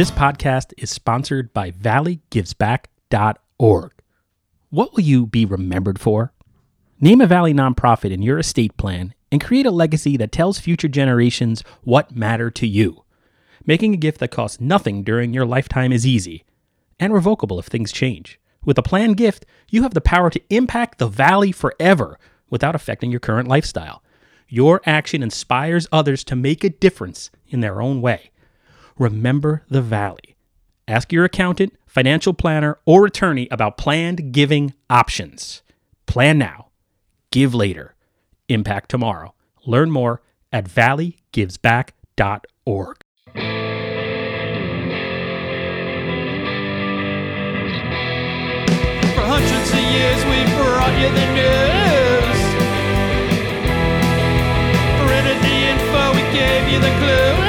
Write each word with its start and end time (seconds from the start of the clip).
This 0.00 0.10
podcast 0.10 0.72
is 0.78 0.88
sponsored 0.88 1.52
by 1.52 1.72
valleygivesback.org. 1.72 3.92
What 4.70 4.94
will 4.94 5.02
you 5.02 5.26
be 5.26 5.44
remembered 5.44 6.00
for? 6.00 6.32
Name 7.02 7.20
a 7.20 7.26
Valley 7.26 7.52
nonprofit 7.52 8.10
in 8.10 8.22
your 8.22 8.38
estate 8.38 8.78
plan 8.78 9.12
and 9.30 9.44
create 9.44 9.66
a 9.66 9.70
legacy 9.70 10.16
that 10.16 10.32
tells 10.32 10.58
future 10.58 10.88
generations 10.88 11.62
what 11.82 12.16
matter 12.16 12.50
to 12.50 12.66
you. 12.66 13.04
Making 13.66 13.92
a 13.92 13.98
gift 13.98 14.20
that 14.20 14.30
costs 14.30 14.58
nothing 14.58 15.04
during 15.04 15.34
your 15.34 15.44
lifetime 15.44 15.92
is 15.92 16.06
easy 16.06 16.46
and 16.98 17.12
revocable 17.12 17.58
if 17.58 17.66
things 17.66 17.92
change. 17.92 18.40
With 18.64 18.78
a 18.78 18.82
planned 18.82 19.18
gift, 19.18 19.44
you 19.68 19.82
have 19.82 19.92
the 19.92 20.00
power 20.00 20.30
to 20.30 20.40
impact 20.48 20.96
the 20.96 21.08
Valley 21.08 21.52
forever 21.52 22.18
without 22.48 22.74
affecting 22.74 23.10
your 23.10 23.20
current 23.20 23.48
lifestyle. 23.48 24.02
Your 24.48 24.80
action 24.86 25.22
inspires 25.22 25.86
others 25.92 26.24
to 26.24 26.36
make 26.36 26.64
a 26.64 26.70
difference 26.70 27.30
in 27.48 27.60
their 27.60 27.82
own 27.82 28.00
way. 28.00 28.30
Remember 29.00 29.64
the 29.70 29.80
Valley. 29.80 30.36
Ask 30.86 31.10
your 31.10 31.24
accountant, 31.24 31.72
financial 31.86 32.34
planner, 32.34 32.76
or 32.84 33.06
attorney 33.06 33.48
about 33.50 33.78
planned 33.78 34.30
giving 34.30 34.74
options. 34.90 35.62
Plan 36.04 36.36
now, 36.36 36.66
give 37.30 37.54
later, 37.54 37.94
impact 38.50 38.90
tomorrow. 38.90 39.32
Learn 39.64 39.90
more 39.90 40.20
at 40.52 40.66
valleygivesback.org. 40.66 42.96
For 49.14 49.24
hundreds 49.24 49.72
of 49.72 49.80
years 49.80 50.24
we 50.26 50.44
brought 50.60 50.92
you 51.00 51.08
the 51.08 51.26
news. 51.40 52.40
Printed 55.08 55.40
the 55.40 55.56
info, 55.72 56.12
we 56.12 56.20
gave 56.36 56.68
you 56.68 56.76
the 56.80 56.92
clues. 56.98 57.39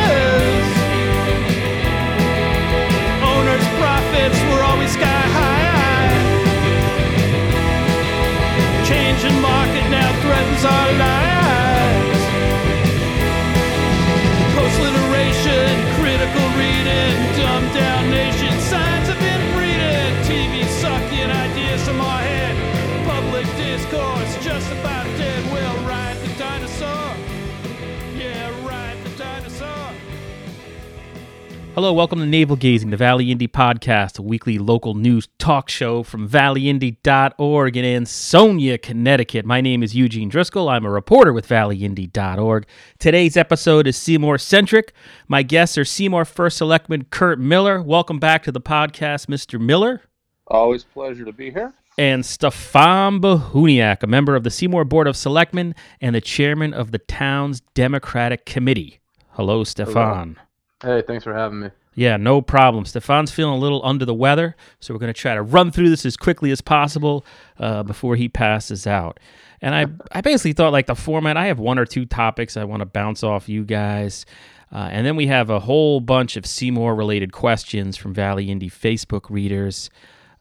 Hello, 31.73 31.94
welcome 31.94 32.19
to 32.19 32.25
Navel 32.25 32.58
Gazing, 32.58 32.89
the 32.89 32.97
Valley 32.97 33.31
Indy 33.31 33.47
Podcast, 33.47 34.19
a 34.19 34.22
weekly 34.22 34.59
local 34.59 34.94
news 34.94 35.30
talk 35.39 35.69
show 35.69 36.03
from 36.03 36.28
valleyindy.org 36.28 37.78
in 37.78 37.86
Ansonia, 37.86 38.78
Connecticut. 38.78 39.45
My 39.45 39.61
name 39.61 39.81
is 39.81 39.95
Eugene 39.95 40.28
Driscoll. 40.28 40.67
I'm 40.67 40.83
a 40.83 40.91
reporter 40.91 41.31
with 41.31 41.47
valleyindy.org. 41.47 42.66
Today's 43.00 43.38
episode 43.38 43.88
is 43.88 43.95
Seymour 43.95 44.38
centric. 44.38 44.91
My 45.30 45.44
guests 45.44 45.78
are 45.78 45.86
Seymour 45.86 46.25
First 46.25 46.58
Selectman 46.58 47.05
Kurt 47.05 47.39
Miller. 47.39 47.81
Welcome 47.81 48.19
back 48.19 48.44
to 48.44 48.52
the 48.52 48.61
podcast, 48.61 49.28
Mr. 49.28 49.58
Miller. 49.58 50.02
Always 50.47 50.83
pleasure 50.83 51.23
to 51.23 51.31
be 51.31 51.52
here. 51.52 51.73
And 51.97 52.25
Stefan 52.25 53.22
Bohuniak, 53.22 54.03
a 54.03 54.08
member 54.08 54.35
of 54.35 54.44
the 54.44 54.52
Seymour 54.52 54.83
Board 54.83 55.08
of 55.08 55.16
Selectmen 55.16 55.73
and 56.02 56.13
the 56.13 56.22
chairman 56.22 56.73
of 56.73 56.91
the 56.91 57.00
town's 57.00 57.61
Democratic 57.73 58.45
Committee. 58.45 59.00
Hello, 59.30 59.63
Stefan. 59.63 60.38
Hey, 60.81 61.03
thanks 61.05 61.23
for 61.23 61.33
having 61.33 61.59
me. 61.59 61.69
Yeah, 61.93 62.17
no 62.17 62.41
problem. 62.41 62.85
Stefan's 62.85 63.31
feeling 63.31 63.53
a 63.53 63.59
little 63.59 63.81
under 63.85 64.06
the 64.06 64.13
weather, 64.13 64.56
so 64.79 64.94
we're 64.94 65.00
going 65.00 65.13
to 65.13 65.19
try 65.19 65.35
to 65.35 65.41
run 65.41 65.72
through 65.72 65.89
this 65.89 66.06
as 66.06 66.16
quickly 66.16 66.51
as 66.51 66.61
possible 66.61 67.25
uh, 67.59 67.83
before 67.83 68.16
he 68.16 68.29
passes 68.29 68.88
out. 68.88 69.19
And 69.61 69.75
I, 69.75 69.85
I 70.11 70.22
basically 70.22 70.53
thought 70.53 70.72
like 70.72 70.88
the 70.88 70.95
format. 70.95 71.38
I 71.38 71.47
have 71.47 71.59
one 71.59 71.78
or 71.78 71.85
two 71.85 72.06
topics 72.06 72.56
I 72.56 72.63
want 72.63 72.79
to 72.79 72.85
bounce 72.85 73.23
off 73.23 73.50
you 73.50 73.66
guys, 73.66 74.25
uh, 74.72 74.88
and 74.91 75.06
then 75.06 75.17
we 75.17 75.28
have 75.28 75.50
a 75.50 75.59
whole 75.59 76.00
bunch 76.00 76.38
of 76.38 76.45
Seymour 76.45 76.95
related 76.95 77.33
questions 77.33 77.97
from 77.97 78.13
Valley 78.13 78.50
Indy 78.50 78.69
Facebook 78.69 79.29
readers, 79.29 79.89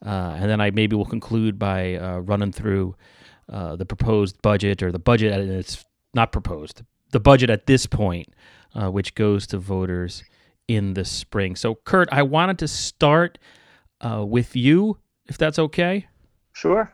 uh, 0.03 0.37
and 0.37 0.49
then 0.49 0.61
I 0.61 0.71
maybe 0.71 0.95
will 0.95 1.05
conclude 1.05 1.59
by 1.59 1.95
uh, 1.95 2.19
running 2.19 2.53
through 2.53 2.95
uh, 3.49 3.75
the 3.75 3.85
proposed 3.85 4.41
budget 4.41 4.81
or 4.81 4.91
the 4.91 4.99
budget. 4.99 5.33
It's 5.33 5.83
not 6.13 6.31
proposed. 6.31 6.81
The 7.11 7.19
budget 7.19 7.49
at 7.49 7.67
this 7.67 7.85
point, 7.85 8.29
uh, 8.73 8.89
which 8.89 9.15
goes 9.15 9.45
to 9.47 9.57
voters 9.57 10.23
in 10.75 10.93
the 10.93 11.05
spring. 11.05 11.55
So, 11.55 11.75
Kurt, 11.75 12.09
I 12.11 12.23
wanted 12.23 12.59
to 12.59 12.67
start 12.67 13.37
uh, 13.99 14.25
with 14.25 14.55
you, 14.55 14.97
if 15.27 15.37
that's 15.37 15.59
okay. 15.59 16.07
Sure. 16.53 16.93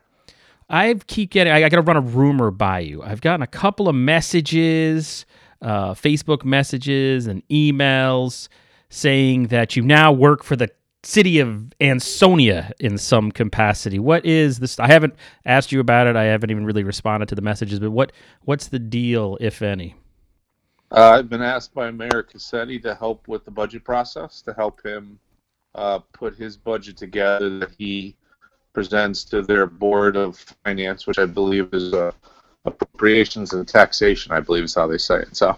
I 0.69 0.93
keep 1.07 1.31
getting. 1.31 1.53
I, 1.53 1.63
I 1.63 1.69
got 1.69 1.77
to 1.77 1.81
run 1.81 1.97
a 1.97 2.01
rumor 2.01 2.51
by 2.51 2.79
you. 2.79 3.01
I've 3.01 3.21
gotten 3.21 3.41
a 3.41 3.47
couple 3.47 3.87
of 3.87 3.95
messages, 3.95 5.25
uh, 5.61 5.93
Facebook 5.93 6.43
messages, 6.43 7.27
and 7.27 7.47
emails 7.49 8.49
saying 8.89 9.47
that 9.47 9.75
you 9.75 9.81
now 9.81 10.11
work 10.11 10.43
for 10.43 10.55
the 10.55 10.69
city 11.03 11.39
of 11.39 11.71
Ansonia 11.79 12.71
in 12.79 12.97
some 12.97 13.31
capacity. 13.31 13.99
What 13.99 14.25
is 14.25 14.59
this? 14.59 14.79
I 14.79 14.87
haven't 14.87 15.15
asked 15.45 15.71
you 15.71 15.79
about 15.79 16.07
it. 16.07 16.15
I 16.15 16.25
haven't 16.25 16.51
even 16.51 16.65
really 16.65 16.83
responded 16.83 17.29
to 17.29 17.35
the 17.35 17.41
messages. 17.41 17.79
But 17.79 17.91
what 17.91 18.11
what's 18.41 18.67
the 18.67 18.79
deal, 18.79 19.37
if 19.39 19.61
any? 19.61 19.95
Uh, 20.91 21.11
I've 21.17 21.29
been 21.29 21.41
asked 21.41 21.73
by 21.73 21.91
Mayor 21.91 22.23
Cassetti 22.23 22.81
to 22.83 22.95
help 22.95 23.27
with 23.27 23.43
the 23.43 23.51
budget 23.51 23.83
process, 23.83 24.41
to 24.43 24.53
help 24.53 24.81
him 24.85 25.19
uh, 25.75 25.99
put 26.13 26.35
his 26.35 26.55
budget 26.55 26.95
together 26.95 27.59
that 27.59 27.71
he 27.77 28.15
presents 28.73 29.23
to 29.25 29.41
their 29.41 29.65
Board 29.65 30.15
of 30.15 30.37
Finance, 30.63 31.05
which 31.05 31.19
I 31.19 31.25
believe 31.25 31.73
is 31.73 31.93
uh, 31.93 32.11
appropriations 32.63 33.53
and 33.53 33.67
taxation, 33.67 34.31
I 34.31 34.39
believe 34.39 34.63
is 34.63 34.75
how 34.75 34.87
they 34.87 34.97
say 34.97 35.19
it. 35.19 35.35
So, 35.35 35.57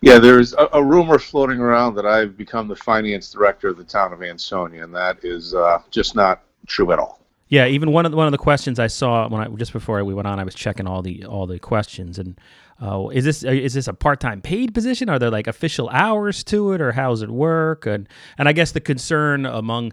yeah, 0.00 0.18
there's 0.18 0.52
a, 0.52 0.68
a 0.74 0.82
rumor 0.82 1.18
floating 1.18 1.58
around 1.58 1.96
that 1.96 2.06
I've 2.06 2.36
become 2.36 2.68
the 2.68 2.76
finance 2.76 3.32
director 3.32 3.68
of 3.68 3.76
the 3.76 3.84
town 3.84 4.12
of 4.12 4.22
Ansonia, 4.22 4.84
and 4.84 4.94
that 4.94 5.24
is 5.24 5.54
uh, 5.54 5.82
just 5.90 6.14
not 6.14 6.42
true 6.66 6.92
at 6.92 7.00
all. 7.00 7.20
Yeah, 7.48 7.66
even 7.66 7.92
one 7.92 8.04
of 8.04 8.12
the, 8.12 8.16
one 8.16 8.26
of 8.26 8.32
the 8.32 8.38
questions 8.38 8.78
I 8.78 8.88
saw 8.88 9.26
when 9.28 9.40
I 9.40 9.48
just 9.48 9.72
before 9.72 10.04
we 10.04 10.12
went 10.12 10.28
on, 10.28 10.38
I 10.38 10.44
was 10.44 10.54
checking 10.54 10.86
all 10.86 11.02
the 11.02 11.24
all 11.24 11.46
the 11.46 11.58
questions, 11.58 12.18
and 12.18 12.38
uh, 12.82 13.08
is 13.08 13.24
this 13.24 13.42
is 13.42 13.74
this 13.74 13.88
a 13.88 13.94
part 13.94 14.20
time 14.20 14.42
paid 14.42 14.74
position? 14.74 15.08
Are 15.08 15.18
there 15.18 15.30
like 15.30 15.46
official 15.46 15.88
hours 15.88 16.44
to 16.44 16.72
it, 16.72 16.80
or 16.80 16.92
how 16.92 17.10
does 17.10 17.22
it 17.22 17.30
work? 17.30 17.86
And 17.86 18.08
and 18.36 18.48
I 18.48 18.52
guess 18.52 18.72
the 18.72 18.80
concern 18.80 19.46
among 19.46 19.92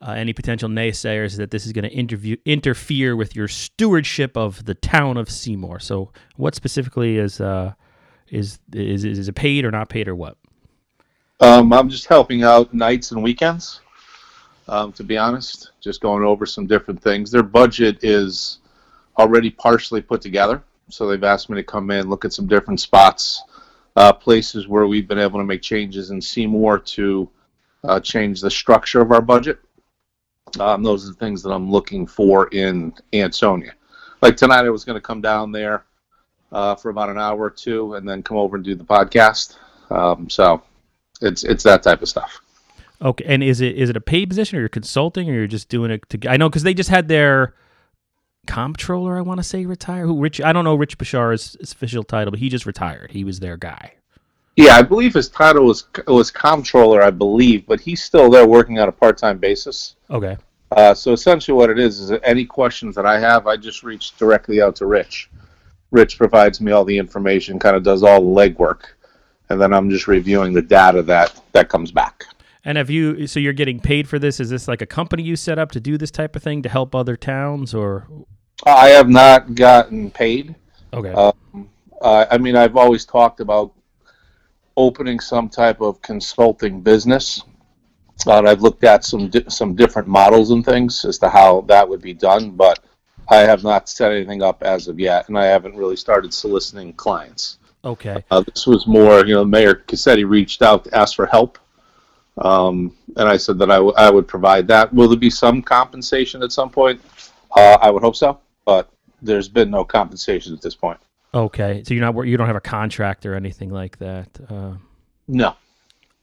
uh, 0.00 0.12
any 0.12 0.32
potential 0.32 0.68
naysayers 0.68 1.26
is 1.26 1.36
that 1.38 1.50
this 1.50 1.64
is 1.64 1.72
going 1.72 1.88
to 1.88 2.38
interfere 2.44 3.16
with 3.16 3.34
your 3.34 3.48
stewardship 3.48 4.36
of 4.36 4.64
the 4.64 4.74
town 4.74 5.16
of 5.16 5.30
Seymour. 5.30 5.80
So, 5.80 6.12
what 6.36 6.54
specifically 6.54 7.18
is 7.18 7.40
uh, 7.40 7.72
is 8.28 8.58
is 8.72 9.04
is 9.04 9.28
it 9.28 9.34
paid 9.34 9.64
or 9.64 9.70
not 9.70 9.88
paid 9.88 10.08
or 10.08 10.14
what? 10.14 10.36
Um, 11.40 11.72
I'm 11.72 11.88
just 11.88 12.06
helping 12.06 12.42
out 12.42 12.72
nights 12.74 13.12
and 13.12 13.22
weekends. 13.22 13.80
Um, 14.68 14.92
to 14.94 15.04
be 15.04 15.16
honest, 15.16 15.70
just 15.80 16.00
going 16.00 16.24
over 16.24 16.44
some 16.44 16.66
different 16.66 17.00
things. 17.00 17.30
Their 17.30 17.44
budget 17.44 18.02
is 18.02 18.58
already 19.16 19.50
partially 19.50 20.02
put 20.02 20.20
together, 20.20 20.62
so 20.88 21.06
they've 21.06 21.22
asked 21.22 21.48
me 21.48 21.56
to 21.56 21.62
come 21.62 21.90
in, 21.90 22.10
look 22.10 22.24
at 22.24 22.32
some 22.32 22.48
different 22.48 22.80
spots, 22.80 23.44
uh, 23.94 24.12
places 24.12 24.66
where 24.66 24.86
we've 24.86 25.08
been 25.08 25.18
able 25.18 25.38
to 25.38 25.44
make 25.44 25.62
changes 25.62 26.10
and 26.10 26.22
see 26.22 26.46
more 26.46 26.78
to 26.78 27.28
uh, 27.84 28.00
change 28.00 28.40
the 28.40 28.50
structure 28.50 29.00
of 29.00 29.12
our 29.12 29.22
budget. 29.22 29.60
Um, 30.58 30.82
those 30.82 31.04
are 31.04 31.12
the 31.12 31.18
things 31.18 31.42
that 31.42 31.50
I'm 31.50 31.70
looking 31.70 32.06
for 32.06 32.48
in 32.48 32.92
Ansonia. 33.12 33.72
Like 34.22 34.36
tonight, 34.36 34.64
I 34.64 34.70
was 34.70 34.84
going 34.84 34.96
to 34.96 35.00
come 35.00 35.20
down 35.20 35.52
there 35.52 35.84
uh, 36.52 36.74
for 36.74 36.90
about 36.90 37.10
an 37.10 37.18
hour 37.18 37.38
or 37.38 37.50
two, 37.50 37.94
and 37.94 38.08
then 38.08 38.22
come 38.22 38.36
over 38.36 38.56
and 38.56 38.64
do 38.64 38.74
the 38.74 38.84
podcast. 38.84 39.56
Um, 39.90 40.28
so 40.28 40.62
it's 41.20 41.44
it's 41.44 41.62
that 41.64 41.82
type 41.82 42.02
of 42.02 42.08
stuff. 42.08 42.40
Okay, 43.02 43.24
and 43.26 43.42
is 43.42 43.60
it 43.60 43.76
is 43.76 43.90
it 43.90 43.96
a 43.96 44.00
paid 44.00 44.28
position 44.28 44.56
or 44.56 44.60
you're 44.60 44.68
consulting 44.68 45.28
or 45.28 45.34
you're 45.34 45.46
just 45.46 45.68
doing 45.68 45.90
it 45.90 46.08
to? 46.10 46.28
I 46.28 46.36
know 46.36 46.48
because 46.48 46.62
they 46.62 46.74
just 46.74 46.88
had 46.90 47.08
their 47.08 47.54
comptroller, 48.46 49.18
I 49.18 49.20
want 49.20 49.38
to 49.38 49.44
say, 49.44 49.66
retire. 49.66 50.06
Who 50.06 50.20
Rich? 50.20 50.40
I 50.40 50.52
don't 50.52 50.64
know 50.64 50.74
Rich 50.74 50.98
Bashar's 50.98 51.56
official 51.60 52.04
title, 52.04 52.30
but 52.30 52.40
he 52.40 52.48
just 52.48 52.64
retired. 52.64 53.10
He 53.10 53.24
was 53.24 53.40
their 53.40 53.56
guy. 53.56 53.94
Yeah, 54.56 54.76
I 54.76 54.82
believe 54.82 55.12
his 55.12 55.28
title 55.28 55.66
was 55.66 55.84
was 56.06 56.30
comptroller, 56.30 57.02
I 57.02 57.10
believe, 57.10 57.66
but 57.66 57.80
he's 57.80 58.02
still 58.02 58.30
there 58.30 58.46
working 58.46 58.78
on 58.78 58.88
a 58.88 58.92
part 58.92 59.18
time 59.18 59.38
basis. 59.38 59.96
Okay. 60.10 60.38
Uh, 60.72 60.94
so 60.94 61.12
essentially, 61.12 61.54
what 61.54 61.70
it 61.70 61.78
is 61.78 62.00
is 62.00 62.18
any 62.24 62.44
questions 62.44 62.94
that 62.96 63.06
I 63.06 63.20
have, 63.20 63.46
I 63.46 63.56
just 63.56 63.82
reach 63.82 64.16
directly 64.16 64.62
out 64.62 64.74
to 64.76 64.86
Rich. 64.86 65.30
Rich 65.90 66.18
provides 66.18 66.60
me 66.60 66.72
all 66.72 66.84
the 66.84 66.96
information, 66.96 67.58
kind 67.58 67.76
of 67.76 67.82
does 67.82 68.02
all 68.02 68.20
the 68.20 68.26
legwork, 68.26 68.86
and 69.50 69.60
then 69.60 69.72
I'm 69.72 69.90
just 69.90 70.08
reviewing 70.08 70.54
the 70.54 70.62
data 70.62 71.02
that 71.02 71.38
that 71.52 71.68
comes 71.68 71.92
back. 71.92 72.24
And 72.66 72.76
have 72.76 72.90
you? 72.90 73.26
So 73.26 73.40
you're 73.40 73.54
getting 73.54 73.80
paid 73.80 74.08
for 74.08 74.18
this? 74.18 74.40
Is 74.40 74.50
this 74.50 74.66
like 74.68 74.82
a 74.82 74.86
company 74.86 75.22
you 75.22 75.36
set 75.36 75.58
up 75.58 75.70
to 75.70 75.80
do 75.80 75.96
this 75.96 76.10
type 76.10 76.36
of 76.36 76.42
thing 76.42 76.62
to 76.62 76.68
help 76.68 76.94
other 76.94 77.16
towns, 77.16 77.72
or? 77.72 78.08
I 78.66 78.88
have 78.88 79.08
not 79.08 79.54
gotten 79.54 80.10
paid. 80.10 80.54
Okay. 80.92 81.14
Uh, 82.02 82.26
I 82.30 82.36
mean, 82.38 82.56
I've 82.56 82.76
always 82.76 83.04
talked 83.04 83.40
about 83.40 83.72
opening 84.76 85.20
some 85.20 85.48
type 85.48 85.80
of 85.80 86.02
consulting 86.02 86.82
business 86.82 87.42
Uh, 88.26 88.42
I've 88.42 88.62
looked 88.62 88.84
at 88.84 89.04
some 89.04 89.28
di- 89.28 89.44
some 89.48 89.74
different 89.74 90.08
models 90.08 90.50
and 90.50 90.64
things 90.64 91.04
as 91.04 91.18
to 91.18 91.28
how 91.28 91.62
that 91.62 91.88
would 91.88 92.00
be 92.00 92.14
done, 92.14 92.50
but 92.50 92.80
I 93.28 93.38
have 93.38 93.62
not 93.62 93.88
set 93.88 94.12
anything 94.12 94.42
up 94.42 94.62
as 94.62 94.88
of 94.88 94.98
yet, 94.98 95.28
and 95.28 95.38
I 95.38 95.44
haven't 95.44 95.76
really 95.76 95.96
started 95.96 96.32
soliciting 96.32 96.92
clients. 96.94 97.58
Okay. 97.84 98.24
Uh, 98.30 98.42
this 98.52 98.66
was 98.66 98.86
more, 98.86 99.24
you 99.26 99.34
know, 99.34 99.44
Mayor 99.44 99.74
Cassetti 99.86 100.28
reached 100.28 100.62
out 100.62 100.84
to 100.84 100.94
ask 100.96 101.14
for 101.14 101.26
help, 101.26 101.58
um, 102.38 102.94
and 103.16 103.28
I 103.28 103.36
said 103.36 103.58
that 103.58 103.70
I, 103.70 103.76
w- 103.76 103.94
I 103.96 104.10
would 104.10 104.28
provide 104.28 104.68
that. 104.68 104.92
Will 104.92 105.08
there 105.08 105.18
be 105.18 105.30
some 105.30 105.62
compensation 105.62 106.42
at 106.42 106.52
some 106.52 106.70
point? 106.70 107.00
Uh, 107.56 107.78
I 107.80 107.90
would 107.90 108.02
hope 108.02 108.16
so, 108.16 108.38
but 108.64 108.90
there's 109.22 109.48
been 109.48 109.70
no 109.70 109.84
compensation 109.84 110.52
at 110.52 110.60
this 110.60 110.74
point. 110.74 110.98
Okay. 111.34 111.82
So 111.86 111.94
you're 111.94 112.12
not 112.12 112.26
you 112.26 112.36
don't 112.36 112.46
have 112.46 112.56
a 112.56 112.60
contract 112.60 113.24
or 113.26 113.34
anything 113.34 113.70
like 113.70 113.98
that. 113.98 114.28
Uh, 114.48 114.74
No. 115.28 115.54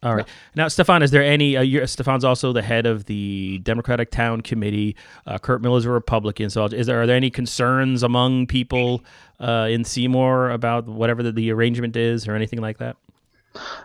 all 0.03 0.15
right. 0.15 0.27
Now, 0.55 0.67
Stefan, 0.67 1.01
is 1.03 1.11
there 1.11 1.23
any? 1.23 1.57
Uh, 1.57 1.61
you're, 1.61 1.87
Stefan's 1.87 2.23
also 2.23 2.53
the 2.53 2.61
head 2.61 2.85
of 2.85 3.05
the 3.05 3.59
Democratic 3.63 4.11
Town 4.11 4.41
Committee. 4.41 4.95
Uh, 5.25 5.37
Kurt 5.39 5.61
Miller's 5.61 5.85
a 5.85 5.89
Republican. 5.91 6.49
So, 6.49 6.65
is 6.65 6.87
there 6.87 7.01
are 7.01 7.07
there 7.07 7.15
any 7.15 7.29
concerns 7.29 8.03
among 8.03 8.47
people 8.47 9.03
uh, 9.39 9.67
in 9.69 9.83
Seymour 9.83 10.51
about 10.51 10.87
whatever 10.87 11.23
the, 11.23 11.31
the 11.31 11.51
arrangement 11.51 11.95
is 11.95 12.27
or 12.27 12.35
anything 12.35 12.61
like 12.61 12.77
that? 12.77 12.97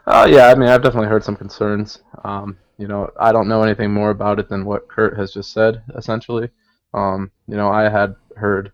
Uh, 0.07 0.27
yeah, 0.31 0.47
I 0.49 0.55
mean, 0.55 0.69
I've 0.69 0.83
definitely 0.83 1.09
heard 1.09 1.25
some 1.25 1.37
concerns. 1.37 2.01
Um, 2.25 2.57
you 2.79 2.89
know, 2.89 3.11
I 3.21 3.33
don't 3.33 3.49
know 3.49 3.63
anything 3.63 3.93
more 3.93 4.11
about 4.11 4.39
it 4.39 4.49
than 4.49 4.65
what 4.65 4.89
Kurt 4.89 5.17
has 5.19 5.33
just 5.33 5.53
said, 5.53 5.83
essentially. 5.97 6.49
Um, 6.95 7.31
you 7.47 7.57
know, 7.57 7.69
I 7.71 7.89
had 7.89 8.15
heard 8.37 8.73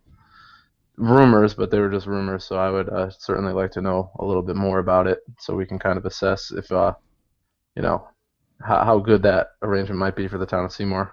rumors, 0.96 1.54
but 1.54 1.70
they 1.70 1.80
were 1.80 1.90
just 1.90 2.06
rumors, 2.06 2.44
so 2.44 2.56
I 2.56 2.70
would 2.70 2.88
uh, 2.88 3.10
certainly 3.10 3.52
like 3.52 3.72
to 3.72 3.80
know 3.80 4.10
a 4.20 4.24
little 4.24 4.42
bit 4.42 4.56
more 4.56 4.78
about 4.78 5.06
it 5.06 5.20
so 5.38 5.54
we 5.54 5.66
can 5.66 5.78
kind 5.78 5.98
of 5.98 6.04
assess 6.06 6.52
if, 6.52 6.70
uh, 6.70 6.94
you 7.74 7.82
know, 7.82 8.06
how, 8.62 8.84
how 8.84 8.98
good 8.98 9.22
that 9.22 9.48
arrangement 9.62 9.98
might 9.98 10.14
be 10.14 10.28
for 10.28 10.38
the 10.38 10.46
town 10.46 10.64
of 10.64 10.72
Seymour. 10.72 11.12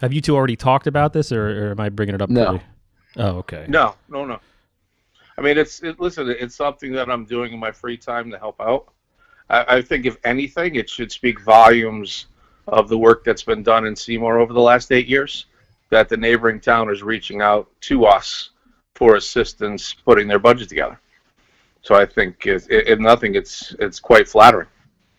Have 0.00 0.12
you 0.12 0.20
two 0.20 0.36
already 0.36 0.56
talked 0.56 0.86
about 0.86 1.12
this, 1.12 1.32
or, 1.32 1.68
or 1.68 1.70
am 1.72 1.80
I 1.80 1.88
bringing 1.88 2.14
it 2.14 2.22
up? 2.22 2.30
No. 2.30 2.50
pretty- 2.50 2.64
Oh, 3.16 3.38
okay. 3.38 3.66
No, 3.68 3.96
no, 4.08 4.24
no. 4.24 4.38
I 5.36 5.40
mean, 5.42 5.58
it's 5.58 5.82
it, 5.82 5.98
listen. 5.98 6.28
It's 6.30 6.54
something 6.54 6.92
that 6.92 7.10
I'm 7.10 7.24
doing 7.24 7.52
in 7.52 7.58
my 7.58 7.72
free 7.72 7.96
time 7.96 8.30
to 8.30 8.38
help 8.38 8.60
out. 8.60 8.92
I, 9.50 9.76
I 9.76 9.82
think, 9.82 10.06
if 10.06 10.16
anything, 10.24 10.76
it 10.76 10.88
should 10.88 11.12
speak 11.12 11.40
volumes 11.40 12.26
of 12.68 12.88
the 12.88 12.96
work 12.96 13.24
that's 13.24 13.42
been 13.42 13.62
done 13.62 13.86
in 13.86 13.94
Seymour 13.94 14.38
over 14.38 14.52
the 14.52 14.60
last 14.60 14.92
eight 14.92 15.08
years. 15.08 15.46
That 15.90 16.08
the 16.08 16.16
neighboring 16.16 16.60
town 16.60 16.88
is 16.88 17.02
reaching 17.02 17.42
out 17.42 17.68
to 17.82 18.06
us 18.06 18.50
for 18.94 19.16
assistance 19.16 19.92
putting 19.92 20.28
their 20.28 20.38
budget 20.38 20.68
together. 20.68 21.00
So 21.82 21.96
I 21.96 22.06
think, 22.06 22.46
if, 22.46 22.66
if 22.70 22.98
nothing, 22.98 23.34
it's 23.34 23.74
it's 23.80 23.98
quite 23.98 24.28
flattering, 24.28 24.68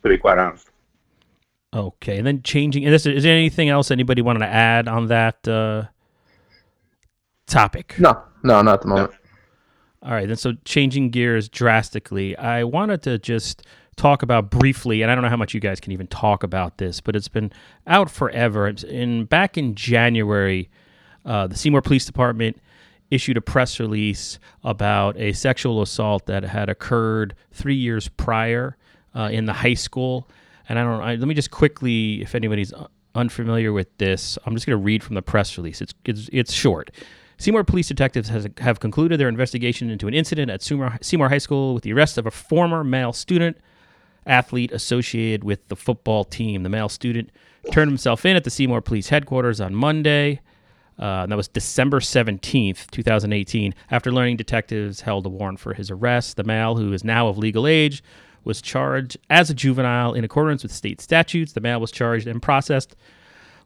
to 0.03 0.09
be 0.09 0.17
quite 0.17 0.37
honest. 0.37 0.69
Okay, 1.73 2.17
and 2.17 2.27
then 2.27 2.41
changing. 2.43 2.85
And 2.85 2.93
this, 2.93 3.05
is 3.05 3.23
there 3.23 3.35
anything 3.35 3.69
else 3.69 3.91
anybody 3.91 4.21
wanted 4.21 4.39
to 4.39 4.47
add 4.47 4.87
on 4.87 5.07
that 5.07 5.45
uh, 5.47 5.85
topic? 7.47 7.95
No, 7.97 8.21
no, 8.43 8.61
not 8.61 8.75
at 8.75 8.81
the 8.81 8.87
moment. 8.87 9.13
All 10.03 10.11
right, 10.11 10.27
then 10.27 10.37
so 10.37 10.53
changing 10.65 11.09
gears 11.09 11.49
drastically, 11.49 12.37
I 12.37 12.63
wanted 12.63 13.03
to 13.03 13.19
just 13.19 13.63
talk 13.95 14.23
about 14.23 14.49
briefly, 14.49 15.01
and 15.01 15.11
I 15.11 15.15
don't 15.15 15.23
know 15.23 15.29
how 15.29 15.37
much 15.37 15.53
you 15.53 15.59
guys 15.59 15.79
can 15.79 15.91
even 15.91 16.07
talk 16.07 16.43
about 16.43 16.77
this, 16.77 17.01
but 17.01 17.15
it's 17.15 17.27
been 17.27 17.51
out 17.87 18.09
forever. 18.09 18.67
In 18.67 19.25
back 19.25 19.57
in 19.57 19.75
January, 19.75 20.69
uh, 21.25 21.47
the 21.47 21.55
Seymour 21.55 21.81
Police 21.81 22.05
Department 22.05 22.59
issued 23.09 23.37
a 23.37 23.41
press 23.41 23.79
release 23.79 24.39
about 24.63 25.17
a 25.17 25.33
sexual 25.33 25.81
assault 25.81 26.25
that 26.27 26.43
had 26.43 26.69
occurred 26.69 27.35
three 27.51 27.75
years 27.75 28.07
prior 28.07 28.77
uh, 29.13 29.29
in 29.31 29.45
the 29.45 29.53
high 29.53 29.73
school. 29.73 30.27
And 30.69 30.79
I 30.79 30.83
don't. 30.83 31.01
I, 31.01 31.15
let 31.15 31.27
me 31.27 31.33
just 31.33 31.51
quickly, 31.51 32.21
if 32.21 32.33
anybody's 32.33 32.73
unfamiliar 33.13 33.73
with 33.73 33.95
this, 33.97 34.37
I'm 34.45 34.55
just 34.55 34.65
going 34.65 34.79
to 34.79 34.83
read 34.83 35.03
from 35.03 35.15
the 35.15 35.21
press 35.21 35.57
release. 35.57 35.81
It's 35.81 35.93
it's, 36.05 36.29
it's 36.31 36.53
short. 36.53 36.91
Seymour 37.37 37.63
police 37.63 37.87
detectives 37.87 38.29
has, 38.29 38.47
have 38.59 38.79
concluded 38.79 39.19
their 39.19 39.27
investigation 39.27 39.89
into 39.89 40.07
an 40.07 40.13
incident 40.13 40.51
at 40.51 40.61
Seymour, 40.61 40.99
Seymour 41.01 41.27
High 41.27 41.39
School 41.39 41.73
with 41.73 41.83
the 41.83 41.91
arrest 41.91 42.19
of 42.19 42.27
a 42.27 42.31
former 42.31 42.83
male 42.83 43.13
student 43.13 43.57
athlete 44.25 44.71
associated 44.71 45.43
with 45.43 45.67
the 45.67 45.75
football 45.75 46.23
team. 46.23 46.63
The 46.63 46.69
male 46.69 46.89
student 46.89 47.31
turned 47.71 47.89
himself 47.89 48.25
in 48.25 48.35
at 48.35 48.43
the 48.43 48.49
Seymour 48.49 48.81
Police 48.81 49.09
headquarters 49.09 49.61
on 49.61 49.75
Monday. 49.75 50.41
Uh, 50.99 51.25
that 51.25 51.35
was 51.35 51.47
December 51.47 51.99
17th, 51.99 52.91
2018. 52.91 53.73
After 53.89 54.11
learning 54.11 54.37
detectives 54.37 55.01
held 55.01 55.25
a 55.25 55.29
warrant 55.29 55.59
for 55.59 55.73
his 55.73 55.89
arrest, 55.89 56.37
the 56.37 56.43
male, 56.43 56.75
who 56.75 56.93
is 56.93 57.03
now 57.03 57.27
of 57.27 57.37
legal 57.37 57.65
age, 57.65 58.03
was 58.43 58.61
charged 58.61 59.17
as 59.29 59.49
a 59.49 59.53
juvenile 59.53 60.13
in 60.13 60.23
accordance 60.23 60.63
with 60.63 60.71
state 60.71 61.01
statutes. 61.01 61.53
The 61.53 61.61
male 61.61 61.79
was 61.79 61.91
charged 61.91 62.27
and 62.27 62.41
processed 62.41 62.95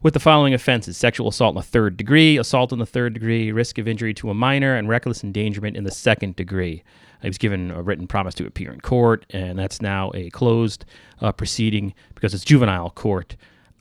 with 0.02 0.14
the 0.14 0.20
following 0.20 0.54
offenses 0.54 0.96
sexual 0.96 1.28
assault 1.28 1.54
in 1.54 1.60
the 1.60 1.66
third 1.66 1.96
degree, 1.96 2.36
assault 2.36 2.72
in 2.72 2.78
the 2.78 2.86
third 2.86 3.14
degree, 3.14 3.52
risk 3.52 3.78
of 3.78 3.88
injury 3.88 4.14
to 4.14 4.30
a 4.30 4.34
minor, 4.34 4.74
and 4.74 4.88
reckless 4.88 5.24
endangerment 5.24 5.76
in 5.76 5.84
the 5.84 5.90
second 5.90 6.36
degree. 6.36 6.82
He 7.22 7.28
was 7.28 7.38
given 7.38 7.70
a 7.70 7.82
written 7.82 8.06
promise 8.06 8.34
to 8.34 8.46
appear 8.46 8.72
in 8.72 8.80
court, 8.80 9.26
and 9.30 9.58
that's 9.58 9.80
now 9.80 10.10
a 10.14 10.30
closed 10.30 10.84
uh, 11.20 11.32
proceeding 11.32 11.94
because 12.14 12.34
it's 12.34 12.44
juvenile 12.44 12.90
court 12.90 13.36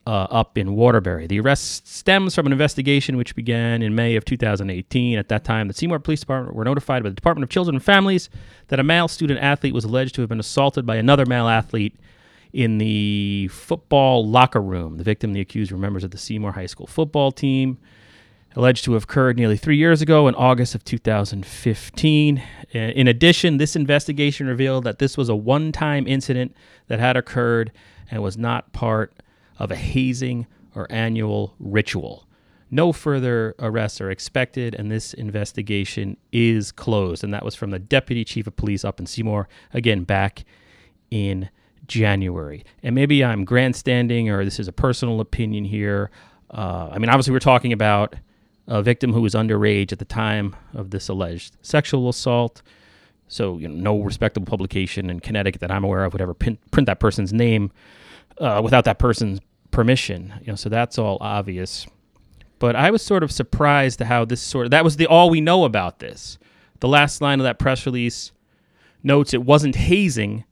uh, 0.07 0.27
up 0.29 0.57
in 0.57 0.75
Waterbury. 0.75 1.27
The 1.27 1.39
arrest 1.39 1.87
stems 1.87 2.35
from 2.35 2.45
an 2.45 2.51
investigation 2.51 3.17
which 3.17 3.35
began 3.35 3.81
in 3.81 3.95
May 3.95 4.15
of 4.15 4.25
2018. 4.25 5.17
At 5.17 5.29
that 5.29 5.43
time, 5.43 5.67
the 5.67 5.73
Seymour 5.73 5.99
Police 5.99 6.19
Department 6.19 6.55
were 6.55 6.63
notified 6.63 7.03
by 7.03 7.09
the 7.09 7.15
Department 7.15 7.43
of 7.43 7.49
Children 7.49 7.75
and 7.75 7.83
Families 7.83 8.29
that 8.67 8.79
a 8.79 8.83
male 8.83 9.07
student 9.07 9.39
athlete 9.39 9.73
was 9.73 9.83
alleged 9.83 10.15
to 10.15 10.21
have 10.21 10.29
been 10.29 10.39
assaulted 10.39 10.85
by 10.85 10.97
another 10.97 11.25
male 11.25 11.47
athlete 11.47 11.95
in 12.53 12.77
the 12.77 13.49
football 13.51 14.25
locker 14.25 14.61
room. 14.61 14.97
The 14.97 15.03
victim, 15.03 15.33
the 15.33 15.41
accused, 15.41 15.71
were 15.71 15.77
members 15.77 16.03
of 16.03 16.11
the 16.11 16.17
Seymour 16.17 16.53
High 16.53 16.67
School 16.67 16.87
football 16.87 17.31
team, 17.31 17.77
alleged 18.55 18.85
to 18.85 18.93
have 18.93 19.03
occurred 19.03 19.37
nearly 19.37 19.57
three 19.57 19.77
years 19.77 20.01
ago 20.01 20.27
in 20.27 20.35
August 20.35 20.75
of 20.75 20.83
2015. 20.83 22.37
Uh, 22.37 22.77
In 22.77 23.07
addition, 23.07 23.57
this 23.57 23.75
investigation 23.75 24.47
revealed 24.47 24.85
that 24.85 24.99
this 24.99 25.17
was 25.17 25.29
a 25.29 25.35
one 25.35 25.71
time 25.71 26.07
incident 26.07 26.55
that 26.87 26.99
had 26.99 27.17
occurred 27.17 27.71
and 28.09 28.23
was 28.23 28.37
not 28.37 28.71
part 28.71 29.13
of 29.59 29.71
a 29.71 29.75
hazing 29.75 30.47
or 30.73 30.87
annual 30.89 31.55
ritual. 31.59 32.27
No 32.71 32.91
further 32.91 33.55
arrests 33.59 34.01
are 34.01 34.09
expected, 34.09 34.73
and 34.75 34.91
this 34.91 35.13
investigation 35.13 36.17
is 36.31 36.71
closed. 36.71 37.23
And 37.23 37.33
that 37.33 37.45
was 37.45 37.55
from 37.55 37.69
the 37.69 37.79
Deputy 37.79 38.25
Chief 38.25 38.47
of 38.47 38.55
Police 38.55 38.83
up 38.83 38.99
in 38.99 39.05
Seymour, 39.05 39.47
again, 39.73 40.03
back 40.03 40.43
in 41.11 41.49
January. 41.87 42.63
And 42.81 42.95
maybe 42.95 43.23
I'm 43.23 43.45
grandstanding 43.45 44.29
or 44.29 44.43
this 44.43 44.59
is 44.59 44.67
a 44.67 44.73
personal 44.73 45.21
opinion 45.21 45.65
here. 45.65 46.09
Uh, 46.49 46.89
I 46.91 46.97
mean, 46.97 47.09
obviously, 47.09 47.33
we're 47.33 47.39
talking 47.39 47.71
about 47.71 48.15
a 48.67 48.81
victim 48.81 49.13
who 49.13 49.21
was 49.21 49.33
underage 49.33 49.91
at 49.91 49.99
the 49.99 50.05
time 50.05 50.55
of 50.73 50.89
this 50.89 51.07
alleged 51.09 51.55
sexual 51.61 52.09
assault. 52.09 52.61
So, 53.27 53.57
you 53.57 53.67
know, 53.67 53.75
no 53.75 54.03
respectable 54.03 54.45
publication 54.45 55.09
in 55.09 55.19
Connecticut 55.19 55.61
that 55.61 55.71
I'm 55.71 55.83
aware 55.83 56.03
of 56.05 56.13
would 56.13 56.21
ever 56.21 56.33
pin, 56.33 56.57
print 56.71 56.85
that 56.87 56.99
person's 56.99 57.33
name 57.33 57.71
uh, 58.39 58.61
without 58.63 58.85
that 58.85 58.99
person's 58.99 59.39
permission. 59.71 60.33
You 60.41 60.47
know, 60.47 60.55
so 60.55 60.69
that's 60.69 60.97
all 60.97 61.17
obvious. 61.21 61.87
But 62.59 62.75
I 62.75 62.91
was 62.91 63.01
sort 63.01 63.23
of 63.23 63.31
surprised 63.31 63.99
to 63.99 64.05
how 64.05 64.25
this 64.25 64.41
sort 64.41 64.65
of 64.65 64.71
that 64.71 64.83
was 64.83 64.97
the 64.97 65.07
all 65.07 65.29
we 65.29 65.41
know 65.41 65.65
about 65.65 65.99
this. 65.99 66.37
The 66.79 66.87
last 66.87 67.21
line 67.21 67.39
of 67.39 67.43
that 67.43 67.59
press 67.59 67.85
release 67.85 68.31
notes 69.03 69.33
it 69.33 69.43
wasn't 69.43 69.75
hazing, 69.75 70.45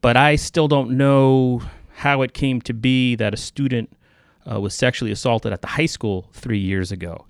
but 0.00 0.16
I 0.16 0.36
still 0.36 0.68
don't 0.68 0.92
know 0.92 1.62
how 1.94 2.22
it 2.22 2.34
came 2.34 2.60
to 2.62 2.74
be 2.74 3.14
that 3.16 3.34
a 3.34 3.36
student 3.36 3.96
uh, 4.50 4.60
was 4.60 4.74
sexually 4.74 5.12
assaulted 5.12 5.52
at 5.52 5.60
the 5.62 5.68
high 5.68 5.86
school 5.86 6.28
three 6.32 6.58
years 6.58 6.90
ago. 6.90 7.26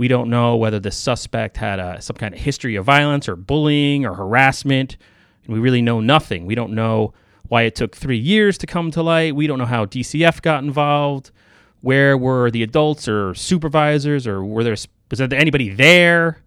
We 0.00 0.08
don't 0.08 0.30
know 0.30 0.56
whether 0.56 0.80
the 0.80 0.90
suspect 0.90 1.58
had 1.58 1.78
a, 1.78 2.00
some 2.00 2.16
kind 2.16 2.32
of 2.32 2.40
history 2.40 2.74
of 2.74 2.86
violence 2.86 3.28
or 3.28 3.36
bullying 3.36 4.06
or 4.06 4.14
harassment. 4.14 4.96
And 5.44 5.52
we 5.52 5.60
really 5.60 5.82
know 5.82 6.00
nothing. 6.00 6.46
We 6.46 6.54
don't 6.54 6.72
know 6.72 7.12
why 7.48 7.64
it 7.64 7.74
took 7.74 7.94
three 7.94 8.16
years 8.16 8.56
to 8.56 8.66
come 8.66 8.90
to 8.92 9.02
light. 9.02 9.36
We 9.36 9.46
don't 9.46 9.58
know 9.58 9.66
how 9.66 9.84
DCF 9.84 10.40
got 10.40 10.64
involved. 10.64 11.32
Where 11.82 12.16
were 12.16 12.50
the 12.50 12.62
adults 12.62 13.08
or 13.08 13.34
supervisors, 13.34 14.26
or 14.26 14.42
were 14.42 14.64
there 14.64 14.72
was 15.10 15.18
there 15.18 15.34
anybody 15.34 15.68
there? 15.68 16.42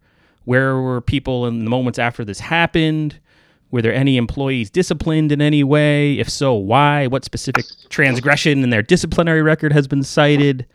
Where 0.46 0.78
were 0.82 1.00
people 1.00 1.46
in 1.46 1.64
the 1.64 1.70
moments 1.70 2.00
after 2.00 2.26
this 2.26 2.40
happened? 2.40 3.20
Were 3.70 3.84
there 3.84 3.94
any 3.94 4.18
employees 4.18 4.72
disciplined 4.72 5.32
in 5.32 5.44
any 5.44 5.64
way? 5.64 6.18
If 6.18 6.28
so, 6.28 6.56
why? 6.56 7.06
What 7.06 7.24
specific 7.24 7.66
transgression 7.90 8.64
in 8.64 8.72
their 8.72 8.82
disciplinary 8.82 9.44
record 9.44 9.74
has 9.74 9.88
been 9.88 10.02
cited? 10.02 10.66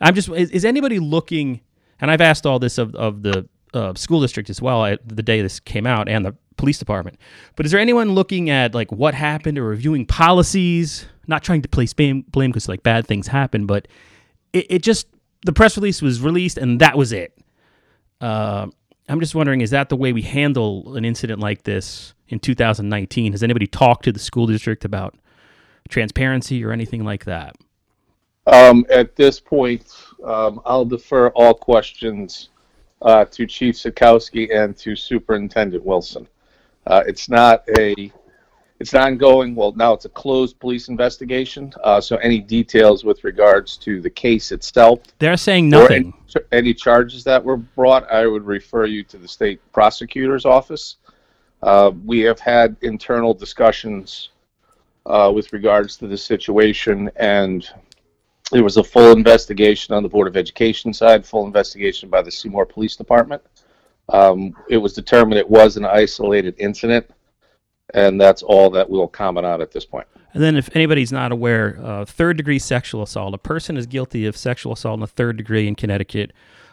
I'm 0.00 0.14
just 0.14 0.30
is, 0.30 0.50
is 0.50 0.64
anybody 0.64 0.98
looking? 0.98 1.60
And 2.00 2.10
I've 2.10 2.20
asked 2.20 2.46
all 2.46 2.58
this 2.58 2.78
of 2.78 2.94
of 2.94 3.22
the 3.22 3.48
uh, 3.74 3.94
school 3.94 4.20
district 4.20 4.50
as 4.50 4.62
well 4.62 4.84
at 4.84 5.06
the 5.06 5.22
day 5.22 5.42
this 5.42 5.60
came 5.60 5.86
out 5.86 6.08
and 6.08 6.24
the 6.24 6.34
police 6.56 6.78
department. 6.78 7.18
But 7.54 7.66
is 7.66 7.72
there 7.72 7.80
anyone 7.80 8.12
looking 8.12 8.50
at 8.50 8.74
like 8.74 8.90
what 8.90 9.14
happened 9.14 9.58
or 9.58 9.64
reviewing 9.64 10.06
policies? 10.06 11.06
Not 11.26 11.42
trying 11.42 11.62
to 11.62 11.68
place 11.68 11.92
blame 11.92 12.22
blame 12.22 12.50
because 12.50 12.68
like 12.68 12.82
bad 12.82 13.06
things 13.06 13.26
happen, 13.26 13.66
but 13.66 13.88
it, 14.52 14.66
it 14.70 14.82
just 14.82 15.08
the 15.44 15.52
press 15.52 15.76
release 15.76 16.02
was 16.02 16.20
released 16.20 16.58
and 16.58 16.80
that 16.80 16.96
was 16.96 17.12
it. 17.12 17.36
Uh, 18.20 18.66
I'm 19.08 19.20
just 19.20 19.34
wondering, 19.34 19.60
is 19.60 19.70
that 19.70 19.88
the 19.88 19.96
way 19.96 20.12
we 20.12 20.22
handle 20.22 20.96
an 20.96 21.04
incident 21.04 21.38
like 21.38 21.62
this 21.62 22.14
in 22.28 22.40
2019? 22.40 23.32
Has 23.32 23.42
anybody 23.42 23.66
talked 23.66 24.04
to 24.04 24.12
the 24.12 24.18
school 24.18 24.46
district 24.46 24.84
about 24.84 25.14
transparency 25.88 26.64
or 26.64 26.72
anything 26.72 27.04
like 27.04 27.24
that? 27.26 27.56
Um, 28.46 28.86
at 28.90 29.16
this 29.16 29.40
point, 29.40 29.92
um, 30.24 30.60
I'll 30.64 30.84
defer 30.84 31.28
all 31.30 31.54
questions 31.54 32.50
uh, 33.02 33.24
to 33.26 33.46
Chief 33.46 33.74
Satkowski 33.74 34.54
and 34.54 34.76
to 34.78 34.94
Superintendent 34.94 35.84
Wilson. 35.84 36.28
Uh, 36.86 37.02
it's 37.06 37.28
not 37.28 37.64
a, 37.78 38.12
it's 38.78 38.94
an 38.94 39.00
ongoing. 39.00 39.54
Well, 39.54 39.72
now 39.72 39.92
it's 39.92 40.04
a 40.04 40.10
closed 40.10 40.60
police 40.60 40.88
investigation. 40.88 41.72
Uh, 41.82 42.00
so 42.00 42.16
any 42.16 42.40
details 42.40 43.04
with 43.04 43.24
regards 43.24 43.76
to 43.78 44.00
the 44.00 44.10
case 44.10 44.52
itself 44.52 45.00
They're 45.18 45.36
saying 45.36 45.74
or 45.74 45.82
nothing. 45.82 46.14
any, 46.34 46.44
any 46.52 46.74
charges 46.74 47.24
that 47.24 47.42
were 47.42 47.56
brought, 47.56 48.10
I 48.10 48.26
would 48.26 48.44
refer 48.44 48.86
you 48.86 49.02
to 49.04 49.18
the 49.18 49.28
state 49.28 49.60
prosecutor's 49.72 50.44
office. 50.44 50.96
Uh, 51.62 51.90
we 52.04 52.20
have 52.20 52.38
had 52.38 52.76
internal 52.82 53.34
discussions 53.34 54.30
uh, 55.06 55.32
with 55.34 55.52
regards 55.52 55.96
to 55.96 56.06
the 56.06 56.16
situation, 56.16 57.10
and 57.16 57.68
there 58.52 58.64
was 58.64 58.76
a 58.76 58.84
full 58.84 59.12
investigation 59.12 59.94
on 59.94 60.02
the 60.02 60.08
Board 60.08 60.28
of 60.28 60.36
Education 60.36 60.92
side, 60.92 61.26
full 61.26 61.46
investigation 61.46 62.08
by 62.08 62.22
the 62.22 62.30
Seymour 62.30 62.66
Police 62.66 62.96
Department. 62.96 63.42
Um, 64.08 64.54
it 64.68 64.76
was 64.76 64.92
determined 64.92 65.38
it 65.38 65.50
was 65.50 65.76
an 65.76 65.84
isolated 65.84 66.54
incident, 66.58 67.10
and 67.94 68.20
that's 68.20 68.42
all 68.42 68.70
that 68.70 68.88
we'll 68.88 69.08
comment 69.08 69.46
on 69.46 69.60
at 69.60 69.72
this 69.72 69.84
point. 69.84 70.06
And 70.32 70.42
then, 70.42 70.56
if 70.56 70.74
anybody's 70.76 71.10
not 71.10 71.32
aware, 71.32 71.78
uh, 71.82 72.04
third 72.04 72.36
degree 72.36 72.58
sexual 72.58 73.02
assault. 73.02 73.34
A 73.34 73.38
person 73.38 73.76
is 73.76 73.86
guilty 73.86 74.26
of 74.26 74.36
sexual 74.36 74.74
assault 74.74 74.98
in 74.98 75.00
the 75.00 75.06
third 75.06 75.36
degree 75.38 75.66
in 75.66 75.74
Connecticut 75.74 76.32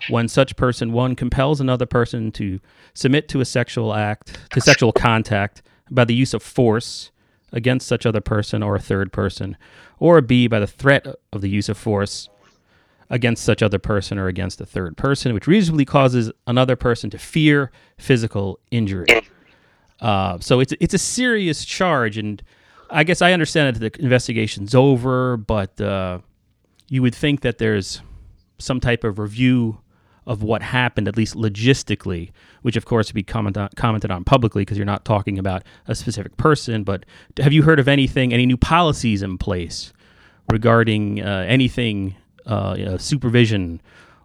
when 0.09 0.27
such 0.27 0.55
person, 0.57 0.91
one, 0.91 1.15
compels 1.15 1.61
another 1.61 1.85
person 1.85 2.31
to 2.33 2.59
submit 2.93 3.29
to 3.29 3.39
a 3.39 3.45
sexual 3.45 3.93
act, 3.93 4.37
to 4.51 4.59
sexual 4.59 4.91
contact 4.91 5.61
by 5.89 6.03
the 6.03 6.13
use 6.13 6.33
of 6.33 6.43
force 6.43 7.11
against 7.53 7.88
such 7.88 8.05
other 8.05 8.19
person 8.19 8.62
or 8.62 8.75
a 8.75 8.81
third 8.81 9.13
person, 9.13 9.55
or 10.00 10.19
B, 10.19 10.48
by 10.48 10.60
the 10.60 10.67
threat 10.67 11.05
of 11.31 11.39
the 11.41 11.50
use 11.50 11.69
of 11.69 11.77
force 11.77 12.27
against 13.10 13.43
such 13.43 13.62
other 13.62 13.79
person 13.79 14.17
or 14.17 14.27
against 14.27 14.60
a 14.60 14.65
third 14.65 14.98
person, 14.98 15.33
which 15.33 15.48
reasonably 15.48 15.86
causes 15.86 16.31
another 16.48 16.75
person 16.75 17.10
to 17.12 17.17
fear 17.17 17.72
physical 17.98 18.60
injury. 18.72 19.05
Uh, 20.01 20.39
so 20.39 20.60
it's 20.60 20.74
it's 20.81 20.93
a 20.93 20.98
serious 20.98 21.63
charge, 21.63 22.17
and 22.17 22.43
I 22.89 23.03
guess 23.03 23.22
I 23.22 23.31
understand 23.31 23.75
that 23.75 23.93
the 23.93 24.03
investigation's 24.03 24.75
over, 24.75 25.38
but 25.38 25.79
uh, 25.79 26.19
you 26.89 27.01
would 27.01 27.15
think 27.15 27.41
that 27.41 27.60
there's 27.60 28.01
some 28.57 28.79
type 28.79 29.03
of 29.03 29.19
review 29.19 29.79
of 30.25 30.43
what 30.43 30.61
happened, 30.61 31.07
at 31.07 31.17
least 31.17 31.35
logistically, 31.35 32.31
which 32.61 32.75
of 32.75 32.85
course 32.85 33.09
would 33.09 33.15
be 33.15 33.23
comment 33.23 33.57
on, 33.57 33.69
commented 33.75 34.11
on 34.11 34.23
publicly 34.23 34.61
because 34.61 34.77
you're 34.77 34.85
not 34.85 35.05
talking 35.05 35.37
about 35.37 35.63
a 35.87 35.95
specific 35.95 36.37
person. 36.37 36.83
But 36.83 37.05
have 37.39 37.53
you 37.53 37.63
heard 37.63 37.79
of 37.79 37.87
anything, 37.87 38.33
any 38.33 38.45
new 38.45 38.57
policies 38.57 39.21
in 39.21 39.37
place 39.37 39.93
regarding 40.49 41.21
uh, 41.21 41.45
anything, 41.47 42.15
uh, 42.45 42.75
you 42.77 42.85
know, 42.85 42.97
supervision 42.97 43.81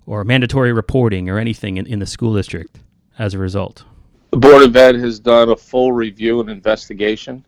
or 0.06 0.24
mandatory 0.24 0.72
reporting 0.72 1.28
or 1.28 1.38
anything 1.38 1.76
in, 1.76 1.86
in 1.86 1.98
the 1.98 2.06
school 2.06 2.34
district 2.34 2.80
as 3.18 3.34
a 3.34 3.38
result? 3.38 3.84
The 4.30 4.36
Board 4.36 4.62
of 4.62 4.76
Ed 4.76 4.94
has 4.96 5.18
done 5.18 5.48
a 5.48 5.56
full 5.56 5.92
review 5.92 6.40
and 6.40 6.50
investigation 6.50 7.44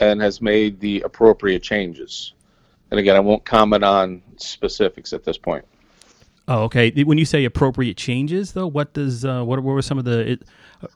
and 0.00 0.20
has 0.20 0.40
made 0.40 0.80
the 0.80 1.02
appropriate 1.02 1.62
changes. 1.62 2.32
And 2.90 2.98
again, 2.98 3.16
I 3.16 3.20
won't 3.20 3.44
comment 3.44 3.84
on 3.84 4.22
specifics 4.36 5.12
at 5.12 5.24
this 5.24 5.36
point. 5.36 5.64
Oh, 6.48 6.62
okay. 6.64 6.90
When 7.04 7.18
you 7.18 7.26
say 7.26 7.44
appropriate 7.44 7.96
changes, 7.98 8.52
though, 8.52 8.66
what 8.66 8.94
does 8.94 9.24
uh, 9.24 9.42
what, 9.44 9.62
what 9.62 9.72
were 9.74 9.82
some 9.82 9.98
of 9.98 10.04
the 10.06 10.32
it, 10.32 10.42
uh, 10.82 10.86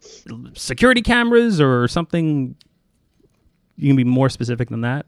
security 0.54 1.02
cameras 1.02 1.60
or 1.60 1.86
something? 1.88 2.56
You 3.76 3.88
can 3.88 3.96
be 3.96 4.04
more 4.04 4.28
specific 4.30 4.70
than 4.70 4.80
that. 4.80 5.06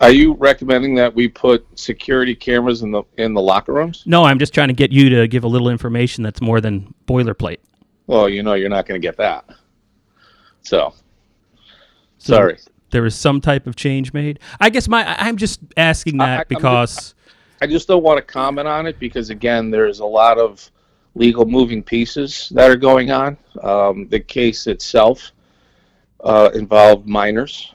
Are 0.00 0.10
you 0.10 0.34
recommending 0.34 0.96
that 0.96 1.14
we 1.14 1.28
put 1.28 1.64
security 1.78 2.34
cameras 2.34 2.82
in 2.82 2.90
the 2.90 3.04
in 3.18 3.34
the 3.34 3.40
locker 3.40 3.72
rooms? 3.72 4.02
No, 4.04 4.24
I'm 4.24 4.40
just 4.40 4.52
trying 4.52 4.68
to 4.68 4.74
get 4.74 4.90
you 4.90 5.08
to 5.10 5.28
give 5.28 5.44
a 5.44 5.48
little 5.48 5.68
information 5.68 6.24
that's 6.24 6.40
more 6.40 6.60
than 6.60 6.92
boilerplate. 7.06 7.58
Well, 8.08 8.28
you 8.28 8.42
know 8.42 8.54
you're 8.54 8.68
not 8.68 8.86
going 8.86 9.00
to 9.00 9.06
get 9.06 9.16
that. 9.18 9.44
So, 10.62 10.92
So 12.18 12.34
sorry. 12.34 12.58
There 12.90 13.02
was 13.02 13.14
some 13.14 13.40
type 13.40 13.66
of 13.68 13.76
change 13.76 14.12
made. 14.12 14.40
I 14.60 14.70
guess 14.70 14.88
my 14.88 15.08
I- 15.08 15.28
I'm 15.28 15.36
just 15.36 15.60
asking 15.76 16.20
I- 16.20 16.26
that 16.26 16.38
just- 16.38 16.48
because 16.48 17.14
I 17.62 17.66
just 17.66 17.88
don't 17.88 18.02
want 18.02 18.18
to 18.18 18.22
comment 18.22 18.68
on 18.68 18.86
it 18.86 18.98
because 18.98 19.30
again, 19.30 19.70
there's 19.70 20.00
a 20.00 20.04
lot 20.04 20.38
of 20.38 20.70
legal 21.14 21.44
moving 21.46 21.82
pieces 21.82 22.50
that 22.54 22.70
are 22.70 22.76
going 22.76 23.10
on. 23.10 23.36
Um, 23.62 24.08
the 24.08 24.20
case 24.20 24.66
itself 24.66 25.32
uh, 26.22 26.50
involved 26.54 27.06
minors, 27.06 27.72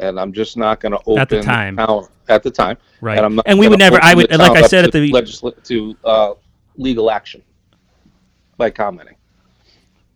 and 0.00 0.18
I'm 0.20 0.32
just 0.32 0.56
not 0.56 0.80
going 0.80 0.92
to 0.92 1.00
open 1.06 1.18
At 1.18 1.28
the 1.28 1.42
time. 1.42 1.76
town- 1.76 2.08
at 2.28 2.42
the 2.44 2.50
time, 2.50 2.78
right, 3.00 3.16
and 3.18 3.26
I'm 3.26 3.34
not 3.34 3.46
and 3.48 3.58
we 3.58 3.66
would 3.68 3.80
never. 3.80 3.98
I 4.00 4.14
would 4.14 4.30
like 4.30 4.56
I 4.56 4.62
said 4.62 4.84
at 4.84 4.92
the 4.92 5.10
legisla- 5.10 5.60
to 5.64 5.96
uh, 6.04 6.34
legal 6.76 7.10
action 7.10 7.42
by 8.56 8.70
commenting. 8.70 9.16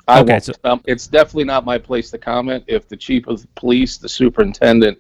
I 0.06 0.20
Okay, 0.20 0.32
won't. 0.34 0.44
so- 0.44 0.52
um, 0.64 0.80
it's 0.86 1.08
definitely 1.08 1.44
not 1.44 1.64
my 1.64 1.78
place 1.78 2.10
to 2.12 2.18
comment. 2.18 2.62
If 2.68 2.88
the 2.88 2.96
chief 2.96 3.26
of 3.26 3.44
police, 3.56 3.98
the 3.98 4.08
superintendent, 4.08 4.98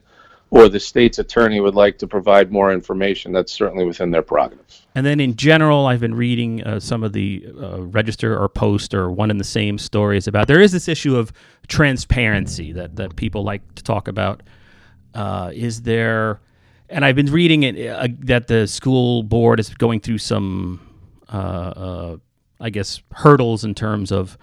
or 0.50 0.68
the 0.68 0.80
state's 0.80 1.18
attorney 1.18 1.60
would 1.60 1.74
like 1.74 1.98
to 1.98 2.06
provide 2.06 2.52
more 2.52 2.72
information, 2.72 3.32
that's 3.32 3.52
certainly 3.52 3.84
within 3.84 4.10
their 4.10 4.22
prerogative. 4.22 4.64
And 4.94 5.04
then 5.04 5.20
in 5.20 5.36
general, 5.36 5.86
I've 5.86 6.00
been 6.00 6.14
reading 6.14 6.62
uh, 6.62 6.80
some 6.80 7.02
of 7.02 7.12
the 7.12 7.46
uh, 7.60 7.82
register 7.82 8.38
or 8.38 8.48
post 8.48 8.94
or 8.94 9.10
one 9.10 9.30
and 9.30 9.40
the 9.40 9.44
same 9.44 9.76
stories 9.76 10.28
about. 10.28 10.46
There 10.46 10.60
is 10.60 10.72
this 10.72 10.88
issue 10.88 11.16
of 11.16 11.32
transparency 11.68 12.72
that, 12.72 12.96
that 12.96 13.16
people 13.16 13.42
like 13.42 13.74
to 13.74 13.82
talk 13.82 14.08
about. 14.08 14.42
Uh, 15.14 15.50
is 15.52 15.82
there, 15.82 16.40
and 16.88 17.04
I've 17.04 17.16
been 17.16 17.32
reading 17.32 17.64
it 17.64 17.88
uh, 17.88 18.08
that 18.20 18.46
the 18.46 18.66
school 18.66 19.22
board 19.22 19.58
is 19.58 19.70
going 19.70 20.00
through 20.00 20.18
some, 20.18 20.80
uh, 21.32 21.36
uh, 21.36 22.16
I 22.60 22.70
guess, 22.70 23.02
hurdles 23.12 23.64
in 23.64 23.74
terms 23.74 24.12
of 24.12 24.38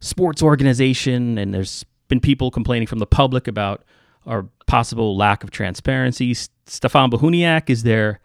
sports 0.00 0.42
organization, 0.42 1.38
and 1.38 1.52
there's 1.52 1.84
been 2.08 2.20
people 2.20 2.50
complaining 2.50 2.86
from 2.86 2.98
the 2.98 3.06
public 3.06 3.46
about 3.46 3.84
our 4.26 4.46
possible 4.66 5.16
lack 5.16 5.44
of 5.44 5.50
transparency. 5.50 6.34
Stefan 6.66 7.10
Bohuniak, 7.10 7.68
is 7.68 7.82
there 7.82 8.20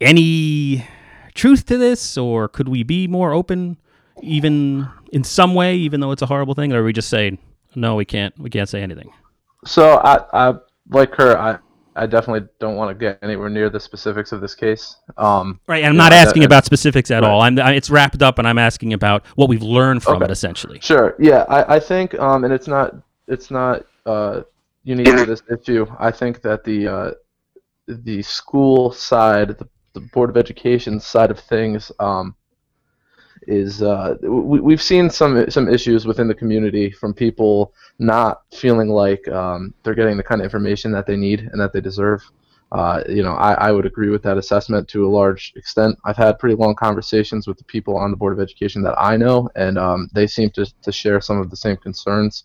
any 0.00 0.86
truth 1.34 1.66
to 1.66 1.78
this, 1.78 2.18
or 2.18 2.48
could 2.48 2.68
we 2.68 2.82
be 2.82 3.06
more 3.06 3.32
open, 3.32 3.76
even 4.22 4.88
in 5.12 5.24
some 5.24 5.54
way, 5.54 5.76
even 5.76 6.00
though 6.00 6.10
it's 6.10 6.22
a 6.22 6.26
horrible 6.26 6.54
thing, 6.54 6.72
or 6.72 6.80
are 6.80 6.84
we 6.84 6.92
just 6.92 7.08
saying 7.08 7.38
no, 7.74 7.94
we 7.94 8.04
can't, 8.04 8.36
we 8.38 8.50
can't 8.50 8.68
say 8.68 8.82
anything? 8.82 9.12
So 9.64 9.98
I, 9.98 10.48
I 10.50 10.54
like 10.90 11.14
her. 11.14 11.38
I, 11.38 11.58
I 11.94 12.06
definitely 12.06 12.48
don't 12.58 12.76
want 12.76 12.90
to 12.90 12.94
get 12.94 13.18
anywhere 13.22 13.48
near 13.50 13.68
the 13.70 13.78
specifics 13.78 14.32
of 14.32 14.40
this 14.40 14.54
case. 14.54 14.96
Um, 15.18 15.60
Right, 15.66 15.84
and 15.84 15.90
I'm 15.90 15.96
not 15.96 16.10
that- 16.10 16.26
asking 16.26 16.44
about 16.44 16.64
specifics 16.64 17.10
at 17.10 17.22
right. 17.22 17.30
all. 17.30 17.42
I'm, 17.42 17.58
I, 17.58 17.72
it's 17.74 17.90
wrapped 17.90 18.22
up, 18.22 18.38
and 18.38 18.48
I'm 18.48 18.58
asking 18.58 18.92
about 18.92 19.24
what 19.36 19.48
we've 19.48 19.62
learned 19.62 20.02
from 20.02 20.16
Okay. 20.16 20.24
it, 20.24 20.30
essentially. 20.30 20.80
Sure. 20.80 21.14
Yeah, 21.18 21.44
I, 21.48 21.76
I 21.76 21.80
think, 21.80 22.18
um, 22.18 22.44
and 22.44 22.52
it's 22.52 22.66
not 22.66 22.94
it's 23.28 23.50
not 23.50 23.84
uh, 24.04 24.40
unique 24.84 25.16
to 25.16 25.26
this 25.26 25.42
issue. 25.50 25.86
I 25.98 26.10
think 26.10 26.42
that 26.42 26.64
the 26.64 26.88
uh, 26.88 27.10
the 27.88 28.22
school 28.22 28.92
side, 28.92 29.58
the, 29.58 29.68
the 29.92 30.00
board 30.12 30.30
of 30.30 30.36
education 30.36 31.00
side 31.00 31.30
of 31.30 31.38
things, 31.40 31.92
um, 31.98 32.34
is 33.46 33.82
uh, 33.82 34.16
we, 34.22 34.60
we've 34.60 34.82
seen 34.82 35.10
some 35.10 35.50
some 35.50 35.68
issues 35.68 36.06
within 36.06 36.28
the 36.28 36.34
community 36.34 36.90
from 36.90 37.14
people 37.14 37.72
not 37.98 38.42
feeling 38.52 38.88
like 38.88 39.26
um, 39.28 39.74
they're 39.82 39.94
getting 39.94 40.16
the 40.16 40.22
kind 40.22 40.40
of 40.40 40.44
information 40.44 40.92
that 40.92 41.06
they 41.06 41.16
need 41.16 41.40
and 41.40 41.60
that 41.60 41.72
they 41.72 41.80
deserve. 41.80 42.22
Uh, 42.72 43.02
you 43.06 43.22
know, 43.22 43.34
I, 43.34 43.52
I 43.52 43.70
would 43.70 43.84
agree 43.84 44.08
with 44.08 44.22
that 44.22 44.38
assessment 44.38 44.88
to 44.88 45.06
a 45.06 45.10
large 45.10 45.52
extent. 45.56 45.98
I've 46.06 46.16
had 46.16 46.38
pretty 46.38 46.56
long 46.56 46.74
conversations 46.74 47.46
with 47.46 47.58
the 47.58 47.64
people 47.64 47.98
on 47.98 48.10
the 48.10 48.16
Board 48.16 48.32
of 48.32 48.40
Education 48.40 48.82
that 48.84 48.98
I 48.98 49.18
know, 49.18 49.50
and 49.56 49.76
um, 49.76 50.08
they 50.14 50.26
seem 50.26 50.48
to, 50.52 50.64
to 50.80 50.90
share 50.90 51.20
some 51.20 51.38
of 51.38 51.50
the 51.50 51.56
same 51.56 51.76
concerns. 51.76 52.44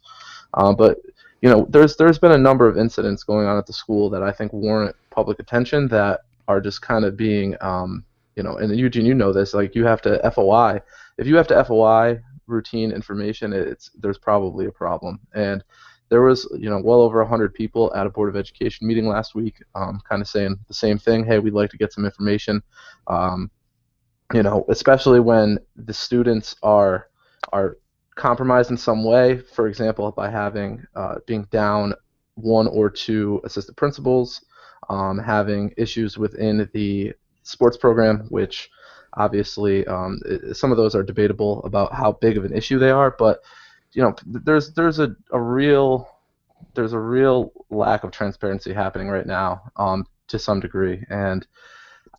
Uh, 0.54 0.74
but 0.74 0.98
you 1.42 1.50
know, 1.50 1.68
there's 1.70 1.96
there's 1.98 2.20
been 2.20 2.32
a 2.32 2.38
number 2.38 2.68
of 2.68 2.78
incidents 2.78 3.24
going 3.24 3.48
on 3.48 3.58
at 3.58 3.66
the 3.66 3.74
school 3.74 4.10
that 4.10 4.24
I 4.24 4.32
think 4.32 4.54
warrant 4.54 4.96
public 5.12 5.40
attention 5.40 5.88
that 5.90 6.22
are 6.48 6.62
just 6.62 6.82
kind 6.82 7.06
of 7.06 7.18
being, 7.18 7.56
um, 7.62 8.04
you 8.36 8.44
know, 8.44 8.58
and 8.58 8.76
Eugene, 8.78 9.06
you 9.06 9.14
know 9.14 9.34
this, 9.34 9.54
like 9.54 9.76
you 9.76 9.86
have 9.86 10.02
to 10.04 10.32
FOI. 10.32 10.82
If 11.18 11.28
you 11.28 11.36
have 11.36 11.48
to 11.48 11.64
FOI 11.64 12.22
routine 12.48 12.92
information, 12.92 13.54
it's 13.54 13.92
there's 14.00 14.18
probably 14.18 14.66
a 14.66 14.72
problem. 14.72 15.20
And 15.34 15.64
there 16.10 16.22
was, 16.22 16.48
you 16.58 16.70
know, 16.70 16.80
well 16.80 17.02
over 17.02 17.20
100 17.20 17.54
people 17.54 17.94
at 17.94 18.08
a 18.08 18.10
Board 18.10 18.30
of 18.30 18.36
Education 18.36 18.88
meeting 18.88 19.08
last 19.08 19.36
week, 19.36 19.62
um, 19.76 20.02
kind 20.08 20.22
of 20.22 20.28
saying 20.28 20.58
the 20.68 20.74
same 20.74 20.98
thing. 20.98 21.26
Hey, 21.26 21.40
we'd 21.40 21.54
like 21.54 21.70
to 21.72 21.78
get 21.78 21.92
some 21.92 22.06
information. 22.06 22.64
Um, 23.08 23.52
you 24.34 24.44
know, 24.44 24.66
especially 24.70 25.20
when 25.20 25.60
the 25.76 25.94
students 25.94 26.56
are 26.64 27.08
are 27.54 27.78
compromised 28.18 28.72
in 28.72 28.78
some 28.78 29.04
way. 29.04 29.38
For 29.40 29.68
example, 29.68 30.12
by 30.12 30.30
having 30.30 30.86
uh, 30.96 31.16
being 31.28 31.44
down 31.52 31.94
one 32.36 32.68
or 32.68 32.90
two 32.90 33.42
assistant 33.46 33.78
principals, 33.78 34.44
um, 34.90 35.18
having 35.20 35.74
issues 35.78 36.18
within 36.18 36.70
the 36.74 37.14
sports 37.44 37.78
program, 37.78 38.28
which 38.30 38.70
obviously 39.14 39.86
um, 39.88 40.20
some 40.54 40.72
of 40.72 40.78
those 40.78 40.96
are 40.96 41.04
debatable 41.04 41.64
about 41.64 41.94
how 41.94 42.12
big 42.14 42.38
of 42.38 42.46
an 42.46 42.56
issue 42.56 42.80
they 42.80 42.92
are, 42.92 43.16
but 43.18 43.42
you 43.94 44.04
know, 44.04 44.16
there's 44.26 44.74
there's 44.74 45.00
a, 45.00 45.16
a 45.32 45.42
real 45.42 46.08
there's 46.76 46.94
a 46.94 47.00
real 47.00 47.52
lack 47.70 48.04
of 48.04 48.12
transparency 48.12 48.74
happening 48.74 49.08
right 49.10 49.26
now 49.26 49.62
um, 49.78 50.06
to 50.28 50.40
some 50.40 50.60
degree, 50.60 51.04
and 51.10 51.48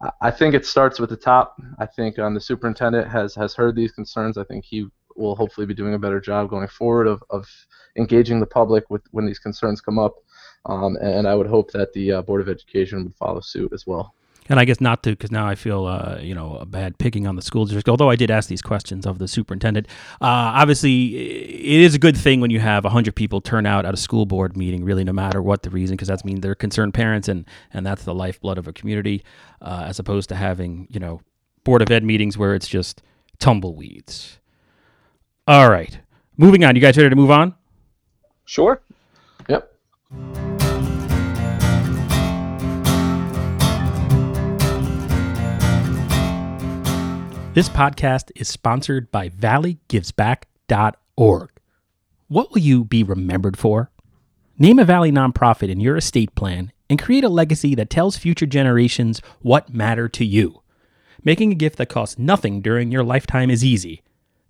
I- 0.03 0.13
I 0.23 0.31
think 0.31 0.55
it 0.55 0.67
starts 0.67 1.01
with 1.01 1.11
the 1.11 1.17
top. 1.17 1.57
I 1.79 1.87
think 1.87 2.19
um, 2.19 2.35
the 2.35 2.41
superintendent 2.41 3.09
has 3.09 3.35
has 3.37 3.55
heard 3.55 3.77
these 3.77 3.93
concerns. 3.93 4.39
I 4.39 4.45
think 4.45 4.65
he 4.65 4.87
will 5.19 5.37
hopefully 5.37 5.67
be 5.67 5.75
doing 5.75 5.95
a 5.95 5.99
better 5.99 6.21
job 6.21 6.49
going 6.49 6.69
forward 6.69 7.07
of, 7.07 7.23
of 7.31 7.47
engaging 7.97 8.41
the 8.41 8.47
public 8.47 8.89
with 8.91 9.03
when 9.11 9.27
these 9.27 9.39
concerns 9.39 9.81
come 9.81 9.99
up. 9.99 10.15
Um, 10.67 10.97
and 11.01 11.27
I 11.27 11.35
would 11.35 11.47
hope 11.47 11.71
that 11.73 11.93
the 11.93 12.13
uh, 12.13 12.23
Board 12.23 12.41
of 12.41 12.49
Education 12.49 13.05
would 13.05 13.15
follow 13.15 13.41
suit 13.41 13.73
as 13.73 13.87
well. 13.87 14.15
And 14.51 14.59
I 14.59 14.65
guess 14.65 14.81
not 14.81 15.03
to, 15.03 15.11
because 15.11 15.31
now 15.31 15.47
I 15.47 15.55
feel, 15.55 15.85
uh, 15.85 16.19
you 16.23 16.35
know, 16.35 16.57
a 16.57 16.65
bad 16.65 16.97
picking 16.97 17.27
on 17.27 17.37
the 17.37 17.43
school 17.43 17.67
district. 17.67 17.89
Although 17.89 18.09
I 18.09 18.17
did 18.17 18.31
ask 18.31 18.49
these 18.49 18.63
questions 18.63 19.07
of 19.07 19.19
the 19.19 19.29
superintendent. 19.29 19.87
Uh, 20.23 20.57
obviously, 20.57 21.17
it 21.17 21.81
is 21.81 21.95
a 21.95 21.99
good 21.99 22.17
thing 22.17 22.41
when 22.41 22.51
you 22.51 22.61
have 22.61 22.85
hundred 22.85 23.15
people 23.15 23.43
turn 23.43 23.67
out 23.67 23.85
at 23.85 23.93
a 23.93 23.97
school 23.99 24.25
board 24.25 24.57
meeting, 24.57 24.85
really, 24.85 25.05
no 25.05 25.13
matter 25.13 25.43
what 25.43 25.65
the 25.65 25.71
reason, 25.71 25.97
because 25.97 26.09
that 26.09 26.25
means 26.25 26.41
they're 26.41 26.55
concerned 26.55 26.95
parents, 26.95 27.29
and 27.29 27.45
and 27.75 27.85
that's 27.85 28.05
the 28.05 28.15
lifeblood 28.15 28.57
of 28.57 28.67
a 28.67 28.73
community, 28.73 29.23
uh, 29.61 29.85
as 29.87 29.99
opposed 29.99 30.31
to 30.31 30.35
having, 30.35 30.87
you 30.91 30.99
know, 30.99 31.21
board 31.65 31.83
of 31.83 31.91
ed 31.91 32.03
meetings 32.03 32.39
where 32.39 32.55
it's 32.55 32.69
just 32.69 33.03
tumbleweeds. 33.39 34.39
All 35.49 35.69
right, 35.71 35.99
moving 36.37 36.63
on. 36.63 36.77
You 36.77 36.83
guys 36.83 36.99
ready 36.99 37.09
to 37.09 37.17
move 37.17 37.31
on? 37.31 37.55
Sure. 38.45 38.83
Yep. 39.49 39.75
This 47.55 47.71
podcast 47.71 48.31
is 48.37 48.47
sponsored 48.47 49.11
by 49.11 49.31
valleygivesback.org. 49.31 51.51
What 52.29 52.51
will 52.51 52.59
you 52.59 52.85
be 52.85 53.03
remembered 53.03 53.57
for? 53.57 53.91
Name 54.59 54.79
a 54.79 54.85
Valley 54.85 55.11
nonprofit 55.11 55.71
in 55.71 55.81
your 55.81 55.97
estate 55.97 56.35
plan 56.35 56.73
and 56.91 57.01
create 57.01 57.25
a 57.25 57.31
legacy 57.31 57.75
that 57.75 57.89
tells 57.89 58.19
future 58.19 58.45
generations 58.45 59.23
what 59.41 59.73
matter 59.73 60.11
to 60.11 60.27
you. 60.27 60.61
Making 61.25 61.53
a 61.53 61.55
gift 61.55 61.79
that 61.79 61.89
costs 61.89 62.19
nothing 62.19 62.61
during 62.61 62.93
your 62.93 63.03
lifetime 63.03 63.49
is 63.49 63.65
easy 63.65 64.03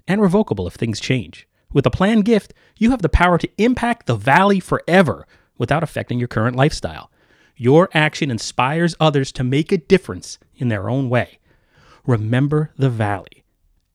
and 0.08 0.20
revocable 0.20 0.66
if 0.66 0.74
things 0.74 0.98
change. 0.98 1.46
With 1.72 1.86
a 1.86 1.90
planned 1.90 2.24
gift, 2.24 2.52
you 2.78 2.90
have 2.90 3.02
the 3.02 3.08
power 3.08 3.38
to 3.38 3.48
impact 3.58 4.06
the 4.06 4.16
valley 4.16 4.58
forever 4.58 5.24
without 5.58 5.84
affecting 5.84 6.18
your 6.18 6.28
current 6.28 6.56
lifestyle. 6.56 7.10
Your 7.56 7.90
action 7.92 8.30
inspires 8.30 8.96
others 8.98 9.30
to 9.32 9.44
make 9.44 9.70
a 9.70 9.78
difference 9.78 10.38
in 10.56 10.68
their 10.68 10.88
own 10.88 11.10
way. 11.10 11.38
Remember 12.06 12.72
the 12.78 12.88
Valley. 12.88 13.44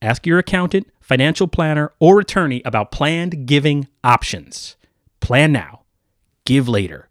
Ask 0.00 0.24
your 0.26 0.38
accountant, 0.38 0.86
financial 1.00 1.48
planner, 1.48 1.90
or 1.98 2.20
attorney 2.20 2.62
about 2.64 2.92
planned 2.92 3.46
giving 3.46 3.88
options. 4.04 4.76
Plan 5.20 5.50
now, 5.50 5.80
give 6.44 6.68
later, 6.68 7.08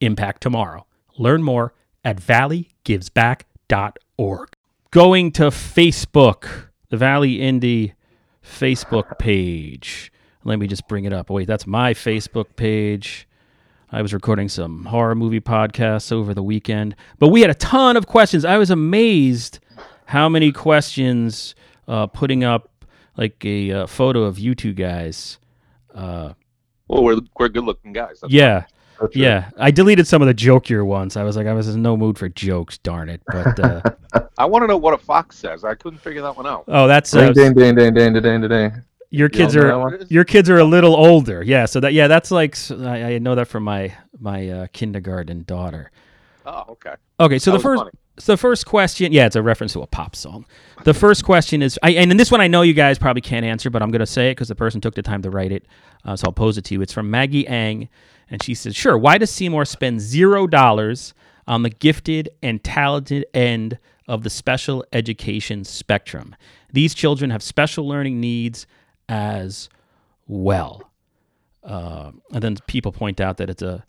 impact 0.00 0.42
tomorrow. 0.42 0.84
Learn 1.16 1.42
more 1.42 1.72
at 2.04 2.16
valleygivesback.org. 2.16 4.48
Going 4.90 5.32
to 5.32 5.44
Facebook, 5.44 6.66
the 6.90 6.96
Valley 6.96 7.40
Indy 7.40 7.94
Facebook 8.44 9.18
page. 9.18 10.12
Let 10.44 10.58
me 10.58 10.66
just 10.66 10.88
bring 10.88 11.04
it 11.04 11.12
up. 11.12 11.30
Wait, 11.30 11.46
that's 11.46 11.66
my 11.66 11.94
Facebook 11.94 12.56
page. 12.56 13.28
I 13.90 14.00
was 14.02 14.12
recording 14.14 14.48
some 14.48 14.86
horror 14.86 15.14
movie 15.14 15.40
podcasts 15.40 16.10
over 16.10 16.32
the 16.34 16.42
weekend, 16.42 16.96
but 17.18 17.28
we 17.28 17.42
had 17.42 17.50
a 17.50 17.54
ton 17.54 17.96
of 17.96 18.06
questions. 18.06 18.44
I 18.44 18.56
was 18.56 18.70
amazed 18.70 19.58
how 20.06 20.28
many 20.28 20.50
questions 20.50 21.54
uh, 21.86 22.06
putting 22.06 22.42
up 22.42 22.86
like 23.16 23.44
a 23.44 23.70
uh, 23.70 23.86
photo 23.86 24.22
of 24.22 24.38
you 24.38 24.54
two 24.54 24.72
guys. 24.72 25.38
Uh, 25.94 26.32
Well, 26.88 27.04
we're 27.04 27.20
we're 27.38 27.48
good 27.50 27.64
looking 27.64 27.92
guys. 27.92 28.18
That's 28.22 28.32
yeah, 28.32 28.64
So 28.98 29.06
true. 29.08 29.22
yeah. 29.22 29.50
I 29.58 29.70
deleted 29.70 30.06
some 30.06 30.22
of 30.22 30.28
the 30.28 30.34
jokier 30.34 30.84
ones. 30.86 31.16
I 31.16 31.22
was 31.24 31.36
like, 31.36 31.46
I 31.46 31.52
was 31.52 31.68
in 31.74 31.82
no 31.82 31.96
mood 31.96 32.18
for 32.18 32.28
jokes. 32.28 32.78
Darn 32.78 33.08
it! 33.08 33.20
But 33.26 33.58
uh, 33.60 33.82
I 34.38 34.44
want 34.46 34.62
to 34.62 34.66
know 34.68 34.76
what 34.76 34.94
a 34.94 34.98
fox 34.98 35.36
says. 35.38 35.64
I 35.64 35.74
couldn't 35.74 35.98
figure 36.00 36.22
that 36.22 36.36
one 36.36 36.46
out. 36.46 36.64
oh, 36.68 36.86
that's 36.86 37.10
Ding, 37.10 37.22
uh, 37.28 37.32
ding, 37.32 37.54
ding, 37.54 37.74
ding, 37.74 37.94
ding, 37.94 38.12
ding, 38.12 38.22
ding, 38.22 38.48
ding. 38.48 38.72
your 39.10 39.28
kids 39.28 39.54
You 39.54 39.62
are 39.62 39.66
that 39.66 39.78
one? 39.78 39.92
What 39.92 40.02
is- 40.02 40.10
your 40.10 40.24
kids 40.24 40.48
are 40.50 40.58
a 40.58 40.64
little 40.64 40.94
older. 40.94 41.42
Yeah, 41.42 41.66
so 41.66 41.80
that 41.80 41.92
yeah, 41.94 42.06
that's 42.08 42.30
like 42.30 42.56
I 42.70 43.18
know 43.18 43.34
that 43.34 43.48
from 43.48 43.64
my 43.64 43.94
my 44.20 44.48
uh, 44.48 44.66
kindergarten 44.72 45.42
daughter. 45.44 45.90
Oh, 46.46 46.64
okay. 46.70 46.94
Okay, 47.20 47.38
so 47.38 47.50
That 47.52 47.58
the 47.58 47.62
first 47.62 47.80
funny. 47.82 47.90
so 48.18 48.32
the 48.32 48.36
first 48.36 48.66
question, 48.66 49.12
yeah, 49.12 49.26
it's 49.26 49.36
a 49.36 49.42
reference 49.42 49.72
to 49.74 49.82
a 49.82 49.86
pop 49.86 50.16
song. 50.16 50.44
The 50.84 50.92
first 50.94 51.24
question 51.24 51.62
is, 51.62 51.78
I, 51.84 51.90
and 51.92 52.10
in 52.10 52.16
this 52.16 52.30
one 52.32 52.40
I 52.40 52.48
know 52.48 52.62
you 52.62 52.72
guys 52.74 52.98
probably 52.98 53.20
can't 53.22 53.44
answer, 53.46 53.70
but 53.70 53.80
I'm 53.82 53.90
going 53.92 54.00
to 54.00 54.06
say 54.06 54.30
it 54.30 54.32
because 54.32 54.48
the 54.48 54.56
person 54.56 54.80
took 54.80 54.94
the 54.96 55.02
time 55.02 55.22
to 55.22 55.30
write 55.30 55.52
it, 55.52 55.66
uh, 56.04 56.16
so 56.16 56.26
I'll 56.26 56.32
pose 56.32 56.58
it 56.58 56.64
to 56.66 56.74
you. 56.74 56.82
It's 56.82 56.92
from 56.92 57.10
Maggie 57.12 57.42
Yang, 57.48 57.88
and 58.32 58.42
she 58.42 58.54
says, 58.54 58.74
"Sure, 58.74 58.98
why 58.98 59.18
does 59.18 59.30
Seymour 59.30 59.64
spend 59.66 60.00
zero 60.00 60.48
dollars 60.48 61.14
on 61.46 61.62
the 61.62 61.70
gifted 61.70 62.30
and 62.42 62.64
talented 62.64 63.26
end 63.34 63.78
of 64.08 64.24
the 64.24 64.30
special 64.30 64.84
education 64.92 65.64
spectrum? 65.64 66.34
These 66.72 66.94
children 66.94 67.30
have 67.30 67.42
special 67.42 67.86
learning 67.86 68.20
needs 68.20 68.66
as 69.08 69.68
well." 70.26 70.90
Uh, 71.62 72.10
and 72.32 72.42
then 72.42 72.56
people 72.66 72.90
point 72.90 73.20
out 73.20 73.36
that 73.36 73.50
it's 73.50 73.62
a 73.62 73.84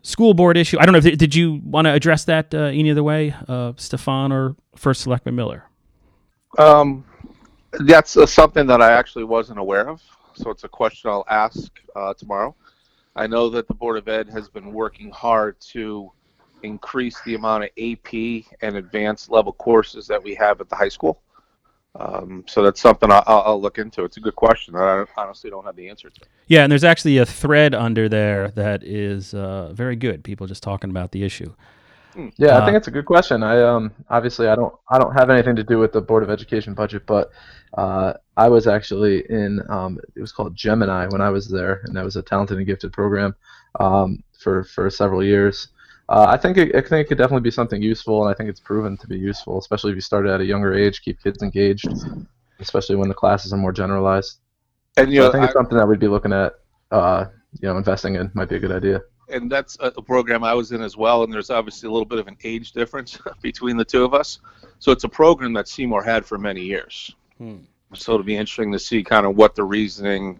school 0.00 0.34
board 0.34 0.56
issue. 0.56 0.78
I 0.80 0.86
don't 0.86 0.92
know. 0.94 0.98
If, 0.98 1.18
did 1.18 1.34
you 1.34 1.60
want 1.64 1.84
to 1.84 1.92
address 1.92 2.24
that 2.24 2.52
uh, 2.54 2.58
any 2.58 2.90
other 2.90 3.02
way, 3.04 3.34
uh, 3.46 3.74
Stefan 3.76 4.32
or 4.32 4.56
First 4.74 5.02
Selectman 5.02 5.36
Miller? 5.36 5.64
Um, 6.58 7.04
that's 7.72 8.16
uh, 8.16 8.26
something 8.26 8.66
that 8.66 8.82
I 8.82 8.92
actually 8.92 9.24
wasn't 9.24 9.58
aware 9.58 9.88
of. 9.88 10.02
So 10.34 10.50
it's 10.50 10.64
a 10.64 10.68
question 10.68 11.10
I'll 11.10 11.26
ask 11.28 11.70
uh, 11.94 12.14
tomorrow. 12.14 12.54
I 13.14 13.26
know 13.26 13.48
that 13.50 13.68
the 13.68 13.74
Board 13.74 13.98
of 13.98 14.08
Ed 14.08 14.28
has 14.30 14.48
been 14.48 14.72
working 14.72 15.10
hard 15.10 15.60
to 15.72 16.10
increase 16.62 17.20
the 17.22 17.34
amount 17.34 17.64
of 17.64 17.70
AP 17.78 18.44
and 18.62 18.76
advanced 18.76 19.30
level 19.30 19.52
courses 19.52 20.06
that 20.06 20.22
we 20.22 20.34
have 20.36 20.60
at 20.60 20.68
the 20.68 20.76
high 20.76 20.88
school. 20.88 21.20
Um, 21.94 22.44
so 22.48 22.62
that's 22.62 22.80
something 22.80 23.10
I'll, 23.12 23.22
I'll 23.26 23.60
look 23.60 23.78
into. 23.78 24.04
It's 24.04 24.16
a 24.16 24.20
good 24.20 24.36
question. 24.36 24.74
I 24.76 25.04
honestly 25.16 25.50
don't 25.50 25.64
have 25.66 25.76
the 25.76 25.90
answer 25.90 26.08
to. 26.08 26.20
Yeah, 26.46 26.62
and 26.62 26.72
there's 26.72 26.84
actually 26.84 27.18
a 27.18 27.26
thread 27.26 27.74
under 27.74 28.08
there 28.08 28.48
that 28.52 28.82
is 28.82 29.34
uh, 29.34 29.72
very 29.74 29.96
good. 29.96 30.24
People 30.24 30.46
just 30.46 30.62
talking 30.62 30.88
about 30.88 31.12
the 31.12 31.22
issue. 31.22 31.52
Yeah, 32.36 32.58
Uh, 32.58 32.60
I 32.60 32.64
think 32.64 32.76
it's 32.76 32.88
a 32.88 32.90
good 32.90 33.06
question. 33.06 33.42
I 33.42 33.62
um 33.62 33.90
obviously 34.10 34.48
I 34.48 34.54
don't 34.54 34.74
I 34.90 34.98
don't 34.98 35.14
have 35.14 35.30
anything 35.30 35.56
to 35.56 35.64
do 35.64 35.78
with 35.78 35.92
the 35.92 36.00
Board 36.00 36.22
of 36.22 36.30
Education 36.30 36.74
budget, 36.74 37.04
but 37.06 37.30
uh, 37.76 38.14
I 38.36 38.48
was 38.48 38.66
actually 38.66 39.24
in 39.30 39.60
um 39.68 39.98
it 40.16 40.20
was 40.20 40.32
called 40.32 40.54
Gemini 40.56 41.06
when 41.08 41.20
I 41.20 41.30
was 41.30 41.48
there, 41.48 41.82
and 41.84 41.96
that 41.96 42.04
was 42.04 42.16
a 42.16 42.22
talented 42.22 42.58
and 42.58 42.66
gifted 42.66 42.92
program 42.92 43.34
um 43.80 44.22
for 44.38 44.64
for 44.64 44.90
several 44.90 45.22
years. 45.24 45.68
Uh, 46.08 46.26
I 46.28 46.36
think 46.36 46.58
it, 46.58 46.74
I 46.74 46.80
think 46.82 47.06
it 47.06 47.08
could 47.08 47.18
definitely 47.18 47.42
be 47.42 47.50
something 47.50 47.80
useful, 47.80 48.22
and 48.24 48.30
I 48.32 48.36
think 48.36 48.50
it's 48.50 48.60
proven 48.60 48.96
to 48.98 49.06
be 49.06 49.16
useful, 49.18 49.58
especially 49.58 49.92
if 49.92 49.94
you 49.96 50.00
start 50.02 50.26
at 50.26 50.40
a 50.40 50.44
younger 50.44 50.74
age, 50.74 51.00
keep 51.02 51.22
kids 51.22 51.42
engaged, 51.42 51.88
especially 52.60 52.96
when 52.96 53.08
the 53.08 53.14
classes 53.14 53.52
are 53.52 53.56
more 53.58 53.72
generalized. 53.72 54.38
And 54.96 55.12
you 55.12 55.20
So 55.20 55.22
know, 55.22 55.28
I 55.28 55.32
think 55.32 55.44
it's 55.44 55.52
I- 55.52 55.52
something 55.54 55.78
that 55.78 55.86
we'd 55.88 56.00
be 56.00 56.08
looking 56.08 56.32
at, 56.32 56.54
uh, 56.90 57.26
you 57.60 57.68
know, 57.68 57.76
investing 57.78 58.16
in 58.16 58.30
might 58.34 58.48
be 58.48 58.56
a 58.56 58.60
good 58.60 58.72
idea. 58.72 59.02
and 59.28 59.50
that's 59.50 59.76
a 59.80 60.02
program 60.02 60.44
I 60.44 60.52
was 60.54 60.72
in 60.72 60.82
as 60.82 60.96
well. 60.96 61.22
And 61.22 61.32
there's 61.32 61.48
obviously 61.50 61.88
a 61.88 61.92
little 61.92 62.04
bit 62.06 62.18
of 62.18 62.28
an 62.28 62.36
age 62.44 62.72
difference 62.72 63.18
between 63.42 63.76
the 63.76 63.84
two 63.84 64.04
of 64.04 64.12
us. 64.14 64.40
So 64.78 64.92
it's 64.92 65.04
a 65.04 65.08
program 65.08 65.52
that 65.54 65.68
Seymour 65.68 66.02
had 66.02 66.26
for 66.26 66.38
many 66.38 66.60
years. 66.62 67.14
Hmm. 67.38 67.58
So 67.94 68.14
it'll 68.14 68.24
be 68.24 68.36
interesting 68.36 68.72
to 68.72 68.78
see 68.78 69.02
kind 69.02 69.26
of 69.26 69.36
what 69.36 69.54
the 69.54 69.64
reasoning 69.64 70.38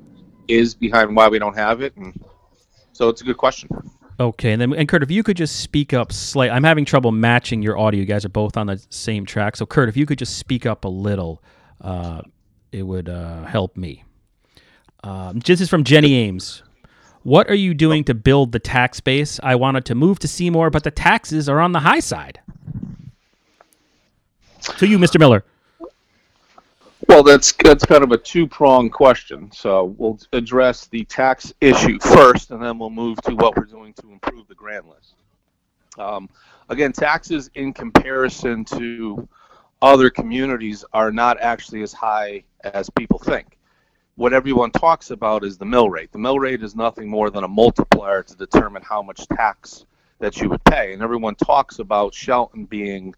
is 0.48 0.74
behind 0.74 1.14
why 1.14 1.28
we 1.28 1.38
don't 1.38 1.56
have 1.56 1.82
it. 1.82 1.94
And 1.96 2.18
so 2.92 3.08
it's 3.08 3.20
a 3.20 3.24
good 3.24 3.36
question. 3.36 3.68
Okay, 4.20 4.52
and 4.52 4.60
then 4.60 4.72
and 4.74 4.88
Kurt, 4.88 5.02
if 5.02 5.10
you 5.10 5.22
could 5.22 5.36
just 5.36 5.60
speak 5.60 5.92
up 5.92 6.12
slightly, 6.12 6.54
I'm 6.54 6.64
having 6.64 6.84
trouble 6.84 7.12
matching 7.12 7.62
your 7.62 7.78
audio. 7.78 8.00
You 8.00 8.06
guys 8.06 8.24
are 8.24 8.30
both 8.30 8.56
on 8.56 8.66
the 8.66 8.80
same 8.90 9.26
track, 9.26 9.56
so 9.56 9.66
Kurt, 9.66 9.88
if 9.88 9.96
you 9.96 10.06
could 10.06 10.18
just 10.18 10.38
speak 10.38 10.66
up 10.66 10.84
a 10.84 10.88
little, 10.88 11.42
uh, 11.80 12.20
it 12.70 12.82
would 12.82 13.08
uh, 13.08 13.44
help 13.44 13.76
me. 13.76 14.04
Um, 15.02 15.40
this 15.40 15.60
is 15.60 15.68
from 15.68 15.82
Jenny 15.82 16.14
Ames. 16.14 16.62
What 17.22 17.48
are 17.48 17.54
you 17.54 17.72
doing 17.72 18.04
to 18.04 18.14
build 18.14 18.52
the 18.52 18.58
tax 18.58 19.00
base? 19.00 19.40
I 19.42 19.54
wanted 19.54 19.84
to 19.86 19.94
move 19.94 20.18
to 20.20 20.28
Seymour, 20.28 20.70
but 20.70 20.84
the 20.84 20.90
taxes 20.90 21.48
are 21.48 21.60
on 21.60 21.72
the 21.72 21.80
high 21.80 22.00
side. 22.00 22.40
To 24.78 24.86
you, 24.86 24.98
Mr. 24.98 25.18
Miller. 25.18 25.44
Well, 27.12 27.22
that's 27.22 27.52
that's 27.52 27.84
kind 27.84 28.02
of 28.02 28.10
a 28.12 28.16
two-pronged 28.16 28.90
question. 28.90 29.52
So 29.52 29.94
we'll 29.98 30.18
address 30.32 30.86
the 30.86 31.04
tax 31.04 31.52
issue 31.60 31.98
first, 32.00 32.50
and 32.50 32.62
then 32.62 32.78
we'll 32.78 32.88
move 32.88 33.20
to 33.24 33.34
what 33.34 33.54
we're 33.54 33.66
doing 33.66 33.92
to 34.00 34.10
improve 34.10 34.48
the 34.48 34.54
grand 34.54 34.86
list. 34.88 35.16
Um, 35.98 36.30
again, 36.70 36.90
taxes 36.90 37.50
in 37.54 37.74
comparison 37.74 38.64
to 38.64 39.28
other 39.82 40.08
communities 40.08 40.86
are 40.94 41.12
not 41.12 41.38
actually 41.38 41.82
as 41.82 41.92
high 41.92 42.44
as 42.64 42.88
people 42.88 43.18
think. 43.18 43.58
What 44.14 44.32
everyone 44.32 44.70
talks 44.70 45.10
about 45.10 45.44
is 45.44 45.58
the 45.58 45.66
mill 45.66 45.90
rate. 45.90 46.12
The 46.12 46.18
mill 46.18 46.38
rate 46.38 46.62
is 46.62 46.74
nothing 46.74 47.10
more 47.10 47.28
than 47.28 47.44
a 47.44 47.48
multiplier 47.48 48.22
to 48.22 48.36
determine 48.36 48.80
how 48.80 49.02
much 49.02 49.26
tax 49.28 49.84
that 50.18 50.40
you 50.40 50.48
would 50.48 50.64
pay. 50.64 50.94
And 50.94 51.02
everyone 51.02 51.34
talks 51.34 51.78
about 51.78 52.14
Shelton 52.14 52.64
being, 52.64 53.14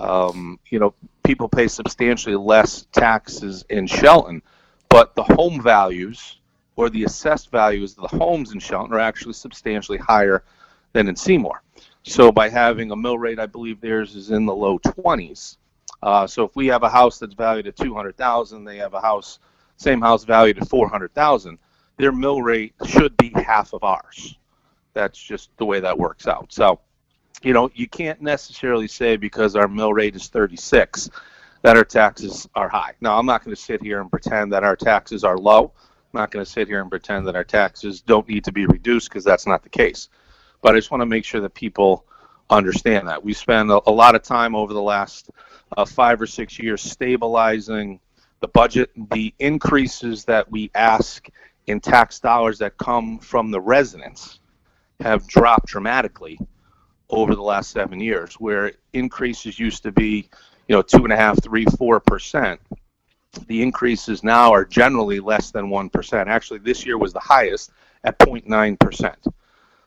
um, 0.00 0.58
you 0.70 0.78
know, 0.78 0.94
people 1.22 1.48
pay 1.48 1.68
substantially 1.68 2.36
less 2.36 2.86
taxes 2.92 3.64
in 3.68 3.86
Shelton, 3.86 4.42
but 4.88 5.14
the 5.14 5.22
home 5.22 5.62
values 5.62 6.38
or 6.76 6.88
the 6.88 7.04
assessed 7.04 7.50
values 7.50 7.96
of 7.98 8.10
the 8.10 8.16
homes 8.16 8.52
in 8.52 8.58
Shelton 8.58 8.94
are 8.94 9.00
actually 9.00 9.34
substantially 9.34 9.98
higher 9.98 10.42
than 10.92 11.08
in 11.08 11.16
Seymour. 11.16 11.62
So 12.02 12.32
by 12.32 12.48
having 12.48 12.90
a 12.90 12.96
mill 12.96 13.18
rate, 13.18 13.38
I 13.38 13.46
believe 13.46 13.80
theirs 13.80 14.16
is 14.16 14.30
in 14.30 14.46
the 14.46 14.54
low 14.54 14.78
20s. 14.78 15.58
Uh, 16.02 16.26
so 16.26 16.44
if 16.44 16.56
we 16.56 16.66
have 16.68 16.82
a 16.82 16.88
house 16.88 17.18
that's 17.18 17.34
valued 17.34 17.66
at 17.66 17.76
200,000, 17.76 18.64
they 18.64 18.78
have 18.78 18.94
a 18.94 19.00
house, 19.00 19.38
same 19.76 20.00
house 20.00 20.24
valued 20.24 20.58
at 20.58 20.68
400,000, 20.68 21.58
their 21.98 22.12
mill 22.12 22.40
rate 22.40 22.72
should 22.86 23.14
be 23.18 23.30
half 23.34 23.74
of 23.74 23.84
ours. 23.84 24.38
That's 24.94 25.18
just 25.18 25.50
the 25.58 25.66
way 25.66 25.80
that 25.80 25.98
works 25.98 26.26
out. 26.26 26.52
So, 26.52 26.80
you 27.42 27.52
know, 27.52 27.70
you 27.74 27.88
can't 27.88 28.20
necessarily 28.20 28.88
say 28.88 29.16
because 29.16 29.56
our 29.56 29.68
mill 29.68 29.92
rate 29.92 30.14
is 30.14 30.28
36 30.28 31.10
that 31.62 31.76
our 31.76 31.84
taxes 31.84 32.48
are 32.54 32.68
high. 32.68 32.94
Now, 33.00 33.18
I'm 33.18 33.26
not 33.26 33.44
going 33.44 33.54
to 33.54 33.60
sit 33.60 33.82
here 33.82 34.00
and 34.00 34.10
pretend 34.10 34.52
that 34.52 34.64
our 34.64 34.76
taxes 34.76 35.24
are 35.24 35.38
low. 35.38 35.72
I'm 36.12 36.20
not 36.20 36.30
going 36.30 36.44
to 36.44 36.50
sit 36.50 36.68
here 36.68 36.80
and 36.80 36.90
pretend 36.90 37.26
that 37.28 37.36
our 37.36 37.44
taxes 37.44 38.00
don't 38.00 38.28
need 38.28 38.44
to 38.44 38.52
be 38.52 38.66
reduced 38.66 39.08
because 39.08 39.24
that's 39.24 39.46
not 39.46 39.62
the 39.62 39.68
case. 39.68 40.08
But 40.62 40.74
I 40.74 40.78
just 40.78 40.90
want 40.90 41.02
to 41.02 41.06
make 41.06 41.24
sure 41.24 41.40
that 41.40 41.54
people 41.54 42.04
understand 42.50 43.08
that. 43.08 43.22
We 43.22 43.32
spend 43.32 43.70
a, 43.70 43.80
a 43.86 43.92
lot 43.92 44.14
of 44.14 44.22
time 44.22 44.54
over 44.54 44.72
the 44.72 44.82
last 44.82 45.30
uh, 45.76 45.84
five 45.84 46.20
or 46.20 46.26
six 46.26 46.58
years 46.58 46.82
stabilizing 46.82 48.00
the 48.40 48.48
budget. 48.48 48.90
The 49.12 49.32
increases 49.38 50.24
that 50.24 50.50
we 50.50 50.70
ask 50.74 51.28
in 51.66 51.80
tax 51.80 52.18
dollars 52.18 52.58
that 52.58 52.76
come 52.76 53.18
from 53.18 53.50
the 53.50 53.60
residents 53.60 54.40
have 55.00 55.26
dropped 55.26 55.66
dramatically 55.66 56.38
over 57.10 57.34
the 57.34 57.42
last 57.42 57.70
seven 57.70 58.00
years, 58.00 58.34
where 58.34 58.72
increases 58.92 59.58
used 59.58 59.82
to 59.82 59.92
be, 59.92 60.28
you 60.68 60.76
know, 60.76 60.82
two 60.82 61.04
and 61.04 61.12
a 61.12 61.16
half, 61.16 61.42
three, 61.42 61.64
four 61.64 62.00
percent. 62.00 62.60
The 63.46 63.62
increases 63.62 64.24
now 64.24 64.52
are 64.52 64.64
generally 64.64 65.20
less 65.20 65.50
than 65.50 65.70
one 65.70 65.90
percent. 65.90 66.28
Actually, 66.28 66.60
this 66.60 66.84
year 66.84 66.98
was 66.98 67.12
the 67.12 67.20
highest 67.20 67.70
at 68.04 68.18
0.9 68.18 68.78
percent. 68.78 69.26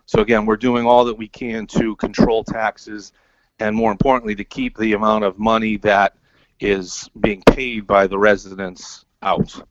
So 0.05 0.21
again, 0.21 0.45
we're 0.45 0.57
doing 0.57 0.85
all 0.85 1.05
that 1.05 1.17
we 1.17 1.27
can 1.27 1.65
to 1.67 1.95
control 1.95 2.43
taxes 2.43 3.13
and 3.59 3.75
more 3.75 3.91
importantly, 3.91 4.35
to 4.35 4.43
keep 4.43 4.77
the 4.77 4.93
amount 4.93 5.23
of 5.23 5.39
money 5.39 5.77
that 5.77 6.15
is 6.59 7.09
being 7.19 7.41
paid 7.43 7.87
by 7.87 8.07
the 8.07 8.17
residents 8.17 9.05
out. 9.21 9.61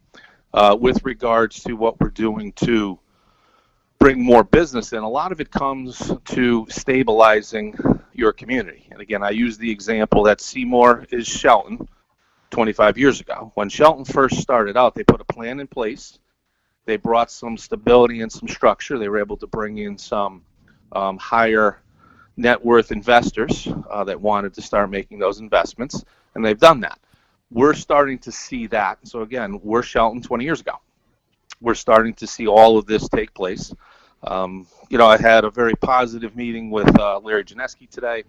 Uh, 0.55 0.77
with 0.79 1.03
regards 1.05 1.63
to 1.63 1.73
what 1.73 1.99
we're 1.99 2.11
doing 2.11 2.53
to 2.53 2.99
bring 4.03 4.21
more 4.21 4.43
business 4.43 4.93
in, 4.93 4.99
a 4.99 5.09
lot 5.09 5.31
of 5.31 5.41
it 5.41 5.49
comes 5.49 6.11
to 6.25 6.67
stabilizing 6.69 7.73
your 8.13 8.33
community. 8.33 8.89
And 8.91 9.01
again, 9.01 9.23
I 9.23 9.31
use 9.31 9.59
the 9.59 9.71
example 9.71 10.25
that 10.25 10.41
Seymour 10.41 11.07
is 11.13 11.25
Shelton 11.25 11.87
25 12.51 12.99
years 12.99 13.21
ago. 13.21 13.53
When 13.55 13.69
Shelton 13.69 14.05
first 14.05 14.41
started 14.41 14.77
out, 14.77 14.97
they 14.97 15.05
put 15.05 15.21
a 15.21 15.25
plan 15.25 15.61
in 15.61 15.69
place. 15.69 16.19
They 16.85 16.97
brought 16.97 17.31
some 17.31 17.57
stability 17.57 18.23
and 18.23 18.33
some 18.33 18.49
structure. 18.49 18.99
They 18.99 19.09
were 19.09 19.21
able 19.21 19.37
to 19.37 19.47
bring 19.47 19.79
in 19.79 19.97
some 19.99 20.43
um, 20.91 21.17
higher 21.19 21.79
net 22.37 22.65
worth 22.65 22.91
investors 22.91 23.69
uh, 23.89 24.03
that 24.03 24.21
wanted 24.21 24.53
to 24.55 24.63
start 24.63 24.91
making 24.91 25.21
those 25.21 25.39
investments, 25.39 26.05
and 26.35 26.45
they've 26.45 26.59
done 26.59 26.81
that. 26.81 26.99
We're 27.53 27.75
starting 27.75 28.19
to 28.19 28.33
see 28.33 28.67
that. 28.67 28.99
So 29.07 29.23
again, 29.23 29.61
we're 29.63 29.85
Shelton 29.85 30.23
20 30.23 30.43
years 30.43 30.61
ago. 30.61 30.81
We're 31.61 31.75
starting 31.75 32.15
to 32.15 32.27
see 32.27 32.49
all 32.49 32.77
of 32.77 32.87
this 32.87 33.09
take 33.09 33.33
place. 33.35 33.73
Um, 34.25 34.67
you 34.89 34.99
know, 34.99 35.07
I 35.07 35.17
had 35.17 35.45
a 35.45 35.51
very 35.51 35.75
positive 35.75 36.37
meeting 36.37 36.71
with 36.71 36.99
uh, 36.99 37.19
Larry 37.21 37.45
Janesky 37.45 37.89
today. 37.89 38.25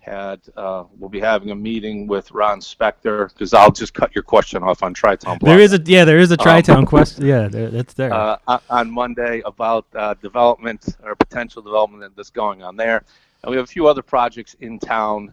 Had 0.00 0.40
uh, 0.56 0.84
we'll 0.98 1.10
be 1.10 1.18
having 1.18 1.50
a 1.50 1.54
meeting 1.54 2.06
with 2.06 2.30
Ron 2.30 2.60
Spector 2.60 3.28
because 3.32 3.52
I'll 3.52 3.72
just 3.72 3.92
cut 3.92 4.14
your 4.14 4.22
question 4.22 4.62
off 4.62 4.84
on 4.84 4.94
Tri-Town. 4.94 5.38
There 5.42 5.58
is 5.58 5.72
a 5.72 5.82
yeah, 5.84 6.04
there 6.04 6.18
is 6.18 6.30
a 6.30 6.36
Tri-Town 6.36 6.78
um, 6.78 6.86
question. 6.86 7.26
Yeah, 7.26 7.48
there, 7.48 7.70
that's 7.70 7.94
there. 7.94 8.14
Uh, 8.14 8.58
on 8.70 8.88
Monday 8.88 9.42
about 9.44 9.84
uh, 9.96 10.14
development 10.14 10.86
or 11.02 11.16
potential 11.16 11.60
development 11.60 12.14
that's 12.14 12.30
going 12.30 12.62
on 12.62 12.76
there 12.76 13.02
and 13.46 13.52
we 13.52 13.56
have 13.56 13.64
a 13.64 13.68
few 13.68 13.86
other 13.86 14.02
projects 14.02 14.54
in 14.60 14.78
town 14.78 15.32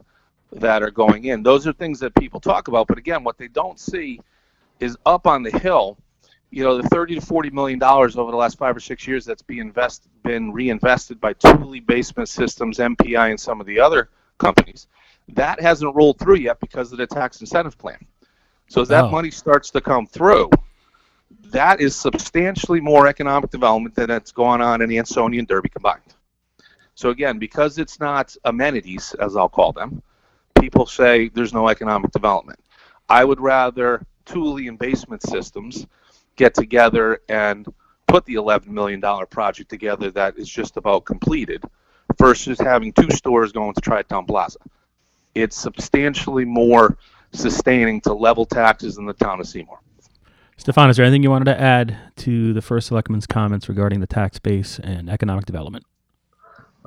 that 0.52 0.84
are 0.84 0.92
going 0.92 1.26
in. 1.26 1.42
Those 1.42 1.66
are 1.66 1.74
things 1.74 2.00
that 2.02 2.14
people 2.14 2.40
talk 2.40 2.68
about, 2.68 2.88
but 2.88 3.00
again, 3.00 3.24
what 3.24 3.40
they 3.40 3.48
don't 3.48 3.80
see 3.80 4.22
is 4.80 4.96
up 5.06 5.26
on 5.26 5.42
the 5.42 5.50
hill. 5.58 5.98
You 6.54 6.64
know, 6.64 6.80
the 6.80 6.88
30 6.90 7.16
to 7.16 7.22
40 7.22 7.50
million 7.50 7.80
dollars 7.80 8.16
over 8.16 8.30
the 8.30 8.38
last 8.38 8.60
five 8.60 8.78
or 8.78 8.80
six 8.80 9.08
years 9.08 9.26
that's 9.26 9.44
invest, 9.50 10.08
been 10.24 10.54
reinvested 10.54 11.20
by 11.20 11.34
Thule 11.34 11.82
Basement 11.82 12.30
Systems, 12.30 12.78
MPI, 12.78 13.32
and 13.32 13.40
some 13.40 13.60
of 13.60 13.66
the 13.66 13.80
other 13.80 14.10
companies. 14.38 14.88
That 15.30 15.60
hasn't 15.60 15.96
rolled 15.96 16.20
through 16.20 16.36
yet 16.36 16.60
because 16.60 16.92
of 16.92 17.00
the 17.00 17.08
tax 17.08 17.42
incentive 17.42 17.76
plan. 17.80 17.98
So 18.68 18.82
as 18.82 18.88
that 18.90 19.06
oh. 19.06 19.10
money 19.10 19.32
starts 19.32 19.72
to 19.72 19.82
come 19.82 20.06
through, 20.06 20.52
that 21.46 21.82
is 21.82 21.96
substantially 21.96 22.80
more 22.80 23.08
economic 23.08 23.50
development 23.50 23.96
than 23.96 24.10
that's 24.10 24.32
going 24.32 24.62
on 24.62 24.84
in 24.84 24.92
Ansonia 24.92 25.40
and 25.40 25.48
Derby 25.48 25.70
combined. 25.70 26.02
So 26.94 27.10
again, 27.10 27.40
because 27.40 27.80
it's 27.80 28.00
not 28.00 28.36
amenities, 28.46 29.16
as 29.20 29.36
I'll 29.36 29.50
call 29.50 29.72
them, 29.72 30.04
people 30.60 30.86
say 30.86 31.30
there's 31.30 31.52
no 31.52 31.68
economic 31.68 32.12
development. 32.12 32.60
I 33.10 33.26
would 33.26 33.40
rather 33.40 34.06
Thule 34.28 34.68
and 34.68 34.78
Basement 34.78 35.24
Systems 35.24 35.88
get 36.36 36.54
together 36.54 37.22
and 37.30 37.68
put 38.08 38.26
the 38.26 38.36
$11 38.36 38.68
million 38.68 39.02
project 39.30 39.70
together 39.70 40.12
that 40.12 40.38
is 40.38 40.50
just 40.50 40.78
about 40.78 41.06
completed 41.06 41.64
versus 42.18 42.60
having 42.60 42.92
two 42.94 43.10
stores 43.12 43.52
going 43.52 43.74
to 43.74 43.82
Tri-Town 43.82 44.26
Plaza. 44.26 44.60
It's 45.36 45.58
substantially 45.58 46.46
more 46.46 46.98
sustaining 47.32 48.02
to 48.02 48.14
level 48.14 48.46
taxes 48.46 48.98
in 48.98 49.06
the 49.06 49.14
town 49.14 49.40
of 49.40 49.48
Seymour. 49.48 49.80
Stefan, 50.58 50.90
is 50.90 50.98
there 50.98 51.06
anything 51.06 51.24
you 51.24 51.32
wanted 51.32 51.46
to 51.46 51.60
add 51.60 51.98
to 52.18 52.54
the 52.54 52.62
first 52.62 52.88
selectman's 52.88 53.26
comments 53.26 53.68
regarding 53.68 54.00
the 54.00 54.08
tax 54.08 54.38
base 54.38 54.80
and 54.80 55.10
economic 55.10 55.46
development? 55.46 55.86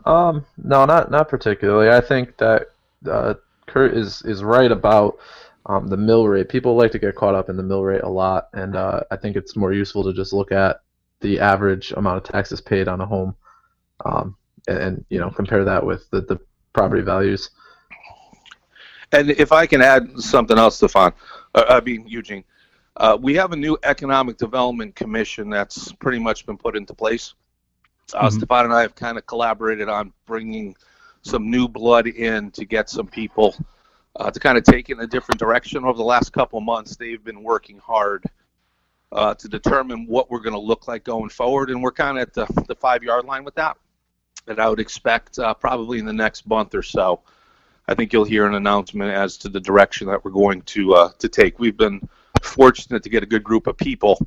Um, 0.04 0.46
no, 0.56 0.84
not 0.84 1.10
not 1.10 1.28
particularly. 1.28 1.90
I 1.90 2.00
think 2.00 2.36
that 2.36 2.68
uh, 3.10 3.34
Kurt 3.66 3.94
is 3.94 4.22
is 4.22 4.44
right 4.44 4.70
about 4.70 5.18
um, 5.66 5.88
the 5.88 5.96
mill 5.96 6.26
rate. 6.26 6.48
People 6.48 6.76
like 6.76 6.92
to 6.92 6.98
get 6.98 7.14
caught 7.14 7.34
up 7.34 7.48
in 7.48 7.56
the 7.56 7.62
mill 7.62 7.82
rate 7.82 8.02
a 8.02 8.08
lot, 8.08 8.48
and 8.52 8.76
uh, 8.76 9.00
I 9.10 9.16
think 9.16 9.36
it's 9.36 9.56
more 9.56 9.72
useful 9.72 10.04
to 10.04 10.12
just 10.12 10.32
look 10.32 10.52
at 10.52 10.80
the 11.20 11.40
average 11.40 11.92
amount 11.92 12.18
of 12.18 12.32
taxes 12.32 12.60
paid 12.60 12.88
on 12.88 13.00
a 13.00 13.06
home, 13.06 13.34
um, 14.04 14.36
and, 14.68 14.78
and, 14.78 15.04
you 15.08 15.18
know 15.18 15.30
compare 15.30 15.64
that 15.64 15.84
with 15.84 16.08
the, 16.10 16.20
the 16.22 16.38
property 16.72 17.02
values. 17.02 17.50
And 19.12 19.30
if 19.30 19.52
I 19.52 19.66
can 19.66 19.82
add 19.82 20.20
something 20.20 20.58
else, 20.58 20.76
Stefan, 20.76 21.12
uh, 21.54 21.64
I 21.68 21.80
mean 21.80 22.06
Eugene, 22.06 22.44
uh, 22.96 23.18
we 23.20 23.34
have 23.34 23.52
a 23.52 23.56
new 23.56 23.76
economic 23.82 24.36
development 24.36 24.94
commission 24.94 25.50
that's 25.50 25.92
pretty 25.92 26.18
much 26.18 26.46
been 26.46 26.58
put 26.58 26.76
into 26.76 26.94
place. 26.94 27.34
Uh, 28.14 28.26
mm-hmm. 28.26 28.36
Stefan 28.36 28.66
and 28.66 28.74
I 28.74 28.82
have 28.82 28.94
kind 28.94 29.18
of 29.18 29.26
collaborated 29.26 29.88
on 29.88 30.12
bringing 30.26 30.76
some 31.22 31.50
new 31.50 31.66
blood 31.66 32.06
in 32.06 32.52
to 32.52 32.64
get 32.64 32.88
some 32.88 33.08
people 33.08 33.56
uh, 34.18 34.30
to 34.30 34.40
kind 34.40 34.58
of 34.58 34.64
take 34.64 34.90
it 34.90 34.94
in 34.94 35.00
a 35.00 35.06
different 35.06 35.38
direction. 35.38 35.84
Over 35.84 35.96
the 35.96 36.04
last 36.04 36.32
couple 36.32 36.60
months, 36.60 36.96
they've 36.96 37.22
been 37.22 37.42
working 37.42 37.78
hard 37.78 38.24
uh, 39.12 39.34
to 39.34 39.48
determine 39.48 40.06
what 40.06 40.30
we're 40.30 40.40
going 40.40 40.54
to 40.54 40.60
look 40.60 40.88
like 40.88 41.04
going 41.04 41.28
forward, 41.28 41.70
and 41.70 41.82
we're 41.82 41.92
kind 41.92 42.18
of 42.18 42.22
at 42.22 42.34
the, 42.34 42.64
the 42.66 42.74
five 42.74 43.02
yard 43.02 43.24
line 43.24 43.44
with 43.44 43.54
that. 43.56 43.76
And 44.46 44.60
I 44.60 44.68
would 44.68 44.80
expect 44.80 45.38
uh, 45.38 45.54
probably 45.54 45.98
in 45.98 46.06
the 46.06 46.12
next 46.12 46.46
month 46.46 46.74
or 46.74 46.82
so, 46.82 47.20
I 47.88 47.94
think 47.94 48.12
you'll 48.12 48.24
hear 48.24 48.46
an 48.46 48.54
announcement 48.54 49.12
as 49.12 49.36
to 49.38 49.48
the 49.48 49.60
direction 49.60 50.08
that 50.08 50.24
we're 50.24 50.32
going 50.32 50.62
to 50.62 50.94
uh, 50.94 51.10
to 51.18 51.28
take. 51.28 51.58
We've 51.58 51.76
been 51.76 52.08
fortunate 52.42 53.02
to 53.02 53.08
get 53.08 53.22
a 53.22 53.26
good 53.26 53.44
group 53.44 53.66
of 53.66 53.76
people 53.76 54.18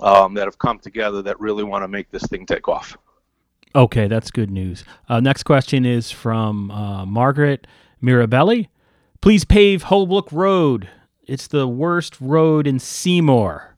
um, 0.00 0.34
that 0.34 0.46
have 0.46 0.58
come 0.58 0.78
together 0.78 1.22
that 1.22 1.38
really 1.40 1.64
want 1.64 1.84
to 1.84 1.88
make 1.88 2.10
this 2.10 2.22
thing 2.24 2.46
take 2.46 2.68
off. 2.68 2.96
Okay, 3.74 4.08
that's 4.08 4.30
good 4.32 4.50
news. 4.50 4.84
Uh, 5.08 5.20
next 5.20 5.44
question 5.44 5.86
is 5.86 6.10
from 6.10 6.70
uh, 6.70 7.06
Margaret 7.06 7.66
Mirabelli. 8.02 8.68
Please 9.20 9.44
pave 9.44 9.84
Holbrook 9.84 10.32
Road. 10.32 10.88
It's 11.26 11.46
the 11.46 11.68
worst 11.68 12.18
road 12.20 12.66
in 12.66 12.78
Seymour. 12.78 13.76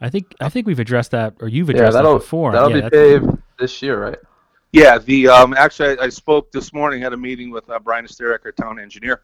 I 0.00 0.10
think 0.10 0.34
I 0.40 0.50
think 0.50 0.66
we've 0.66 0.78
addressed 0.78 1.10
that, 1.12 1.34
or 1.40 1.48
you've 1.48 1.70
addressed 1.70 1.96
yeah, 1.96 2.02
that 2.02 2.12
before. 2.12 2.52
That'll 2.52 2.76
yeah, 2.76 2.88
be 2.88 2.90
paved 2.90 3.38
this 3.58 3.80
year, 3.80 4.00
right? 4.00 4.18
Yeah, 4.72 4.98
the 4.98 5.28
um, 5.28 5.54
actually 5.54 5.98
I, 5.98 6.04
I, 6.04 6.08
spoke 6.10 6.52
this 6.52 6.74
morning. 6.74 7.02
at 7.02 7.14
a 7.14 7.16
meeting 7.16 7.50
with 7.50 7.68
uh, 7.70 7.78
Brian 7.78 8.04
Esterek, 8.04 8.44
our 8.44 8.52
town 8.52 8.78
engineer. 8.78 9.22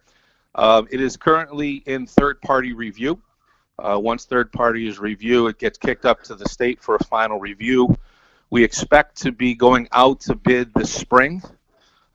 Um, 0.55 0.89
it 0.91 1.01
is 1.01 1.17
currently 1.17 1.83
in 1.87 2.07
third-party 2.07 2.73
review. 2.73 3.21
Uh, 3.79 3.99
once 4.03 4.25
third 4.25 4.51
party 4.53 4.89
is 4.89 4.99
review, 4.99 5.49
it 5.49 5.59
gets 5.59 5.77
kicked 5.77 6.07
up 6.07 6.23
to 6.23 6.35
the 6.35 6.49
state 6.49 6.81
for 6.81 6.97
a 6.97 7.05
final 7.05 7.39
review. 7.39 7.95
We 8.51 8.65
expect 8.65 9.21
to 9.23 9.33
be 9.33 9.55
going 9.55 9.89
out 9.93 10.21
to 10.21 10.37
bid 10.37 10.73
this 10.75 10.93
spring, 10.93 11.43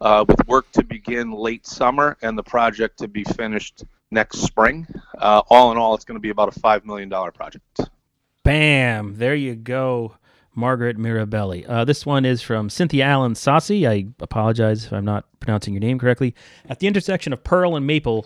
uh, 0.02 0.26
with 0.28 0.48
work 0.48 0.72
to 0.72 0.84
begin 0.84 1.32
late 1.32 1.66
summer 1.66 2.18
and 2.22 2.38
the 2.38 2.44
project 2.44 3.00
to 3.00 3.08
be 3.08 3.24
finished 3.24 3.84
next 4.12 4.40
spring. 4.40 4.88
Uh, 5.18 5.42
all 5.50 5.72
in 5.72 5.78
all, 5.78 5.94
it's 5.96 6.06
going 6.06 6.16
to 6.16 6.22
be 6.22 6.30
about 6.30 6.56
a 6.56 6.60
$5 6.60 6.86
million 6.86 7.10
project. 7.10 7.82
Bam! 8.44 9.16
There 9.18 9.36
you 9.36 9.56
go. 9.56 10.16
Margaret 10.56 10.98
Mirabelli. 10.98 11.66
Uh, 11.68 11.86
this 11.86 12.06
one 12.06 12.26
is 12.26 12.42
from 12.42 12.70
Cynthia 12.70 13.06
Allen 13.06 13.36
Saucy. 13.36 13.88
I 13.88 14.08
apologize 14.20 14.86
if 14.86 14.94
I'm 14.94 15.06
not 15.06 15.26
pronouncing 15.40 15.74
your 15.74 15.82
name 15.82 16.00
correctly. 16.00 16.36
At 16.68 16.80
the 16.80 16.88
intersection 16.88 17.32
of 17.32 17.44
Pearl 17.44 17.76
and 17.76 17.88
Maple, 17.88 18.26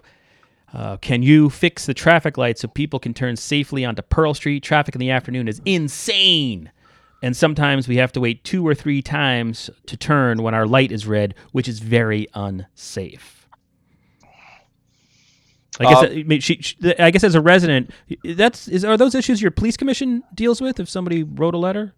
uh, 0.73 0.97
can 0.97 1.21
you 1.21 1.49
fix 1.49 1.85
the 1.85 1.93
traffic 1.93 2.37
lights 2.37 2.61
so 2.61 2.67
people 2.67 2.99
can 2.99 3.13
turn 3.13 3.35
safely 3.35 3.85
onto 3.85 4.01
Pearl 4.01 4.33
Street? 4.33 4.63
Traffic 4.63 4.95
in 4.95 4.99
the 4.99 5.11
afternoon 5.11 5.47
is 5.47 5.61
insane. 5.65 6.71
And 7.23 7.35
sometimes 7.37 7.87
we 7.87 7.95
have 7.95 8.11
to 8.11 8.19
wait 8.19 8.43
two 8.43 8.67
or 8.67 8.75
three 8.75 9.01
times 9.01 9.69
to 9.87 9.95
turn 9.95 10.43
when 10.43 10.53
our 10.53 10.67
light 10.67 10.91
is 10.91 11.07
red, 11.07 11.33
which 11.53 11.69
is 11.69 11.79
very 11.79 12.27
unsafe. 12.35 13.47
I 15.79 15.85
guess, 15.85 16.03
Um, 16.03 16.05
I, 16.05 16.23
mean, 16.23 16.41
she, 16.41 16.57
she- 16.61 16.77
I 16.99 17.09
guess 17.09 17.23
as 17.23 17.33
a 17.33 17.41
resident, 17.41 17.89
that's 18.23 18.67
is 18.67 18.83
are 18.85 18.97
those 18.97 19.15
issues 19.15 19.41
your 19.41 19.51
police 19.51 19.77
commission 19.77 20.21
deals 20.35 20.61
with? 20.61 20.79
If 20.79 20.87
somebody 20.89 21.23
wrote 21.23 21.55
a 21.55 21.57
letter, 21.57 21.93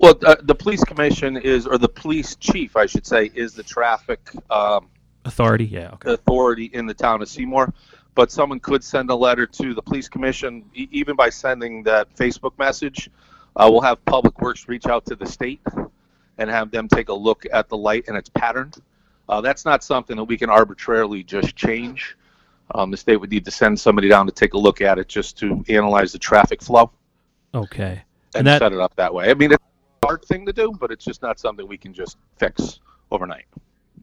Well, 0.00 0.18
uh, 0.26 0.34
the 0.42 0.56
police 0.56 0.82
commission 0.84 1.36
is, 1.38 1.66
or 1.66 1.78
the 1.78 1.88
police 1.88 2.34
chief, 2.36 2.76
I 2.76 2.84
should 2.84 3.06
say, 3.06 3.30
is 3.34 3.54
the 3.54 3.62
traffic 3.62 4.18
um, 4.50 4.88
authority, 5.24 5.64
yeah, 5.64 5.92
okay, 5.94 6.12
authority 6.12 6.66
in 6.74 6.84
the 6.86 6.92
town 6.92 7.22
of 7.22 7.28
Seymour. 7.28 7.72
But 8.16 8.30
someone 8.30 8.60
could 8.60 8.84
send 8.84 9.08
a 9.10 9.14
letter 9.14 9.46
to 9.46 9.72
the 9.72 9.80
police 9.80 10.08
commission, 10.08 10.64
e- 10.74 10.88
even 10.90 11.14
by 11.16 11.30
sending 11.30 11.84
that 11.84 12.14
Facebook 12.16 12.58
message. 12.58 13.08
Uh, 13.56 13.68
we'll 13.70 13.80
have 13.80 14.04
Public 14.04 14.40
Works 14.40 14.68
reach 14.68 14.86
out 14.86 15.04
to 15.06 15.14
the 15.14 15.26
state 15.26 15.60
and 16.38 16.50
have 16.50 16.70
them 16.70 16.88
take 16.88 17.08
a 17.08 17.14
look 17.14 17.46
at 17.52 17.68
the 17.68 17.76
light 17.76 18.04
and 18.08 18.16
its 18.16 18.28
pattern. 18.28 18.72
Uh, 19.28 19.40
that's 19.40 19.64
not 19.64 19.84
something 19.84 20.16
that 20.16 20.24
we 20.24 20.36
can 20.36 20.50
arbitrarily 20.50 21.22
just 21.22 21.54
change. 21.54 22.16
Um, 22.74 22.90
the 22.90 22.96
state 22.96 23.16
would 23.16 23.30
need 23.30 23.44
to 23.44 23.50
send 23.50 23.78
somebody 23.78 24.08
down 24.08 24.26
to 24.26 24.32
take 24.32 24.54
a 24.54 24.58
look 24.58 24.80
at 24.80 24.98
it 24.98 25.08
just 25.08 25.38
to 25.38 25.64
analyze 25.68 26.12
the 26.12 26.18
traffic 26.18 26.62
flow 26.62 26.90
okay. 27.54 28.02
and, 28.34 28.36
And 28.36 28.46
that- 28.46 28.60
set 28.60 28.72
it 28.72 28.80
up 28.80 28.96
that 28.96 29.12
way. 29.12 29.30
I 29.30 29.34
mean, 29.34 29.52
it's 29.52 29.62
a 30.02 30.06
hard 30.06 30.24
thing 30.24 30.46
to 30.46 30.52
do, 30.52 30.72
but 30.78 30.90
it's 30.90 31.04
just 31.04 31.22
not 31.22 31.38
something 31.38 31.66
we 31.68 31.78
can 31.78 31.92
just 31.94 32.16
fix 32.38 32.80
overnight. 33.10 33.44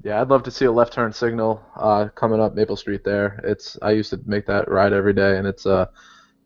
Yeah, 0.03 0.21
I'd 0.21 0.29
love 0.29 0.41
to 0.43 0.51
see 0.51 0.65
a 0.65 0.71
left 0.71 0.93
turn 0.93 1.13
signal 1.13 1.63
uh, 1.75 2.07
coming 2.15 2.39
up 2.39 2.55
Maple 2.55 2.75
Street 2.75 3.03
there. 3.03 3.39
It's 3.43 3.77
I 3.83 3.91
used 3.91 4.09
to 4.11 4.19
make 4.25 4.47
that 4.47 4.67
ride 4.67 4.93
every 4.93 5.13
day, 5.13 5.37
and 5.37 5.45
it's 5.45 5.67
uh, 5.67 5.87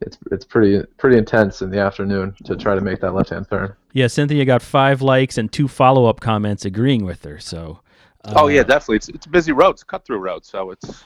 it's 0.05 0.17
it's 0.31 0.45
pretty 0.45 0.85
pretty 0.97 1.17
intense 1.17 1.61
in 1.61 1.69
the 1.71 1.79
afternoon 1.79 2.35
to 2.45 2.55
try 2.55 2.75
to 2.75 2.81
make 2.81 3.01
that 3.01 3.13
left 3.13 3.29
hand 3.29 3.47
turn. 3.49 3.75
Yeah, 3.93 4.07
Cynthia 4.07 4.45
got 4.45 4.61
five 4.61 5.01
likes 5.01 5.37
and 5.37 5.51
two 5.51 5.67
follow 5.67 6.05
up 6.05 6.19
comments 6.19 6.65
agreeing 6.65 7.05
with 7.05 7.23
her. 7.23 7.39
So, 7.39 7.79
uh, 8.23 8.33
Oh 8.35 8.47
yeah, 8.47 8.63
definitely. 8.63 8.97
It's 8.97 9.09
it's 9.09 9.25
a 9.25 9.29
busy 9.29 9.51
road. 9.51 9.71
It's 9.71 9.81
a 9.81 9.85
cut 9.85 10.05
through 10.05 10.19
road, 10.19 10.45
so 10.45 10.71
it's 10.71 11.03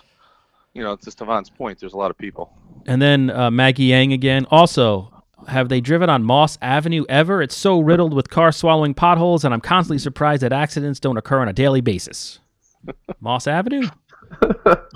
you 0.74 0.84
know, 0.84 0.94
it's 0.94 1.06
to 1.06 1.12
Stefan's 1.12 1.50
point. 1.50 1.80
There's 1.80 1.94
a 1.94 1.98
lot 1.98 2.12
of 2.12 2.18
people. 2.18 2.54
And 2.86 3.02
then 3.02 3.30
uh, 3.32 3.52
Maggie 3.52 3.86
Yang 3.86 4.14
again. 4.14 4.46
Also, 4.52 5.12
have 5.48 5.70
they 5.70 5.82
driven 5.82 6.10
on 6.10 6.24
Moss 6.24 6.58
Avenue 6.62 7.06
ever? 7.10 7.42
It's 7.42 7.56
so 7.56 7.80
riddled 7.80 8.14
with 8.14 8.30
car 8.30 8.52
swallowing 8.52 8.94
potholes, 8.94 9.44
and 9.44 9.54
I'm 9.54 9.62
constantly 9.62 10.00
surprised 10.00 10.44
that 10.44 10.54
accidents 10.54 11.00
don't 11.00 11.18
occur 11.18 11.40
on 11.40 11.48
a 11.48 11.54
daily 11.54 11.82
basis. 11.82 12.40
Moss 13.20 13.48
Avenue? 13.48 13.88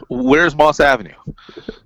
Where's 0.09 0.55
Moss 0.55 0.79
Avenue? 0.79 1.15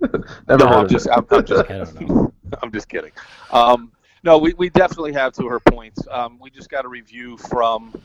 Never 0.00 0.24
no, 0.48 0.66
heard 0.66 0.74
I'm 0.74 0.84
of 0.84 0.90
just 0.90 1.06
it. 1.06 1.12
I'm, 1.12 1.26
I'm 1.30 1.44
just 1.44 1.70
I 1.70 1.78
don't 1.78 2.08
know. 2.08 2.32
I'm 2.62 2.72
just 2.72 2.88
kidding. 2.88 3.12
Um, 3.50 3.92
no, 4.24 4.38
we, 4.38 4.54
we 4.54 4.68
definitely 4.70 5.12
have 5.12 5.32
to 5.34 5.46
her 5.46 5.60
points. 5.60 6.06
Um, 6.10 6.38
we 6.40 6.50
just 6.50 6.70
got 6.70 6.84
a 6.84 6.88
review 6.88 7.36
from 7.36 8.00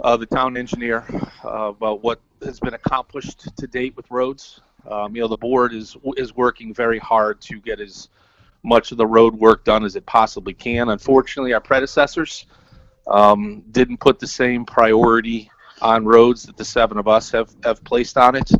uh, 0.00 0.16
the 0.16 0.26
town 0.26 0.56
engineer 0.56 1.04
uh, 1.44 1.68
about 1.68 2.02
what 2.02 2.20
has 2.42 2.58
been 2.60 2.74
accomplished 2.74 3.56
to 3.56 3.66
date 3.66 3.96
with 3.96 4.10
roads. 4.10 4.60
Um, 4.88 5.14
you 5.14 5.22
know, 5.22 5.28
the 5.28 5.36
board 5.36 5.72
is 5.72 5.96
is 6.16 6.34
working 6.34 6.74
very 6.74 6.98
hard 6.98 7.40
to 7.42 7.60
get 7.60 7.80
as 7.80 8.08
much 8.62 8.92
of 8.92 8.98
the 8.98 9.06
road 9.06 9.34
work 9.34 9.64
done 9.64 9.84
as 9.84 9.96
it 9.96 10.04
possibly 10.06 10.54
can. 10.54 10.88
Unfortunately, 10.88 11.52
our 11.52 11.60
predecessors 11.60 12.46
um, 13.06 13.62
didn't 13.70 13.98
put 13.98 14.18
the 14.18 14.26
same 14.26 14.64
priority 14.64 15.50
on 15.84 16.04
roads 16.04 16.44
that 16.44 16.56
the 16.56 16.64
seven 16.64 16.98
of 16.98 17.06
us 17.06 17.30
have, 17.30 17.54
have 17.62 17.84
placed 17.84 18.16
on 18.16 18.34
it. 18.34 18.50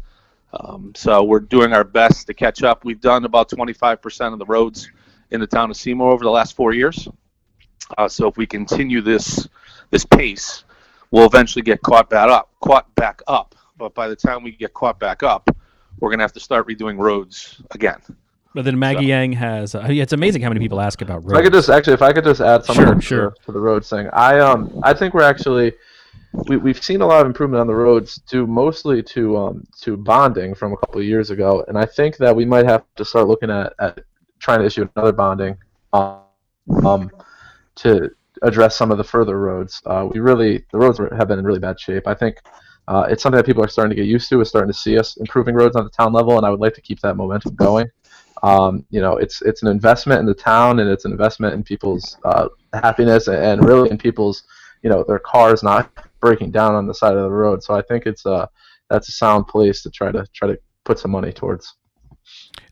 Um, 0.53 0.93
so 0.95 1.25
we're 1.25 1.41
doing 1.41 1.73
our 1.73 1.83
best 1.83 2.27
to 2.29 2.35
catch 2.35 2.63
up. 2.63 2.85
We've 2.85 3.01
done 3.01 3.25
about 3.25 3.51
25% 3.51 4.33
of 4.33 4.39
the 4.39 4.45
roads 4.45 4.89
in 5.31 5.41
the 5.41 5.47
town 5.47 5.71
of 5.71 5.77
Seymour 5.77 6.13
over 6.13 6.23
the 6.23 6.31
last 6.31 6.55
four 6.55 6.73
years. 6.73 7.09
Uh, 7.99 8.09
so 8.09 8.29
if 8.29 8.37
we 8.37 8.47
continue 8.47 9.01
this 9.01 9.49
this 9.91 10.05
pace, 10.05 10.65
we'll 11.11 11.27
eventually 11.27 11.63
get 11.63 11.83
caught 11.83 12.09
back 12.09 12.31
up. 12.31 12.51
Caught 12.61 12.95
back 12.95 13.21
up. 13.27 13.55
But 13.77 13.95
by 13.95 14.07
the 14.09 14.17
time 14.17 14.43
we 14.43 14.53
get 14.53 14.73
caught 14.75 14.99
back 14.99 15.23
up, 15.23 15.51
we're 15.99 16.11
gonna 16.11 16.23
have 16.23 16.33
to 16.35 16.41
start 16.41 16.67
redoing 16.69 16.99
roads 16.99 17.61
again. 17.73 18.01
But 18.55 18.65
then 18.65 18.79
Maggie 18.79 19.07
Yang 19.07 19.33
has. 19.33 19.75
Uh, 19.75 19.89
yeah, 19.91 20.05
it's 20.05 20.13
amazing 20.13 20.43
how 20.43 20.49
many 20.49 20.61
people 20.61 20.81
ask 20.81 21.03
about 21.03 21.25
If 21.25 21.33
I 21.33 21.43
could 21.43 21.53
just 21.53 21.69
actually, 21.69 21.95
if 21.95 22.03
I 22.03 22.13
could 22.13 22.25
just 22.25 22.41
add 22.41 22.65
something 22.65 22.85
Sure, 22.85 22.95
to, 22.95 23.01
sure. 23.01 23.35
to 23.47 23.53
the 23.53 23.59
roads 23.61 23.89
thing, 23.89 24.09
I 24.13 24.39
um 24.39 24.81
I 24.83 24.95
think 24.95 25.13
we're 25.15 25.23
actually 25.23 25.73
we 26.49 26.57
we've 26.57 26.83
seen 26.83 27.01
a 27.01 27.07
lot 27.07 27.21
of 27.21 27.27
improvement 27.27 27.61
on 27.61 27.67
the 27.67 27.75
roads 27.75 28.17
due 28.29 28.47
mostly 28.47 29.03
to 29.03 29.37
um 29.37 29.65
to 29.81 29.97
bonding 29.97 30.55
from 30.55 30.73
a 30.73 30.77
couple 30.77 31.01
of 31.01 31.07
years 31.07 31.31
ago, 31.31 31.65
and 31.69 31.79
I 31.79 31.85
think 31.85 32.17
that 32.19 32.35
we 32.35 32.45
might 32.45 32.67
have 32.67 32.85
to 32.97 33.05
start 33.05 33.29
looking 33.29 33.51
at, 33.51 33.73
at 33.79 34.01
trying 34.39 34.61
to 34.61 34.67
issue 34.67 34.89
another 34.97 35.13
bonding 35.13 35.57
um, 35.93 36.21
um 36.85 37.11
to 37.77 38.11
address 38.43 38.77
some 38.77 38.91
of 38.91 38.99
the 38.99 39.05
further 39.05 39.39
roads. 39.39 39.81
Uh, 39.87 40.09
we 40.11 40.21
really 40.21 40.65
the 40.73 40.79
roads 40.79 40.99
have 40.99 41.29
been 41.29 41.39
in 41.39 41.45
really 41.45 41.61
bad 41.61 41.79
shape. 41.79 42.07
I 42.07 42.15
think. 42.15 42.39
Uh, 42.87 43.07
it's 43.09 43.23
something 43.23 43.39
that 43.39 43.47
people 43.47 43.65
are 43.65 43.69
starting 43.69 43.89
to 43.89 43.97
get 43.97 44.07
used 44.07 44.29
to. 44.29 44.43
Is 44.43 44.51
starting 44.51 44.71
to 44.71 44.79
see 44.79 44.99
us 44.99 45.17
improving 45.17 45.55
roads 45.55 45.75
on 45.75 45.85
the 45.85 45.91
town 45.91 46.13
level, 46.13 46.37
and 46.37 46.45
I 46.45 46.51
would 46.51 46.61
like 46.61 46.75
to 46.75 46.83
keep 46.83 47.01
that 47.01 47.17
momentum 47.17 47.55
going. 47.55 47.87
Um, 48.43 48.85
you 48.91 49.01
know, 49.01 49.17
it's 49.17 49.41
it's 49.41 49.63
an 49.63 49.69
investment 49.69 50.21
in 50.21 50.27
the 50.27 50.35
town, 50.35 50.81
and 50.81 50.91
it's 50.91 51.07
an 51.07 51.13
investment 51.13 51.55
in 51.55 51.63
people's 51.63 52.19
uh, 52.27 52.49
happiness, 52.75 53.27
and, 53.27 53.39
and 53.39 53.65
really 53.65 53.91
in 53.91 53.97
people's, 53.97 54.43
you 54.85 54.91
know, 54.91 55.03
their 55.03 55.19
cars 55.19 55.65
not 55.65 55.91
breaking 56.21 56.53
down 56.53 56.75
on 56.75 56.87
the 56.87 56.95
side 56.95 57.17
of 57.17 57.23
the 57.25 57.31
road. 57.31 57.65
So 57.65 57.75
I 57.75 57.83
think 57.83 58.07
it's 58.07 58.25
uh 58.25 58.47
that's 58.89 59.09
a 59.09 59.13
sound 59.13 59.49
place 59.49 59.83
to 59.83 59.91
try 59.91 60.13
to 60.13 60.25
try 60.33 60.47
to 60.47 60.59
put 60.85 61.01
some 61.01 61.11
money 61.11 61.33
towards. 61.33 61.75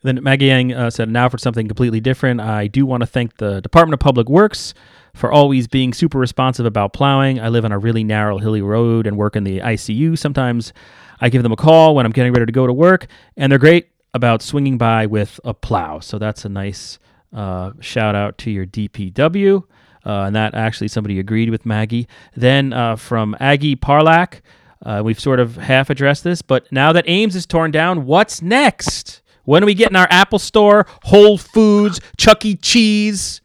And 0.03 0.17
Then 0.17 0.23
Maggie 0.23 0.45
Yang 0.45 0.73
uh, 0.73 0.89
said, 0.89 1.09
now 1.09 1.29
for 1.29 1.37
something 1.37 1.67
completely 1.67 1.99
different. 1.99 2.39
I 2.39 2.67
do 2.67 2.85
want 2.85 3.01
to 3.01 3.07
thank 3.07 3.37
the 3.37 3.61
Department 3.61 3.93
of 3.93 3.99
Public 3.99 4.29
Works 4.29 4.73
for 5.15 5.31
always 5.31 5.67
being 5.67 5.93
super 5.93 6.17
responsive 6.17 6.65
about 6.65 6.93
plowing. 6.93 7.39
I 7.39 7.49
live 7.49 7.65
on 7.65 7.71
a 7.71 7.77
really 7.77 8.03
narrow, 8.03 8.37
hilly 8.37 8.61
road 8.61 9.05
and 9.05 9.17
work 9.17 9.35
in 9.35 9.43
the 9.43 9.59
ICU. 9.59 10.17
Sometimes 10.17 10.73
I 11.21 11.29
give 11.29 11.43
them 11.43 11.51
a 11.51 11.55
call 11.55 11.95
when 11.95 12.05
I'm 12.05 12.11
getting 12.11 12.33
ready 12.33 12.45
to 12.45 12.51
go 12.51 12.65
to 12.65 12.73
work, 12.73 13.07
and 13.37 13.51
they're 13.51 13.59
great 13.59 13.89
about 14.13 14.41
swinging 14.41 14.77
by 14.77 15.05
with 15.05 15.39
a 15.43 15.53
plow. 15.53 15.99
So 15.99 16.17
that's 16.17 16.45
a 16.45 16.49
nice 16.49 16.99
uh, 17.31 17.71
shout 17.79 18.15
out 18.15 18.37
to 18.39 18.51
your 18.51 18.65
DPW. 18.65 19.63
Uh, 20.05 20.23
and 20.23 20.35
that 20.35 20.53
actually 20.53 20.87
somebody 20.89 21.19
agreed 21.19 21.49
with 21.49 21.65
Maggie. 21.65 22.07
Then 22.35 22.73
uh, 22.73 22.95
from 22.95 23.35
Aggie 23.39 23.75
Parlak, 23.75 24.41
uh, 24.85 25.01
we've 25.03 25.19
sort 25.19 25.39
of 25.39 25.55
half 25.55 25.89
addressed 25.89 26.23
this, 26.23 26.41
but 26.41 26.69
now 26.71 26.91
that 26.91 27.05
Ames 27.07 27.35
is 27.35 27.45
torn 27.45 27.71
down, 27.71 28.05
what's 28.05 28.41
next? 28.41 29.21
When 29.45 29.63
are 29.63 29.65
we 29.65 29.73
getting 29.73 29.95
our 29.95 30.07
Apple 30.09 30.39
Store, 30.39 30.85
Whole 31.03 31.37
Foods, 31.37 31.99
Chuck 32.17 32.43
E. 32.45 32.55
Cheese, 32.55 33.41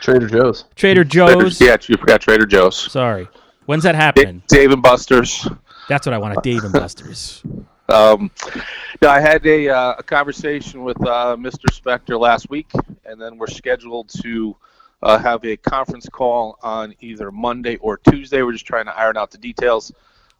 Trader 0.00 0.28
Joe's. 0.28 0.64
Trader 0.76 1.04
Trader, 1.04 1.42
Joe's? 1.42 1.60
yeah, 1.60 1.76
you 1.88 1.96
forgot 1.96 2.20
Trader 2.20 2.46
Joe's. 2.46 2.76
Sorry. 2.76 3.28
When's 3.66 3.82
that 3.84 3.92
Da- 3.92 3.98
happening? 3.98 4.42
Dave 4.48 4.72
and 4.72 4.82
Buster's. 4.82 5.46
That's 5.88 6.06
what 6.06 6.14
I 6.14 6.18
want. 6.18 6.42
Dave 6.42 6.64
and 6.64 6.72
Buster's. 6.72 7.42
Um, 7.88 8.30
no, 9.02 9.08
I 9.08 9.20
had 9.20 9.44
a, 9.46 9.68
uh, 9.68 9.94
a 9.98 10.02
conversation 10.02 10.84
with 10.84 10.96
uh, 11.06 11.36
Mr. 11.36 11.66
Spector 11.70 12.18
last 12.18 12.48
week, 12.48 12.70
and 13.04 13.20
then 13.20 13.36
we're 13.36 13.48
scheduled 13.48 14.08
to 14.22 14.56
uh, 15.02 15.18
have 15.18 15.44
a 15.44 15.56
conference 15.56 16.08
call 16.08 16.58
on 16.62 16.94
either 17.00 17.30
Monday 17.30 17.76
or 17.76 17.96
Tuesday. 17.96 18.42
We're 18.42 18.52
just 18.52 18.66
trying 18.66 18.86
to 18.86 18.96
iron 18.96 19.16
out 19.16 19.30
the 19.30 19.38
details 19.38 19.92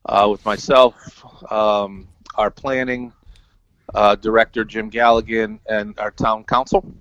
uh, 0.07 0.29
with 0.31 0.45
myself, 0.45 1.25
um, 1.51 2.09
our 2.35 2.51
planning 2.51 3.13
uh, 3.95 4.15
director 4.17 4.65
Jim 4.65 4.91
Galligan, 4.91 5.59
and 5.69 5.99
our 5.99 6.11
town 6.11 6.45
counsel, 6.45 6.93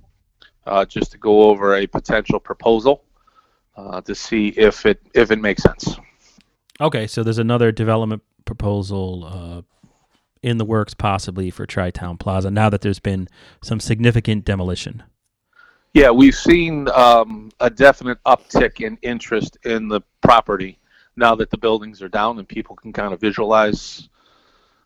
uh, 0.65 0.85
just 0.85 1.11
to 1.11 1.17
go 1.17 1.43
over 1.43 1.75
a 1.75 1.87
potential 1.87 2.39
proposal 2.39 3.03
uh, 3.75 4.01
to 4.01 4.15
see 4.15 4.49
if 4.49 4.85
it 4.85 5.01
if 5.13 5.31
it 5.31 5.39
makes 5.39 5.63
sense. 5.63 5.97
Okay, 6.81 7.07
so 7.07 7.23
there's 7.23 7.37
another 7.37 7.71
development 7.71 8.23
proposal 8.45 9.25
uh, 9.25 9.61
in 10.41 10.57
the 10.57 10.65
works, 10.65 10.93
possibly 10.93 11.49
for 11.49 11.65
Tri 11.65 11.91
Town 11.91 12.17
Plaza. 12.17 12.49
Now 12.49 12.69
that 12.69 12.81
there's 12.81 12.99
been 12.99 13.27
some 13.61 13.79
significant 13.79 14.45
demolition. 14.45 15.03
Yeah, 15.93 16.11
we've 16.11 16.35
seen 16.35 16.87
um, 16.89 17.51
a 17.59 17.69
definite 17.69 18.19
uptick 18.25 18.85
in 18.85 18.97
interest 19.01 19.57
in 19.63 19.87
the 19.87 20.01
property 20.21 20.77
now 21.15 21.35
that 21.35 21.49
the 21.49 21.57
buildings 21.57 22.01
are 22.01 22.09
down 22.09 22.37
and 22.37 22.47
people 22.47 22.75
can 22.75 22.93
kind 22.93 23.13
of 23.13 23.19
visualize 23.19 24.07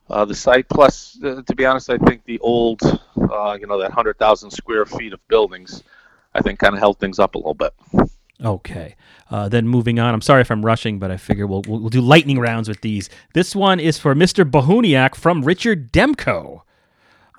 uh, 0.09 0.23
the 0.23 0.35
site. 0.35 0.67
Plus, 0.69 1.19
uh, 1.23 1.41
to 1.45 1.55
be 1.55 1.65
honest, 1.65 1.89
I 1.89 1.97
think 1.97 2.23
the 2.23 2.39
old, 2.39 2.81
uh, 2.83 3.57
you 3.59 3.67
know, 3.67 3.77
that 3.79 3.89
100,000 3.89 4.51
square 4.51 4.85
feet 4.85 5.13
of 5.13 5.25
buildings, 5.27 5.83
I 6.33 6.41
think 6.41 6.59
kind 6.59 6.73
of 6.73 6.79
held 6.79 6.99
things 6.99 7.19
up 7.19 7.35
a 7.35 7.37
little 7.37 7.53
bit. 7.53 7.73
Okay. 8.43 8.95
Uh, 9.29 9.49
then 9.49 9.67
moving 9.67 9.99
on. 9.99 10.13
I'm 10.13 10.21
sorry 10.21 10.41
if 10.41 10.51
I'm 10.51 10.65
rushing, 10.65 10.99
but 10.99 11.11
I 11.11 11.17
figure 11.17 11.47
we'll, 11.47 11.63
we'll, 11.67 11.79
we'll 11.79 11.89
do 11.89 12.01
lightning 12.01 12.39
rounds 12.39 12.69
with 12.69 12.81
these. 12.81 13.09
This 13.33 13.55
one 13.55 13.79
is 13.79 13.97
for 13.97 14.15
Mr. 14.15 14.49
Bohuniak 14.49 15.15
from 15.15 15.43
Richard 15.43 15.91
Demko. 15.91 16.61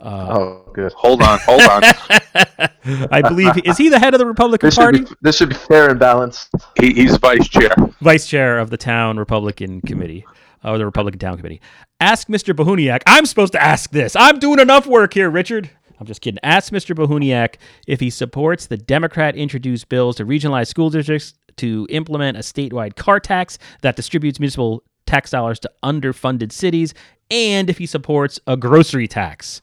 Oh, 0.01 0.71
good. 0.75 0.93
Hold 0.93 1.23
on, 1.23 1.39
hold 1.41 1.63
on. 1.63 1.83
I 3.11 3.23
believe 3.23 3.53
is 3.65 3.77
he 3.79 3.89
the 3.89 3.99
head 3.99 4.15
of 4.15 4.19
the 4.19 4.27
Republican 4.27 4.67
This 4.67 4.75
should 4.75 4.81
Party, 4.81 5.01
be 5.01 5.11
this 5.23 5.37
should 5.37 5.49
be 5.51 5.55
fair 5.55 5.91
and 5.91 5.99
balanced. 5.99 6.51
he, 6.79 6.93
he's 6.93 7.17
vice 7.17 7.49
chair. 7.49 7.75
vice 8.01 8.27
chair 8.27 8.59
of 8.59 8.71
the 8.71 8.77
town 8.77 9.19
Republican 9.19 9.81
Committee 9.81 10.25
uh, 10.65 10.73
or 10.73 10.79
the 10.79 10.85
Republican 10.85 11.19
Town 11.19 11.37
Committee. 11.37 11.61
Ask 12.01 12.29
Mr. 12.29 12.55
Bohuniak. 12.55 13.03
I'm 13.07 13.27
supposed 13.27 13.53
to 13.53 13.63
ask 13.63 13.91
this. 13.91 14.17
I'm 14.17 14.39
doing 14.39 14.59
enough 14.59 14.87
work 14.87 15.15
here, 15.15 15.31
Richard. 15.31 15.71
I'm 16.01 16.07
just 16.07 16.21
kidding. 16.21 16.41
Ask 16.43 16.73
Mr. 16.73 16.95
Bohuniak 16.95 17.55
if 17.87 18.01
he 18.01 18.11
supports 18.11 18.67
the 18.67 18.77
Democrat 18.77 19.37
introduced 19.37 19.89
bills 19.89 20.17
to 20.17 20.27
regionalize 20.27 20.67
school 20.67 20.91
districts 20.91 21.35
to 21.57 21.87
implement 21.89 22.37
a 22.37 22.41
statewide 22.41 22.97
car 22.97 23.21
tax 23.21 23.59
that 23.83 23.95
distributes 23.97 24.41
municipal 24.41 24.83
tax 25.07 25.31
dollars 25.31 25.61
to 25.61 25.71
underfunded 25.85 26.51
cities, 26.51 26.95
and 27.31 27.71
if 27.71 27.79
he 27.79 27.87
supports 27.87 28.41
a 28.47 28.57
grocery 28.57 29.07
tax. 29.07 29.63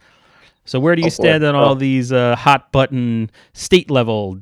So, 0.65 0.79
where 0.79 0.95
do 0.95 1.01
you 1.01 1.09
Oh, 1.09 1.11
boy. 1.11 1.35
stand 1.35 1.43
on 1.43 1.55
all 1.55 1.75
these 1.75 2.11
uh, 2.11 2.35
hot 2.35 2.71
button 2.71 3.31
state 3.53 3.89
level 3.89 4.39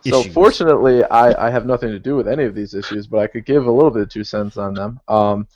So 0.00 0.24
issues? 0.24 0.34
fortunately, 0.34 1.04
I, 1.04 1.46
I 1.46 1.50
have 1.50 1.66
nothing 1.66 1.90
to 1.90 1.98
do 1.98 2.16
with 2.16 2.26
any 2.26 2.44
of 2.44 2.54
these 2.54 2.74
issues, 2.74 3.06
but 3.06 3.18
I 3.20 3.26
could 3.26 3.44
give 3.44 3.66
a 3.66 3.70
little 3.70 3.90
bit 3.90 4.02
of 4.02 4.08
two 4.08 4.24
cents 4.24 4.56
on 4.56 4.74
them. 4.74 5.00
Um, 5.08 5.46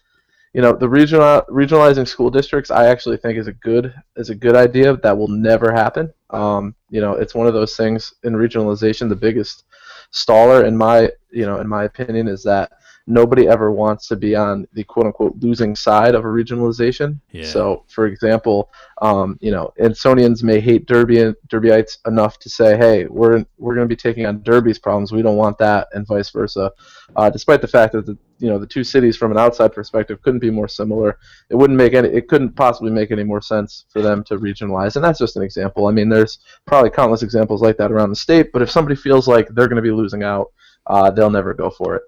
you 0.53 0.61
know, 0.63 0.73
the 0.73 0.89
regional 0.89 1.43
regionalizing 1.49 2.07
school 2.07 2.31
districts, 2.31 2.71
I 2.71 2.87
actually 2.87 3.17
think 3.17 3.39
is 3.39 3.49
a 3.49 3.53
good 3.55 3.93
is 4.17 4.31
a 4.31 4.35
good 4.35 4.55
idea. 4.55 4.97
That 4.99 5.17
will 5.17 5.29
never 5.29 5.73
happen. 5.73 6.13
Um, 6.31 6.75
you 6.91 7.01
know, 7.01 7.15
it's 7.15 7.35
one 7.35 7.47
of 7.49 7.55
those 7.55 7.77
things 7.77 8.15
in 8.23 8.35
regionalization. 8.35 9.09
The 9.09 9.17
biggest 9.17 9.65
staller, 10.13 10.65
in 10.65 10.77
my 10.77 11.11
you 11.31 11.47
know, 11.47 11.61
in 11.61 11.69
my 11.69 11.85
opinion, 11.85 12.29
is 12.29 12.43
that 12.45 12.73
nobody 13.07 13.47
ever 13.47 13.71
wants 13.71 14.09
to 14.09 14.17
be 14.17 14.35
on 14.35 14.67
the 14.73 14.85
quote 14.85 15.07
unquote 15.07 15.37
losing 15.41 15.77
side 15.77 16.15
of 16.15 16.25
a 16.25 16.29
regionalization. 16.29 17.21
Yeah. 17.33 17.45
So, 17.45 17.85
for 17.89 18.07
example, 18.07 18.71
um, 19.03 19.39
you 19.41 19.51
know, 19.51 19.73
Ansonians 19.79 20.43
may 20.43 20.61
hate 20.61 20.87
Derby 20.87 21.35
Derbyites 21.49 21.99
enough 22.07 22.39
to 22.41 22.49
say, 22.49 22.77
"Hey, 22.77 23.07
we're 23.07 23.45
we're 23.59 23.75
going 23.75 23.89
to 23.89 23.95
be 23.95 24.01
taking 24.01 24.27
on 24.27 24.43
Derby's 24.43 24.79
problems. 24.79 25.13
We 25.13 25.23
don't 25.23 25.37
want 25.37 25.59
that," 25.59 25.89
and 25.93 26.07
vice 26.07 26.31
versa. 26.31 26.73
Uh, 27.17 27.31
despite 27.31 27.61
the 27.61 27.69
fact 27.69 27.93
that 27.93 28.07
the 28.07 28.17
you 28.39 28.49
know 28.49 28.59
the 28.59 28.67
two 28.67 28.85
cities 28.85 29.17
from 29.17 29.31
an 29.31 29.39
outside 29.39 29.73
perspective 29.73 30.23
couldn't 30.23 30.41
be 30.41 30.51
more 30.51 30.69
similar, 30.69 31.19
it 31.51 31.57
wouldn't 31.57 31.77
make 31.77 31.95
any. 31.95 32.09
It 32.09 32.29
couldn't 32.29 32.57
possibly 32.57 32.91
make 32.91 33.11
any 33.11 33.25
more 33.25 33.43
sense 33.43 33.85
for 33.91 34.01
them 34.01 34.25
to 34.25 34.39
regionalize. 34.39 34.97
And 34.97 35.05
that's 35.05 35.19
just 35.19 35.37
an 35.37 35.43
example. 35.43 35.87
I 35.87 35.93
mean, 35.93 36.09
there's 36.09 36.39
probably 36.67 36.91
countless 36.91 37.23
examples 37.23 37.61
like 37.61 37.77
that 37.77 37.93
around 37.93 38.11
the 38.11 38.17
state. 38.17 38.51
But 38.53 38.63
if 38.63 38.71
somebody 38.71 38.97
feels 38.97 39.29
like 39.29 39.49
they're 39.49 39.69
going 39.69 39.77
to 39.77 39.83
be 39.83 39.91
losing 39.91 40.23
out, 40.23 40.53
uh, 40.87 41.11
they'll 41.11 41.31
never 41.31 41.53
go 41.53 41.69
for 41.71 41.97
it 41.97 42.03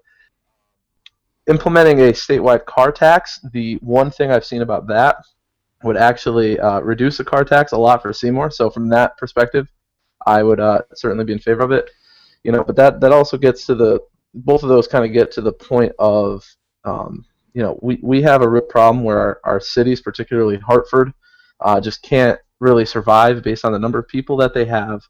implementing 1.47 2.01
a 2.01 2.11
statewide 2.11 2.65
car 2.65 2.91
tax, 2.91 3.39
the 3.53 3.75
one 3.75 4.11
thing 4.11 4.31
I've 4.31 4.45
seen 4.45 4.61
about 4.61 4.87
that 4.87 5.17
would 5.83 5.97
actually 5.97 6.59
uh, 6.59 6.79
reduce 6.79 7.17
the 7.17 7.23
car 7.23 7.43
tax 7.43 7.71
a 7.71 7.77
lot 7.77 8.01
for 8.01 8.11
Seymour. 8.11 8.51
So 8.51 8.69
from 8.69 8.89
that 8.89 9.17
perspective, 9.17 9.71
I 10.25 10.43
would 10.43 10.59
uh, 10.59 10.81
certainly 10.95 11.25
be 11.25 11.33
in 11.33 11.39
favor 11.39 11.61
of 11.61 11.71
it. 11.71 11.89
You 12.43 12.51
know, 12.51 12.63
but 12.63 12.75
that 12.75 12.99
that 13.01 13.11
also 13.11 13.37
gets 13.37 13.65
to 13.65 13.75
the 13.75 13.99
both 14.33 14.63
of 14.63 14.69
those 14.69 14.87
kind 14.87 15.05
of 15.05 15.13
get 15.13 15.31
to 15.31 15.41
the 15.41 15.51
point 15.51 15.91
of 15.99 16.43
um, 16.85 17.25
you 17.53 17.61
know 17.61 17.77
we, 17.81 17.99
we 18.01 18.21
have 18.21 18.41
a 18.41 18.49
real 18.49 18.61
problem 18.61 19.03
where 19.03 19.19
our, 19.19 19.41
our 19.43 19.59
cities, 19.59 20.01
particularly 20.01 20.57
Hartford, 20.57 21.11
uh, 21.61 21.79
just 21.79 22.01
can't 22.03 22.39
really 22.59 22.85
survive 22.85 23.43
based 23.43 23.65
on 23.65 23.71
the 23.71 23.79
number 23.79 23.99
of 23.99 24.07
people 24.07 24.37
that 24.37 24.53
they 24.53 24.65
have 24.65 25.01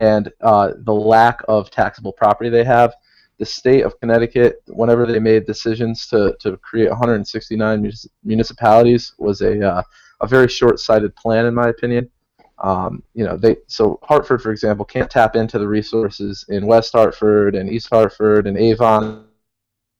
and 0.00 0.30
uh, 0.42 0.72
the 0.84 0.94
lack 0.94 1.40
of 1.48 1.70
taxable 1.70 2.12
property 2.12 2.50
they 2.50 2.64
have 2.64 2.94
the 3.40 3.46
state 3.46 3.84
of 3.84 3.98
Connecticut, 4.00 4.62
whenever 4.68 5.06
they 5.06 5.18
made 5.18 5.46
decisions 5.46 6.06
to, 6.08 6.36
to 6.40 6.58
create 6.58 6.90
169 6.90 7.80
munis- 7.80 8.06
municipalities, 8.22 9.14
was 9.18 9.40
a 9.40 9.66
uh, 9.66 9.82
a 10.20 10.26
very 10.26 10.46
short-sighted 10.46 11.16
plan, 11.16 11.46
in 11.46 11.54
my 11.54 11.68
opinion. 11.68 12.10
Um, 12.58 13.02
you 13.14 13.24
know, 13.24 13.38
they 13.38 13.56
so 13.66 13.98
Hartford, 14.02 14.42
for 14.42 14.52
example, 14.52 14.84
can't 14.84 15.10
tap 15.10 15.36
into 15.36 15.58
the 15.58 15.66
resources 15.66 16.44
in 16.50 16.66
West 16.66 16.92
Hartford 16.92 17.54
and 17.54 17.70
East 17.70 17.88
Hartford 17.90 18.46
and 18.46 18.58
Avon 18.58 19.24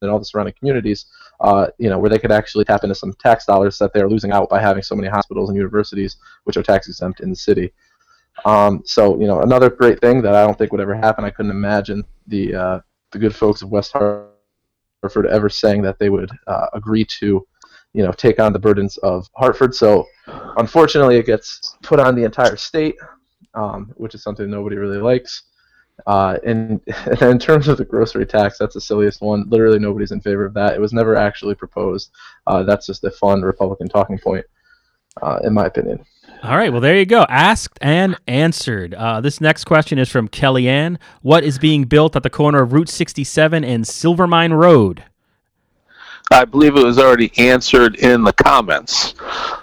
and 0.03 0.11
all 0.11 0.19
the 0.19 0.27
surrounding 0.27 0.55
communities. 0.59 1.07
Uh, 1.41 1.69
you 1.79 1.89
know, 1.89 1.99
where 1.99 2.11
they 2.11 2.19
could 2.19 2.31
actually 2.31 2.67
tap 2.67 2.85
into 2.85 2.95
some 2.95 3.15
tax 3.15 3.47
dollars 3.47 3.79
that 3.79 3.95
they're 3.95 4.11
losing 4.11 4.33
out 4.33 4.51
by 4.51 4.61
having 4.61 4.83
so 4.83 4.95
many 4.95 5.09
hospitals 5.09 5.49
and 5.49 5.57
universities, 5.57 6.19
which 6.45 6.59
are 6.59 6.63
tax 6.63 6.87
exempt 6.89 7.21
in 7.21 7.31
the 7.31 7.37
city. 7.37 7.73
Um, 8.45 8.83
so, 8.85 9.19
you 9.19 9.27
know, 9.27 9.41
another 9.41 9.71
great 9.71 9.99
thing 10.03 10.21
that 10.21 10.35
I 10.35 10.45
don't 10.45 10.59
think 10.59 10.73
would 10.73 10.83
ever 10.83 10.95
happen. 10.95 11.25
I 11.25 11.31
couldn't 11.31 11.51
imagine 11.51 12.05
the 12.27 12.55
uh, 12.55 12.81
the 13.13 13.19
good 13.19 13.35
folks 13.35 13.63
of 13.63 13.71
West 13.71 13.93
Hartford 13.93 15.27
ever 15.27 15.49
saying 15.49 15.83
that 15.83 15.99
they 15.99 16.11
would 16.11 16.31
uh, 16.47 16.67
agree 16.73 17.05
to, 17.21 17.47
you 17.93 18.03
know, 18.03 18.13
take 18.13 18.39
on 18.39 18.53
the 18.53 18.59
burdens 18.59 18.97
of 18.99 19.29
Hartford. 19.37 19.75
So, 19.75 20.07
unfortunately, 20.57 21.17
it 21.17 21.27
gets 21.27 21.77
put 21.83 22.01
on 22.01 22.15
the 22.15 22.25
entire 22.25 22.57
state, 22.57 22.97
um, 23.55 23.93
which 23.97 24.15
is 24.15 24.23
something 24.23 24.49
nobody 24.51 24.77
really 24.77 24.99
likes. 24.99 25.45
Uh, 26.07 26.39
and, 26.45 26.81
and 27.07 27.23
in 27.23 27.39
terms 27.39 27.69
of 27.69 27.79
the 27.79 27.85
grocery 27.85 28.27
tax, 28.27 28.59
that's 28.59 28.75
the 28.75 28.81
silliest 28.81 29.21
one. 29.21 29.49
Literally, 29.49 29.79
nobody's 29.79 30.13
in 30.13 30.21
favor 30.21 30.45
of 30.45 30.55
that. 30.55 30.75
It 30.75 30.81
was 30.81 30.93
never 30.93 31.17
actually 31.17 31.55
proposed. 31.55 32.11
Uh, 32.47 32.63
that's 32.63 32.87
just 32.87 33.05
a 33.05 33.11
fun 33.11 33.43
Republican 33.43 33.89
talking 33.89 34.19
point, 34.19 34.45
uh, 35.23 35.41
in 35.45 35.53
my 35.53 35.67
opinion. 35.67 36.05
All 36.43 36.57
right, 36.57 36.73
well, 36.73 36.81
there 36.81 36.97
you 36.97 37.05
go. 37.05 37.27
Asked 37.29 37.79
and 37.83 38.17
answered. 38.27 38.95
Uh, 38.95 39.21
this 39.21 39.41
next 39.43 39.65
question 39.65 39.99
is 39.99 40.09
from 40.09 40.27
Kellyanne. 40.27 40.97
What 41.21 41.45
is 41.45 41.59
being 41.59 41.85
built 41.85 42.17
at 42.17 42.23
the 42.23 42.31
corner 42.31 42.63
of 42.63 42.73
Route 42.73 42.89
67 42.89 43.63
and 43.63 43.85
Silvermine 43.85 44.55
Road? 44.55 45.05
I 46.31 46.45
believe 46.47 46.77
it 46.77 46.85
was 46.85 46.99
already 46.99 47.33
answered 47.39 47.97
in 47.97 48.23
the 48.23 48.33
comments, 48.33 49.15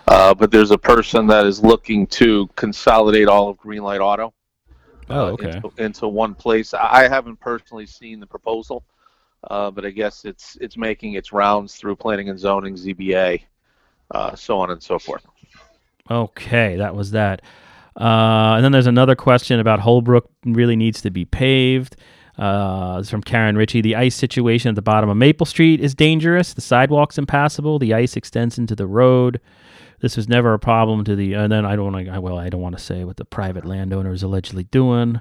uh, 0.07 0.33
but 0.33 0.51
there's 0.51 0.71
a 0.71 0.77
person 0.77 1.25
that 1.27 1.45
is 1.45 1.63
looking 1.63 2.05
to 2.07 2.47
consolidate 2.55 3.27
all 3.27 3.49
of 3.49 3.57
Greenlight 3.57 4.01
Auto 4.01 4.33
Oh, 5.09 5.27
uh, 5.27 5.31
okay. 5.31 5.51
into, 5.55 5.71
into 5.77 6.07
one 6.09 6.35
place. 6.35 6.73
I 6.73 7.07
haven't 7.07 7.39
personally 7.39 7.85
seen 7.85 8.19
the 8.19 8.27
proposal, 8.27 8.83
uh, 9.49 9.71
but 9.71 9.85
I 9.85 9.89
guess 9.89 10.25
it's 10.25 10.57
it's 10.59 10.75
making 10.75 11.13
its 11.13 11.31
rounds 11.31 11.75
through 11.75 11.95
planning 11.95 12.27
and 12.29 12.37
zoning, 12.37 12.75
ZBA, 12.75 13.41
uh, 14.11 14.35
so 14.35 14.59
on 14.59 14.69
and 14.71 14.83
so 14.83 14.99
forth. 14.99 15.25
Okay, 16.09 16.75
that 16.77 16.95
was 16.95 17.11
that. 17.11 17.41
Uh, 17.99 18.53
and 18.55 18.63
then 18.63 18.71
there's 18.71 18.87
another 18.87 19.15
question 19.15 19.59
about 19.59 19.79
Holbrook 19.79 20.29
really 20.45 20.75
needs 20.75 21.01
to 21.01 21.09
be 21.09 21.25
paved. 21.25 21.95
Uh, 22.37 22.97
it's 22.99 23.09
from 23.09 23.23
Karen 23.23 23.57
Ritchie. 23.57 23.81
The 23.81 23.95
ice 23.95 24.15
situation 24.15 24.69
at 24.69 24.75
the 24.75 24.81
bottom 24.83 25.09
of 25.09 25.17
Maple 25.17 25.45
Street 25.45 25.81
is 25.81 25.95
dangerous. 25.95 26.53
The 26.53 26.61
sidewalk's 26.61 27.17
impassable. 27.17 27.79
The 27.79 27.95
ice 27.95 28.15
extends 28.15 28.59
into 28.59 28.75
the 28.75 28.85
road. 28.85 29.41
This 29.99 30.15
was 30.15 30.29
never 30.29 30.53
a 30.53 30.59
problem 30.59 31.03
to 31.05 31.15
the. 31.15 31.33
And 31.33 31.51
then 31.51 31.65
I 31.65 31.75
don't 31.75 31.91
want 31.91 32.05
to. 32.05 32.21
Well, 32.21 32.37
I 32.37 32.49
don't 32.49 32.61
want 32.61 32.77
to 32.77 32.83
say 32.83 33.03
what 33.03 33.17
the 33.17 33.25
private 33.25 33.65
landowner 33.65 34.13
is 34.13 34.21
allegedly 34.21 34.65
doing. 34.65 35.19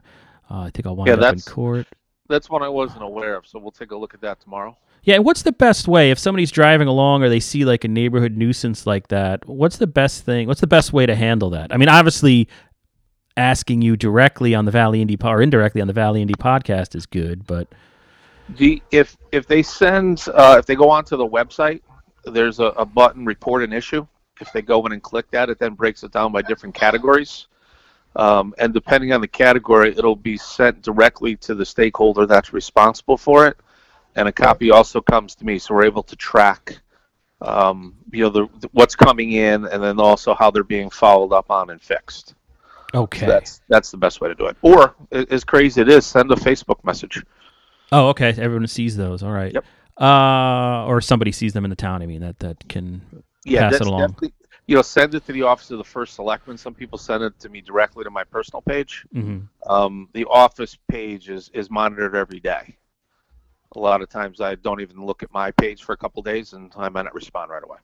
Uh, 0.51 0.61
I 0.61 0.71
think 0.71 0.87
I'll 0.87 0.95
wind 0.95 1.09
Yeah, 1.09 1.15
up 1.15 1.35
in 1.35 1.41
court. 1.41 1.87
That's 2.29 2.51
one 2.51 2.63
I 2.63 2.69
wasn't 2.69 3.03
aware 3.03 3.37
of, 3.37 3.47
so 3.47 3.59
we'll 3.59 3.71
take 3.71 3.93
a 3.93 3.97
look 3.97 4.13
at 4.13 4.21
that 4.21 4.41
tomorrow. 4.41 4.77
Yeah, 5.07 5.15
and 5.15 5.25
what's 5.25 5.43
the 5.43 5.53
best 5.53 5.87
way 5.87 6.11
if 6.11 6.19
somebody's 6.19 6.51
driving 6.51 6.89
along 6.89 7.23
or 7.23 7.29
they 7.29 7.39
see 7.39 7.65
like 7.65 7.85
a 7.85 7.89
neighborhood 7.89 8.37
nuisance 8.37 8.89
like 8.89 9.07
that? 9.09 9.47
What's 9.49 9.77
the 9.77 9.87
best 9.87 10.25
thing? 10.25 10.49
What's 10.49 10.61
the 10.61 10.67
best 10.67 10.93
way 10.93 11.07
to 11.07 11.15
handle 11.15 11.51
that? 11.51 11.73
I 11.73 11.77
mean, 11.77 11.89
obviously, 11.89 12.49
asking 13.37 13.83
you 13.83 13.97
directly 13.97 14.53
on 14.53 14.65
the 14.65 14.73
Valley 14.73 15.01
Indy 15.01 15.17
or 15.23 15.41
indirectly 15.41 15.81
on 15.81 15.87
the 15.87 15.93
Valley 15.93 16.23
Indy 16.23 16.35
podcast 16.35 16.97
is 16.97 17.07
good, 17.07 17.47
but 17.47 17.69
The 18.57 18.83
if 18.91 19.17
if 19.31 19.47
they 19.47 19.63
send 19.63 20.25
uh, 20.35 20.57
if 20.59 20.67
they 20.67 20.75
go 20.75 20.91
onto 20.91 21.17
the 21.17 21.29
website, 21.29 21.83
there's 22.25 22.59
a, 22.59 22.67
a 22.77 22.85
button 22.85 23.25
report 23.25 23.63
an 23.63 23.73
issue. 23.73 24.05
If 24.41 24.53
they 24.53 24.61
go 24.61 24.85
in 24.87 24.93
and 24.93 25.01
click 25.01 25.31
that, 25.31 25.49
it 25.51 25.61
then 25.61 25.75
breaks 25.75 26.03
it 26.03 26.11
down 26.11 26.33
by 26.33 26.43
different 26.43 26.75
categories. 26.75 27.47
Um, 28.17 28.55
and 28.59 28.75
depending 28.75 29.13
on 29.13 29.21
the 29.21 29.29
category, 29.29 29.95
it'll 29.97 30.17
be 30.17 30.37
sent 30.37 30.83
directly 30.83 31.37
to 31.37 31.55
the 31.55 31.65
stakeholder 31.65 32.27
that's 32.27 32.53
responsible 32.53 33.17
for 33.17 33.47
it. 33.47 33.57
And 34.17 34.27
a 34.29 34.33
copy 34.33 34.71
also 34.71 35.01
comes 35.01 35.35
to 35.37 35.45
me, 35.45 35.59
so 35.59 35.75
we're 35.75 35.85
able 35.85 36.03
to 36.03 36.17
track, 36.17 36.81
um, 37.43 37.95
you 38.11 38.25
know, 38.25 38.31
the, 38.31 38.49
the- 38.61 38.71
what's 38.73 38.97
coming 38.97 39.33
in, 39.33 39.67
and 39.67 39.83
then 39.83 40.01
also 40.01 40.35
how 40.35 40.51
they're 40.51 40.65
being 40.65 40.91
followed 40.91 41.33
up 41.33 41.51
on 41.51 41.71
and 41.71 41.81
fixed. 41.81 42.35
okay. 42.95 43.27
That's 43.27 43.61
that's 43.69 43.91
the 43.91 43.99
best 43.99 44.21
way 44.21 44.29
to 44.29 44.35
do 44.35 44.47
it. 44.47 44.57
Or, 44.63 44.95
as 45.13 45.45
crazy 45.45 45.81
as 45.83 45.89
it 45.89 45.93
is, 45.93 46.07
send 46.07 46.33
a 46.33 46.37
Facebook 46.37 46.83
message. 46.83 47.23
oh, 47.93 48.09
okay. 48.09 48.31
Everyone 48.39 48.67
sees 48.67 48.97
those. 48.97 49.23
All 49.23 49.33
right. 49.33 49.53
Yep. 49.53 49.65
Uh, 50.01 50.85
or 50.87 51.01
somebody 51.01 51.33
sees 51.33 51.53
them 51.53 51.65
in 51.65 51.71
the 51.71 51.77
town. 51.77 52.03
I 52.03 52.07
mean, 52.07 52.21
that 52.23 52.39
that 52.41 52.69
can. 52.69 53.01
yeah, 53.45 53.61
pass 53.63 53.69
it 53.69 53.79
that's 53.79 53.87
along. 53.89 54.01
definitely 54.01 54.33
you 54.67 54.75
know 54.77 54.83
send 54.83 55.15
it 55.15 55.25
to 55.27 55.33
the 55.33 55.43
office 55.43 55.71
of 55.71 55.79
the 55.79 55.85
first 55.85 56.15
selectman. 56.15 56.57
Some 56.59 56.75
people 56.75 56.99
send 56.99 57.23
it 57.23 57.39
to 57.41 57.49
me 57.49 57.61
directly 57.61 58.03
to 58.05 58.11
my 58.11 58.25
personal 58.25 58.63
page. 58.63 59.05
mhm. 59.15 59.47
Um, 59.67 60.09
the 60.15 60.25
office 60.27 60.77
page 60.89 61.29
is 61.29 61.51
is 61.55 61.71
monitored 61.71 62.15
every 62.17 62.41
day. 62.41 62.77
A 63.77 63.79
lot 63.79 64.01
of 64.01 64.09
times 64.09 64.41
I 64.41 64.55
don't 64.55 64.81
even 64.81 65.05
look 65.05 65.23
at 65.23 65.33
my 65.33 65.51
page 65.51 65.85
for 65.85 65.93
a 65.93 65.97
couple 65.97 66.23
days, 66.23 66.55
and 66.55 66.73
I 66.77 66.89
might 66.89 67.03
not 67.03 67.15
respond 67.15 67.51
right 67.51 67.63
away. 67.63 67.79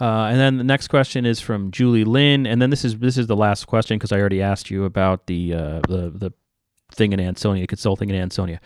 Uh, 0.00 0.28
and 0.30 0.38
then 0.38 0.58
the 0.58 0.64
next 0.64 0.88
question 0.88 1.24
is 1.24 1.40
from 1.40 1.70
Julie 1.70 2.04
Lynn, 2.04 2.46
and 2.46 2.60
then 2.60 2.70
this 2.70 2.84
is 2.84 2.98
this 2.98 3.16
is 3.16 3.26
the 3.26 3.36
last 3.36 3.66
question 3.66 3.98
because 3.98 4.12
I 4.12 4.18
already 4.18 4.42
asked 4.42 4.70
you 4.70 4.84
about 4.84 5.26
the 5.26 5.54
uh, 5.54 5.80
the 5.88 6.10
the 6.14 6.32
thing 6.92 7.12
in 7.12 7.20
Ansonia, 7.20 7.66
consulting 7.66 8.10
in 8.10 8.16
Ansonia, 8.16 8.60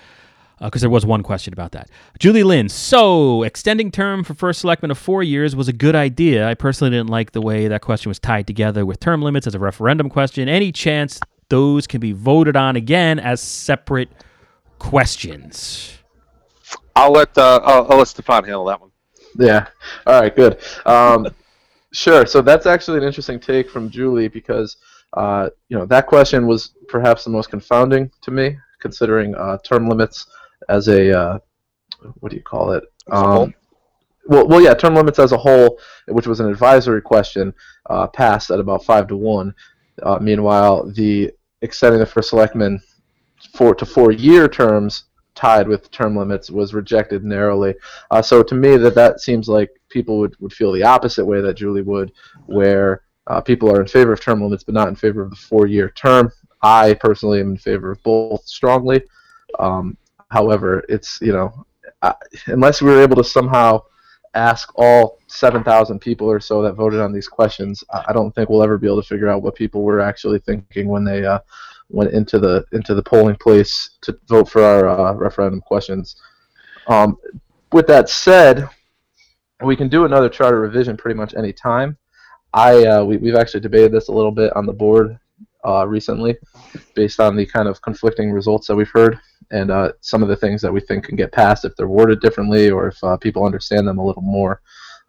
because 0.60 0.80
there 0.80 0.90
was 0.90 1.06
one 1.06 1.22
question 1.22 1.52
about 1.52 1.72
that. 1.72 1.88
Julie 2.18 2.42
Lynn, 2.42 2.68
so 2.68 3.42
extending 3.42 3.90
term 3.90 4.24
for 4.24 4.34
first 4.34 4.60
selectman 4.60 4.90
of 4.90 4.98
four 4.98 5.22
years 5.22 5.56
was 5.56 5.68
a 5.68 5.72
good 5.72 5.94
idea. 5.94 6.46
I 6.48 6.54
personally 6.54 6.90
didn't 6.90 7.10
like 7.10 7.32
the 7.32 7.42
way 7.42 7.66
that 7.68 7.80
question 7.80 8.10
was 8.10 8.18
tied 8.18 8.46
together 8.46 8.84
with 8.84 9.00
term 9.00 9.22
limits 9.22 9.46
as 9.46 9.54
a 9.54 9.58
referendum 9.58 10.10
question. 10.10 10.48
Any 10.48 10.70
chance 10.70 11.18
those 11.48 11.86
can 11.86 12.00
be 12.00 12.12
voted 12.12 12.56
on 12.56 12.76
again 12.76 13.18
as 13.18 13.40
separate 13.40 14.10
questions? 14.78 15.98
I'll 16.96 17.12
let 17.12 17.36
uh, 17.38 17.60
I'll, 17.64 17.90
I'll 17.90 17.98
let 17.98 18.08
Stefan 18.08 18.44
handle 18.44 18.64
that 18.66 18.80
one. 18.80 18.90
Yeah. 19.38 19.66
All 20.06 20.20
right. 20.20 20.34
Good. 20.34 20.58
Um, 20.84 21.28
sure. 21.92 22.26
So 22.26 22.42
that's 22.42 22.66
actually 22.66 22.98
an 22.98 23.04
interesting 23.04 23.40
take 23.40 23.70
from 23.70 23.90
Julie 23.90 24.28
because 24.28 24.76
Uh, 25.14 25.50
you 25.68 25.76
know, 25.76 25.84
that 25.86 26.06
question 26.06 26.46
was 26.46 26.72
perhaps 26.88 27.24
the 27.24 27.30
most 27.30 27.50
confounding 27.50 28.10
to 28.22 28.30
me, 28.30 28.56
considering 28.80 29.34
uh, 29.34 29.58
term 29.62 29.86
limits 29.86 30.26
as 30.68 30.88
a 30.88 31.12
uh, 31.12 31.38
what 32.20 32.30
do 32.30 32.36
you 32.36 32.42
call 32.42 32.72
it? 32.72 32.84
Whole? 33.10 33.52
well, 34.24 34.48
well, 34.48 34.62
yeah, 34.62 34.74
term 34.74 34.94
limits 34.94 35.18
as 35.18 35.32
a 35.32 35.36
whole, 35.36 35.78
which 36.08 36.26
was 36.26 36.40
an 36.40 36.48
advisory 36.48 37.02
question, 37.02 37.52
uh, 37.90 38.06
passed 38.06 38.50
at 38.50 38.58
about 38.58 38.84
five 38.84 39.06
to 39.08 39.16
one. 39.16 39.54
Uh, 40.02 40.18
meanwhile, 40.18 40.90
the 40.94 41.30
extending 41.60 42.00
the 42.00 42.06
first 42.06 42.30
selectman 42.30 42.80
four 43.52 43.74
to 43.74 43.84
four-year 43.84 44.48
terms 44.48 45.04
tied 45.42 45.66
with 45.66 45.90
term 45.90 46.16
limits 46.16 46.50
was 46.50 46.72
rejected 46.72 47.24
narrowly. 47.24 47.74
Uh, 48.12 48.22
so 48.22 48.44
to 48.44 48.54
me, 48.54 48.76
that 48.76 48.94
that 48.94 49.20
seems 49.20 49.48
like 49.48 49.70
people 49.88 50.18
would, 50.18 50.36
would 50.38 50.52
feel 50.52 50.70
the 50.70 50.84
opposite 50.84 51.24
way 51.24 51.40
that 51.40 51.56
Julie 51.56 51.82
would, 51.82 52.12
where 52.46 53.02
uh, 53.26 53.40
people 53.40 53.68
are 53.68 53.80
in 53.80 53.88
favor 53.88 54.12
of 54.12 54.20
term 54.20 54.40
limits 54.40 54.62
but 54.62 54.74
not 54.74 54.86
in 54.86 54.94
favor 54.94 55.20
of 55.20 55.30
the 55.30 55.36
four-year 55.36 55.90
term. 55.90 56.30
I 56.62 56.94
personally 56.94 57.40
am 57.40 57.50
in 57.50 57.56
favor 57.56 57.90
of 57.90 58.00
both 58.04 58.46
strongly. 58.46 59.02
Um, 59.58 59.96
however, 60.30 60.84
it's 60.88 61.20
you 61.20 61.32
know, 61.32 61.66
I, 62.02 62.14
unless 62.46 62.80
we 62.80 62.92
were 62.92 63.02
able 63.02 63.16
to 63.16 63.24
somehow 63.24 63.82
ask 64.34 64.72
all 64.76 65.18
7,000 65.26 65.98
people 65.98 66.30
or 66.30 66.38
so 66.38 66.62
that 66.62 66.74
voted 66.74 67.00
on 67.00 67.12
these 67.12 67.26
questions, 67.28 67.82
I 67.92 68.04
I 68.08 68.12
don't 68.12 68.32
think 68.32 68.48
we'll 68.48 68.62
ever 68.62 68.78
be 68.78 68.86
able 68.86 69.02
to 69.02 69.08
figure 69.08 69.28
out 69.28 69.42
what 69.42 69.56
people 69.56 69.82
were 69.82 70.00
actually 70.00 70.38
thinking 70.38 70.86
when 70.86 71.04
they 71.04 71.26
uh, 71.26 71.40
went 71.92 72.12
into 72.12 72.38
the 72.38 72.64
into 72.72 72.94
the 72.94 73.02
polling 73.02 73.36
place 73.36 73.98
to 74.02 74.18
vote 74.28 74.48
for 74.48 74.62
our 74.62 74.88
uh, 74.88 75.12
referendum 75.14 75.60
questions. 75.60 76.16
Um, 76.88 77.16
with 77.72 77.86
that 77.86 78.08
said, 78.08 78.68
we 79.64 79.76
can 79.76 79.88
do 79.88 80.04
another 80.04 80.28
charter 80.28 80.60
revision 80.60 80.96
pretty 80.96 81.16
much 81.16 81.34
any 81.34 81.52
time. 81.52 81.96
I 82.52 82.84
uh, 82.84 83.04
we, 83.04 83.16
we've 83.16 83.36
actually 83.36 83.60
debated 83.60 83.92
this 83.92 84.08
a 84.08 84.12
little 84.12 84.32
bit 84.32 84.54
on 84.56 84.66
the 84.66 84.72
board 84.72 85.18
uh, 85.64 85.86
recently, 85.86 86.36
based 86.94 87.20
on 87.20 87.36
the 87.36 87.46
kind 87.46 87.68
of 87.68 87.80
conflicting 87.82 88.32
results 88.32 88.66
that 88.66 88.76
we've 88.76 88.90
heard 88.90 89.18
and 89.52 89.70
uh, 89.70 89.92
some 90.00 90.22
of 90.22 90.28
the 90.28 90.36
things 90.36 90.60
that 90.62 90.72
we 90.72 90.80
think 90.80 91.04
can 91.04 91.16
get 91.16 91.30
passed 91.30 91.64
if 91.64 91.76
they're 91.76 91.88
worded 91.88 92.20
differently 92.20 92.70
or 92.70 92.88
if 92.88 93.04
uh, 93.04 93.16
people 93.18 93.44
understand 93.44 93.86
them 93.86 93.98
a 93.98 94.04
little 94.04 94.22
more. 94.22 94.60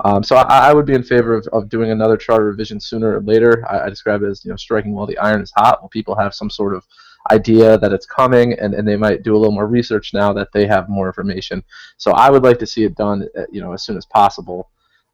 Um, 0.03 0.23
so 0.23 0.35
I, 0.35 0.69
I 0.69 0.73
would 0.73 0.85
be 0.85 0.93
in 0.93 1.03
favor 1.03 1.35
of, 1.35 1.47
of 1.53 1.69
doing 1.69 1.91
another 1.91 2.17
charter 2.17 2.45
revision 2.45 2.79
sooner 2.79 3.17
or 3.17 3.21
later. 3.21 3.65
I, 3.69 3.85
I 3.85 3.89
describe 3.89 4.23
it 4.23 4.29
as 4.29 4.43
you 4.43 4.51
know 4.51 4.57
striking 4.57 4.93
while 4.93 5.05
the 5.05 5.17
iron 5.17 5.41
is 5.41 5.51
hot, 5.55 5.81
while 5.81 5.89
people 5.89 6.15
have 6.15 6.33
some 6.33 6.49
sort 6.49 6.75
of 6.75 6.83
idea 7.31 7.77
that 7.77 7.93
it's 7.93 8.05
coming, 8.05 8.53
and, 8.53 8.73
and 8.73 8.87
they 8.87 8.97
might 8.97 9.23
do 9.23 9.35
a 9.35 9.37
little 9.37 9.53
more 9.53 9.67
research 9.67 10.13
now 10.13 10.33
that 10.33 10.51
they 10.51 10.67
have 10.67 10.89
more 10.89 11.07
information. 11.07 11.63
So 11.97 12.11
I 12.11 12.29
would 12.29 12.43
like 12.43 12.59
to 12.59 12.67
see 12.67 12.83
it 12.83 12.95
done, 12.95 13.27
uh, 13.37 13.43
you 13.51 13.61
know, 13.61 13.73
as 13.73 13.83
soon 13.83 13.97
as 13.97 14.05
possible, 14.05 14.69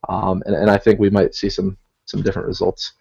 um, 0.07 0.41
and, 0.45 0.55
and 0.55 0.71
I 0.71 0.77
think 0.77 0.99
we 0.99 1.09
might 1.09 1.35
see 1.35 1.49
some 1.49 1.77
some 2.05 2.21
different 2.23 2.47
results. 2.47 2.93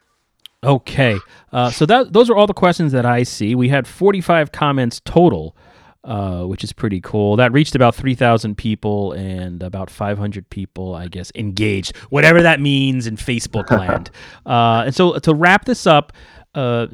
Okay, 0.64 1.16
uh, 1.52 1.70
so 1.70 1.86
that 1.86 2.12
those 2.12 2.28
are 2.28 2.36
all 2.36 2.48
the 2.48 2.54
questions 2.54 2.92
that 2.92 3.06
I 3.06 3.22
see. 3.22 3.54
We 3.54 3.68
had 3.68 3.86
45 3.86 4.50
comments 4.50 5.00
total, 5.04 5.56
uh, 6.05 6.44
which 6.44 6.64
is 6.64 6.72
pretty 6.72 7.01
cool. 7.01 7.36
That 7.36 7.53
reached 7.53 7.74
about 7.74 7.94
3,000 7.94 8.57
people 8.57 9.12
and 9.12 9.62
about 9.62 9.90
500 9.90 10.49
people, 10.51 10.94
I 10.94 11.09
guess, 11.09 11.32
engaged, 11.34 11.96
whatever 12.09 12.42
that 12.42 12.61
means 12.61 13.07
in 13.07 13.16
Facebook 13.16 13.70
land. 13.76 14.11
Uh, 14.46 14.84
and 14.86 14.94
so 14.94 15.18
to 15.18 15.34
wrap 15.34 15.64
this 15.64 15.86
up, 15.86 16.12
uh, 16.55 16.86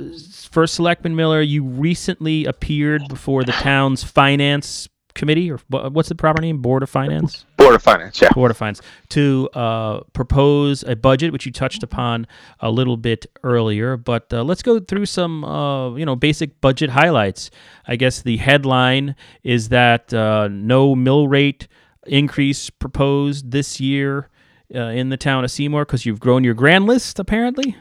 first 0.51 0.75
Selectman 0.75 1.15
Miller, 1.17 1.41
you 1.41 1.65
recently 1.65 2.45
appeared 2.45 3.09
before 3.09 3.45
the 3.45 3.53
town's 3.53 4.03
finance 4.03 4.89
committee, 5.15 5.51
or 5.51 5.59
what's 5.69 6.09
the 6.09 6.15
proper 6.15 6.41
name? 6.41 6.59
Board 6.59 6.83
of 6.83 6.91
Finance. 6.91 7.45
Board 7.57 7.75
of 7.75 7.83
Finance, 7.83 8.21
yeah. 8.21 8.29
Board 8.33 8.51
of 8.51 8.57
Finance 8.57 8.83
to 9.11 9.49
uh, 9.55 10.01
propose 10.13 10.83
a 10.85 10.97
budget, 10.97 11.33
which 11.33 11.47
you 11.47 11.53
touched 11.53 11.83
upon 11.83 12.27
a 12.61 12.71
little 12.71 12.97
bit 12.97 13.27
earlier. 13.43 13.97
But 13.97 14.33
uh, 14.33 14.43
let's 14.43 14.63
go 14.63 14.81
through 14.81 15.07
some, 15.07 15.45
uh, 15.45 15.95
you 15.95 16.05
know, 16.05 16.17
basic 16.17 16.61
budget 16.61 16.91
highlights. 16.91 17.51
I 17.87 17.97
guess 17.97 18.23
the 18.23 18.37
headline 18.37 19.17
is 19.43 19.71
that 19.71 20.13
uh, 20.13 20.49
no 20.51 20.95
mill 20.95 21.29
rate 21.29 21.69
increase 22.07 22.69
proposed 22.71 23.51
this 23.51 23.81
year 23.81 24.29
uh, 24.75 24.81
in 24.81 25.09
the 25.09 25.17
town 25.17 25.45
of 25.45 25.51
Seymour 25.51 25.85
because 25.85 26.05
you've 26.05 26.21
grown 26.21 26.45
your 26.45 26.55
grand 26.55 26.87
list, 26.87 27.19
apparently. 27.19 27.77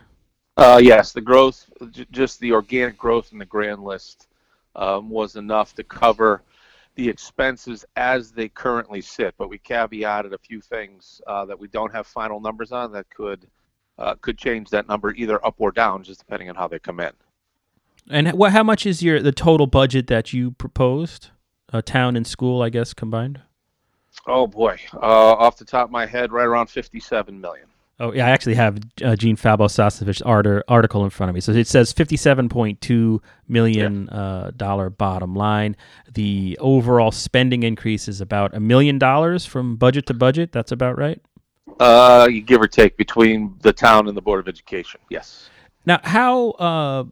Uh, 0.56 0.80
yes, 0.82 1.12
the 1.12 1.22
growth, 1.22 1.66
j- 1.92 2.06
just 2.12 2.40
the 2.40 2.52
organic 2.52 2.98
growth 2.98 3.32
in 3.32 3.40
the 3.40 3.46
grand 3.46 3.84
list, 3.84 4.28
um, 4.76 5.10
was 5.10 5.36
enough 5.36 5.74
to 5.76 5.84
cover 5.84 6.42
the 6.96 7.10
expenses 7.10 7.86
as 7.96 8.32
they 8.32 8.50
currently 8.50 9.02
sit. 9.02 9.34
But 9.38 9.50
we 9.50 9.60
caveated 9.60 10.34
a 10.34 10.38
few 10.38 10.62
things 10.62 11.22
uh, 11.28 11.46
that 11.46 11.60
we 11.60 11.68
don't 11.68 11.94
have 11.94 12.08
final 12.08 12.40
numbers 12.40 12.72
on 12.72 12.92
that 12.94 13.10
could 13.10 13.48
uh, 13.98 14.16
could 14.16 14.38
change 14.38 14.70
that 14.70 14.88
number 14.88 15.14
either 15.14 15.44
up 15.46 15.56
or 15.58 15.72
down, 15.72 16.04
just 16.04 16.20
depending 16.20 16.50
on 16.50 16.56
how 16.56 16.68
they 16.68 16.80
come 16.80 17.00
in. 17.00 17.12
And 18.10 18.32
what? 18.34 18.52
How 18.52 18.64
much 18.64 18.86
is 18.86 19.02
your 19.02 19.22
the 19.22 19.32
total 19.32 19.68
budget 19.68 20.08
that 20.08 20.34
you 20.34 20.52
proposed? 20.52 21.30
Uh, 21.72 21.82
town 21.82 22.16
and 22.16 22.28
school, 22.28 22.62
I 22.62 22.70
guess, 22.70 22.94
combined. 22.94 23.42
Oh 24.28 24.46
boy, 24.46 24.78
uh, 24.94 24.98
off 25.00 25.58
the 25.58 25.66
top 25.66 25.86
of 25.86 25.92
my 25.92 26.06
head, 26.06 26.32
right 26.32 26.46
around 26.46 26.68
fifty-seven 26.68 27.42
million. 27.42 27.68
Oh 28.04 28.12
yeah, 28.12 28.28
I 28.28 28.32
actually 28.32 28.56
have 28.56 28.80
uh, 29.02 29.16
Jean 29.16 29.38
Falbo-Sosnovich's 29.38 30.22
arter, 30.24 30.62
article 30.68 31.06
in 31.06 31.10
front 31.10 31.30
of 31.30 31.36
me. 31.36 31.40
So 31.40 31.54
it 31.54 31.68
says 31.68 31.94
fifty-seven 31.94 32.50
point 32.50 32.82
two 32.82 33.22
million 33.48 34.10
uh, 34.10 34.52
dollar 34.58 34.90
bottom 34.90 35.36
line. 35.36 35.78
The 36.14 36.58
overall 36.60 37.14
spending 37.14 37.64
increase 37.64 38.10
is 38.10 38.20
about 38.20 38.54
a 38.54 38.60
million 38.60 39.00
dollars 39.00 39.46
from 39.46 39.78
budget 39.78 40.06
to 40.08 40.14
budget. 40.14 40.52
That's 40.52 40.74
about 40.74 40.98
right. 40.98 41.22
Uh, 41.80 42.28
give 42.46 42.62
or 42.62 42.68
take 42.68 42.98
between 42.98 43.56
the 43.62 43.72
town 43.72 44.10
and 44.10 44.18
the 44.18 44.22
Board 44.22 44.42
of 44.42 44.50
Education. 44.50 45.00
Yes. 45.10 45.50
Now, 45.86 46.02
how 46.04 46.50
uh, 46.52 47.06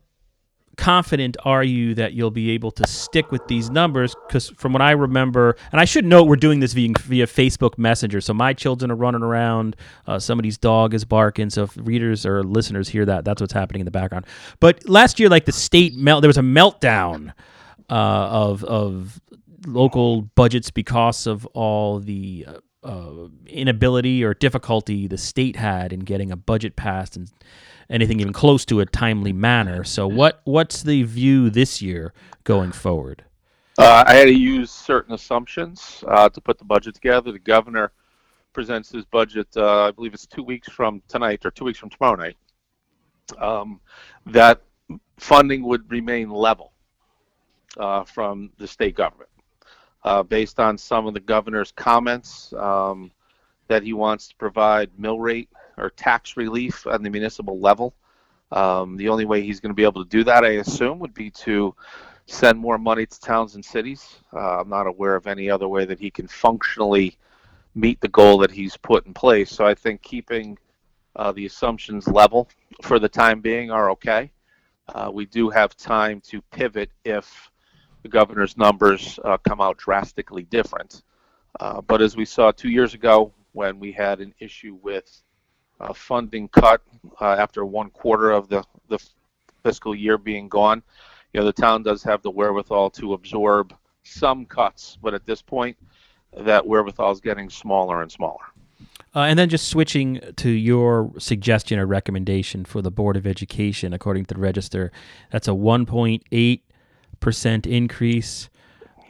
confident 0.82 1.38
are 1.45 1.63
you 1.63 1.93
that 1.93 2.13
you'll 2.13 2.32
be 2.32 2.49
able 2.49 2.71
to 2.71 2.88
stick 2.88 3.32
with 3.32 3.47
these 3.47 3.69
numbers? 3.69 4.15
Because 4.27 4.49
from 4.49 4.73
what 4.73 4.82
I 4.82 4.91
remember, 4.91 5.55
and 5.71 5.79
I 5.79 5.86
should 5.86 6.05
note, 6.05 6.23
we're 6.23 6.38
doing 6.38 6.59
this 6.59 6.73
via, 6.73 6.93
via 7.01 7.27
Facebook 7.27 7.77
Messenger, 7.77 8.19
so 8.19 8.34
my 8.34 8.51
children 8.51 8.89
are 8.89 8.95
running 8.95 9.21
around. 9.21 9.75
Uh, 10.07 10.17
somebody's 10.17 10.57
dog 10.57 10.95
is 10.95 11.05
barking. 11.05 11.51
So 11.51 11.63
if 11.63 11.77
readers 11.77 12.25
or 12.25 12.43
listeners 12.43 12.89
hear 12.89 13.05
that, 13.05 13.23
that's 13.23 13.39
what's 13.39 13.53
happening 13.53 13.82
in 13.82 13.86
the 13.86 13.91
background. 13.91 14.25
But 14.59 14.89
last 14.89 15.19
year, 15.19 15.29
like 15.29 15.45
the 15.45 15.51
state 15.51 15.95
melt, 15.95 16.23
there 16.23 16.29
was 16.29 16.39
a 16.39 16.41
meltdown 16.41 17.34
uh, 17.88 17.93
of 17.93 18.63
of 18.63 19.21
local 19.67 20.23
budgets 20.23 20.71
because 20.71 21.27
of 21.27 21.45
all 21.47 21.99
the 21.99 22.47
uh, 22.47 22.88
uh, 22.88 23.27
inability 23.45 24.23
or 24.23 24.34
difficulty 24.34 25.07
the 25.07 25.17
state 25.19 25.55
had 25.55 25.93
in 25.93 25.99
getting 25.99 26.32
a 26.32 26.36
budget 26.36 26.75
passed 26.75 27.15
and 27.15 27.29
anything 27.91 28.19
even 28.19 28.33
close 28.33 28.65
to 28.65 28.79
a 28.79 28.85
timely 28.85 29.33
manner. 29.33 29.83
So 29.83 30.07
what 30.07 30.41
what's 30.45 30.81
the 30.81 31.03
view 31.03 31.49
this 31.49 31.81
year 31.81 32.13
going 32.43 32.71
forward? 32.71 33.23
Uh, 33.77 34.03
I 34.07 34.15
had 34.15 34.25
to 34.25 34.33
use 34.33 34.71
certain 34.71 35.13
assumptions 35.13 36.03
uh, 36.07 36.29
to 36.29 36.41
put 36.41 36.57
the 36.57 36.65
budget 36.65 36.95
together. 36.95 37.31
The 37.31 37.39
governor 37.39 37.91
presents 38.53 38.91
his 38.91 39.05
budget, 39.05 39.47
uh, 39.55 39.87
I 39.87 39.91
believe 39.91 40.13
it's 40.13 40.25
two 40.25 40.43
weeks 40.43 40.69
from 40.69 41.01
tonight 41.07 41.45
or 41.45 41.51
two 41.51 41.65
weeks 41.65 41.79
from 41.79 41.89
tomorrow 41.89 42.15
night. 42.15 42.37
Um, 43.39 43.79
that 44.25 44.61
funding 45.17 45.63
would 45.63 45.89
remain 45.89 46.29
level 46.29 46.73
uh, 47.77 48.03
from 48.03 48.51
the 48.57 48.67
state 48.67 48.95
government. 48.95 49.29
Uh, 50.03 50.23
based 50.23 50.59
on 50.59 50.77
some 50.77 51.05
of 51.05 51.13
the 51.13 51.19
governor's 51.19 51.71
comments 51.71 52.53
um, 52.53 53.11
that 53.67 53.83
he 53.83 53.93
wants 53.93 54.27
to 54.27 54.35
provide 54.35 54.89
mill 54.97 55.19
rate 55.19 55.47
or 55.78 55.89
tax 55.89 56.38
relief 56.38 56.86
on 56.88 57.03
the 57.03 57.09
municipal 57.09 57.59
level. 57.59 57.93
Um, 58.51 58.97
the 58.97 59.09
only 59.09 59.26
way 59.26 59.41
he's 59.41 59.59
going 59.59 59.69
to 59.69 59.76
be 59.76 59.84
able 59.84 60.03
to 60.03 60.09
do 60.09 60.24
that, 60.26 60.43
I 60.43 60.53
assume, 60.53 60.99
would 60.99 61.13
be 61.13 61.30
to 61.32 61.74
send 62.26 62.59
more 62.59 62.78
money 62.78 63.05
to 63.05 63.19
towns 63.19 63.55
and 63.55 63.63
cities. 63.63 64.17
Uh, 64.34 64.59
I'm 64.61 64.69
not 64.69 64.88
aware 64.88 65.15
of 65.15 65.28
any 65.28 65.49
other 65.49 65.67
way 65.67 65.86
that 65.86 65.99
he 65.99 66.11
can 66.11 66.28
functionally 66.28 67.17
meet 67.76 68.01
the 68.01 68.07
goal 68.09 68.38
that 68.39 68.51
he's 68.51 68.78
put 68.78 69.05
in 69.05 69.13
place. 69.13 69.49
So 69.49 69.65
I 69.65 69.74
think 69.74 70.01
keeping 70.01 70.57
uh, 71.15 71.32
the 71.32 71.45
assumptions 71.45 72.07
level 72.07 72.49
for 72.82 72.99
the 72.99 73.09
time 73.09 73.41
being 73.41 73.72
are 73.72 73.91
okay. 73.91 74.32
Uh, 74.93 75.09
we 75.13 75.26
do 75.26 75.49
have 75.49 75.76
time 75.78 76.22
to 76.22 76.41
pivot 76.51 76.91
if 77.05 77.49
the 78.03 78.09
governor's 78.09 78.57
numbers 78.57 79.19
uh, 79.24 79.38
come 79.38 79.61
out 79.61 79.78
drastically 79.78 80.43
different. 80.43 81.03
Uh, 81.59 81.82
but 81.82 82.01
as 82.01 82.15
we 82.15 82.26
saw 82.26 82.51
two 82.51 82.69
years 82.69 82.93
ago, 82.93 83.34
when 83.53 83.80
we 83.80 83.91
had 83.91 84.22
an 84.22 84.34
issue 84.39 84.78
with 84.82 85.22
uh, 85.82 85.93
funding 85.93 86.47
cut 86.49 86.82
uh, 87.19 87.36
after 87.38 87.65
one 87.65 87.89
quarter 87.89 88.32
of 88.32 88.47
the, 88.47 88.63
the 88.88 88.99
fiscal 89.63 89.95
year 89.95 90.17
being 90.17 90.47
gone, 90.47 90.82
you 91.34 91.39
know, 91.39 91.45
the 91.45 91.53
town 91.53 91.84
does 91.84 92.03
have 92.03 92.21
the 92.21 92.32
wherewithal 92.32 92.89
to 92.91 93.13
absorb 93.13 93.73
some 94.03 94.45
cuts, 94.45 94.97
but 95.01 95.13
at 95.13 95.25
this 95.25 95.41
point, 95.41 95.77
that 96.38 96.65
wherewithal 96.65 97.11
is 97.11 97.21
getting 97.21 97.49
smaller 97.49 98.01
and 98.01 98.11
smaller. 98.11 98.39
Uh, 99.13 99.21
and 99.21 99.38
then 99.38 99.49
just 99.49 99.67
switching 99.67 100.21
to 100.38 100.49
your 100.49 101.11
suggestion 101.17 101.77
or 101.77 101.86
recommendation 101.86 102.63
for 102.63 102.82
the 102.82 102.91
Board 102.91 103.17
of 103.17 103.27
Education, 103.27 103.93
according 103.93 104.25
to 104.25 104.34
the 104.36 104.39
Register, 104.39 104.91
that's 105.32 105.47
a 105.47 105.51
1.8 105.51 106.61
percent 107.19 107.67
increase 107.67 108.49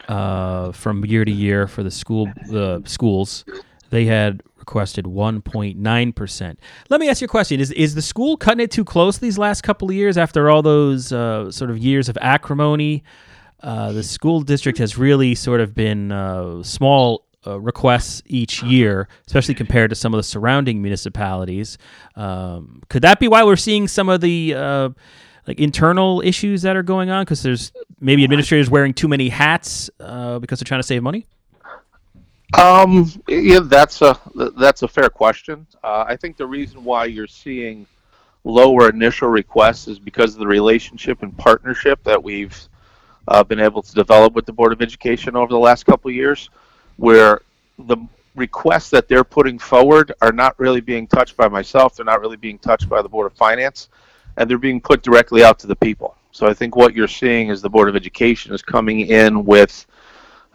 uh, 0.08 0.72
from 0.72 1.04
year 1.06 1.26
to 1.26 1.32
year 1.32 1.68
for 1.68 1.82
the 1.82 1.90
school 1.90 2.28
the 2.48 2.84
schools. 2.86 3.46
They 3.90 4.06
had 4.06 4.44
requested 4.62 5.06
1.9%. 5.06 6.58
Let 6.90 7.00
me 7.00 7.10
ask 7.10 7.20
you 7.20 7.26
a 7.26 7.28
question. 7.28 7.60
Is, 7.60 7.72
is 7.72 7.96
the 7.96 8.02
school 8.02 8.38
cutting 8.38 8.64
it 8.64 8.72
too 8.72 8.86
close 8.86 9.18
these 9.18 9.38
last 9.38 9.62
couple 9.64 9.90
of 9.90 9.96
years 9.96 10.18
after 10.18 10.50
all 10.50 10.62
those 10.62 11.12
uh, 11.12 11.52
sort 11.52 11.70
of 11.70 11.78
years 11.78 12.08
of 12.08 12.18
acrimony? 12.22 13.04
Uh, 13.62 13.92
the 13.92 14.04
school 14.04 14.42
district 14.42 14.78
has 14.78 14.98
really 14.98 15.36
sort 15.36 15.60
of 15.62 15.74
been 15.74 16.12
uh, 16.12 16.64
small 16.64 17.26
uh, 17.46 17.60
requests 17.60 18.22
each 18.28 18.62
year, 18.64 19.08
especially 19.28 19.56
compared 19.56 19.90
to 19.90 19.96
some 19.96 20.14
of 20.14 20.18
the 20.20 20.24
surrounding 20.24 20.82
municipalities. 20.82 21.78
Um, 22.16 22.82
could 22.90 23.02
that 23.02 23.20
be 23.20 23.28
why 23.28 23.44
we're 23.44 23.56
seeing 23.56 23.88
some 23.88 24.10
of 24.10 24.22
the 24.22 24.54
uh, 24.56 24.90
like 25.48 25.60
internal 25.60 26.22
issues 26.22 26.62
that 26.62 26.76
are 26.76 26.84
going 26.84 27.10
on? 27.10 27.24
Because 27.24 27.42
there's 27.42 27.72
maybe 28.00 28.24
administrators 28.24 28.70
wearing 28.70 28.94
too 28.94 29.08
many 29.08 29.30
hats 29.30 29.90
uh, 30.00 30.40
because 30.40 30.60
they're 30.60 30.68
trying 30.68 30.82
to 30.82 30.88
save 30.88 31.02
money. 31.02 31.26
Um, 32.58 33.10
yeah, 33.28 33.60
that's 33.64 34.02
a 34.02 34.20
that's 34.58 34.84
a 34.84 34.88
fair 34.88 35.10
question. 35.10 35.66
Uh, 35.84 36.06
I 36.08 36.16
think 36.16 36.38
the 36.38 36.46
reason 36.46 36.84
why 36.84 37.06
you're 37.06 37.28
seeing 37.28 37.88
lower 38.44 38.90
initial 38.90 39.30
requests 39.30 39.88
is 39.88 40.00
because 40.00 40.34
of 40.34 40.40
the 40.40 40.48
relationship 40.48 41.24
and 41.24 41.36
partnership 41.38 42.04
that 42.04 42.22
we've 42.22 42.68
uh, 43.28 43.44
been 43.44 43.60
able 43.60 43.82
to 43.82 43.94
develop 43.94 44.34
with 44.34 44.46
the 44.46 44.54
Board 44.54 44.74
of 44.74 44.82
Education 44.82 45.36
over 45.36 45.52
the 45.52 45.60
last 45.60 45.86
couple 45.86 46.10
of 46.10 46.16
years, 46.16 46.50
where 46.98 47.42
the 47.80 47.98
requests 48.36 48.90
that 48.90 49.08
they're 49.08 49.24
putting 49.24 49.60
forward 49.60 50.12
are 50.22 50.32
not 50.32 50.60
really 50.60 50.82
being 50.82 51.08
touched 51.08 51.38
by 51.38 51.48
myself. 51.48 51.96
They're 51.96 52.06
not 52.06 52.22
really 52.22 52.38
being 52.38 52.58
touched 52.60 52.90
by 52.90 53.02
the 53.02 53.10
Board 53.10 53.32
of 53.32 53.38
Finance, 53.38 53.90
and 54.38 54.50
they're 54.50 54.58
being 54.58 54.82
put 54.82 55.04
directly 55.04 55.44
out 55.44 55.60
to 55.60 55.68
the 55.68 55.76
people. 55.76 56.16
So 56.32 56.48
I 56.48 56.54
think 56.54 56.76
what 56.76 56.96
you're 56.96 57.08
seeing 57.08 57.50
is 57.50 57.62
the 57.62 57.70
Board 57.70 57.90
of 57.90 57.96
Education 57.96 58.54
is 58.54 58.62
coming 58.62 59.02
in 59.02 59.46
with 59.46 59.86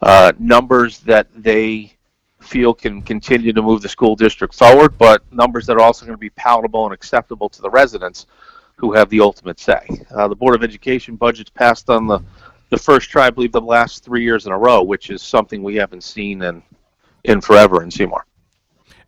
uh, 0.02 0.32
numbers 0.38 1.00
that 1.00 1.28
they 1.34 1.92
feel 2.40 2.72
can 2.72 3.02
continue 3.02 3.52
to 3.52 3.62
move 3.62 3.82
the 3.82 3.88
school 3.88 4.14
district 4.14 4.54
forward, 4.54 4.96
but 4.98 5.22
numbers 5.32 5.66
that 5.66 5.76
are 5.76 5.82
also 5.82 6.06
going 6.06 6.14
to 6.14 6.18
be 6.18 6.30
palatable 6.30 6.84
and 6.84 6.94
acceptable 6.94 7.48
to 7.48 7.60
the 7.62 7.70
residents 7.70 8.26
who 8.76 8.92
have 8.92 9.08
the 9.08 9.20
ultimate 9.20 9.58
say. 9.58 9.86
Uh, 10.14 10.28
the 10.28 10.36
Board 10.36 10.54
of 10.54 10.62
Education 10.62 11.16
budget's 11.16 11.50
passed 11.50 11.88
on 11.90 12.06
the, 12.06 12.20
the 12.70 12.76
first 12.76 13.10
try, 13.10 13.26
I 13.26 13.30
believe, 13.30 13.52
the 13.52 13.60
last 13.60 14.04
three 14.04 14.22
years 14.22 14.46
in 14.46 14.52
a 14.52 14.58
row, 14.58 14.82
which 14.82 15.10
is 15.10 15.22
something 15.22 15.62
we 15.62 15.76
haven't 15.76 16.04
seen 16.04 16.42
in, 16.42 16.62
in 17.24 17.40
forever 17.40 17.82
in 17.82 17.90
Seymour. 17.90 18.26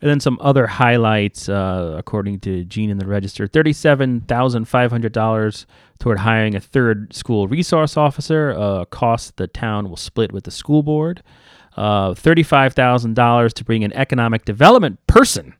And 0.00 0.08
then 0.08 0.20
some 0.20 0.38
other 0.40 0.68
highlights, 0.68 1.48
uh, 1.48 1.96
according 1.98 2.38
to 2.40 2.64
Jean 2.64 2.88
in 2.88 2.98
the 2.98 3.06
Register: 3.06 3.48
thirty-seven 3.48 4.20
thousand 4.22 4.66
five 4.66 4.92
hundred 4.92 5.12
dollars 5.12 5.66
toward 5.98 6.18
hiring 6.18 6.54
a 6.54 6.60
third 6.60 7.12
school 7.12 7.48
resource 7.48 7.96
officer, 7.96 8.50
a 8.50 8.86
cost 8.86 9.38
the 9.38 9.48
town 9.48 9.88
will 9.88 9.96
split 9.96 10.30
with 10.32 10.44
the 10.44 10.52
school 10.52 10.84
board. 10.84 11.22
Uh, 11.76 12.14
thirty-five 12.14 12.74
thousand 12.74 13.14
dollars 13.14 13.52
to 13.54 13.64
bring 13.64 13.82
an 13.82 13.92
economic 13.92 14.44
development 14.44 15.04
person 15.08 15.54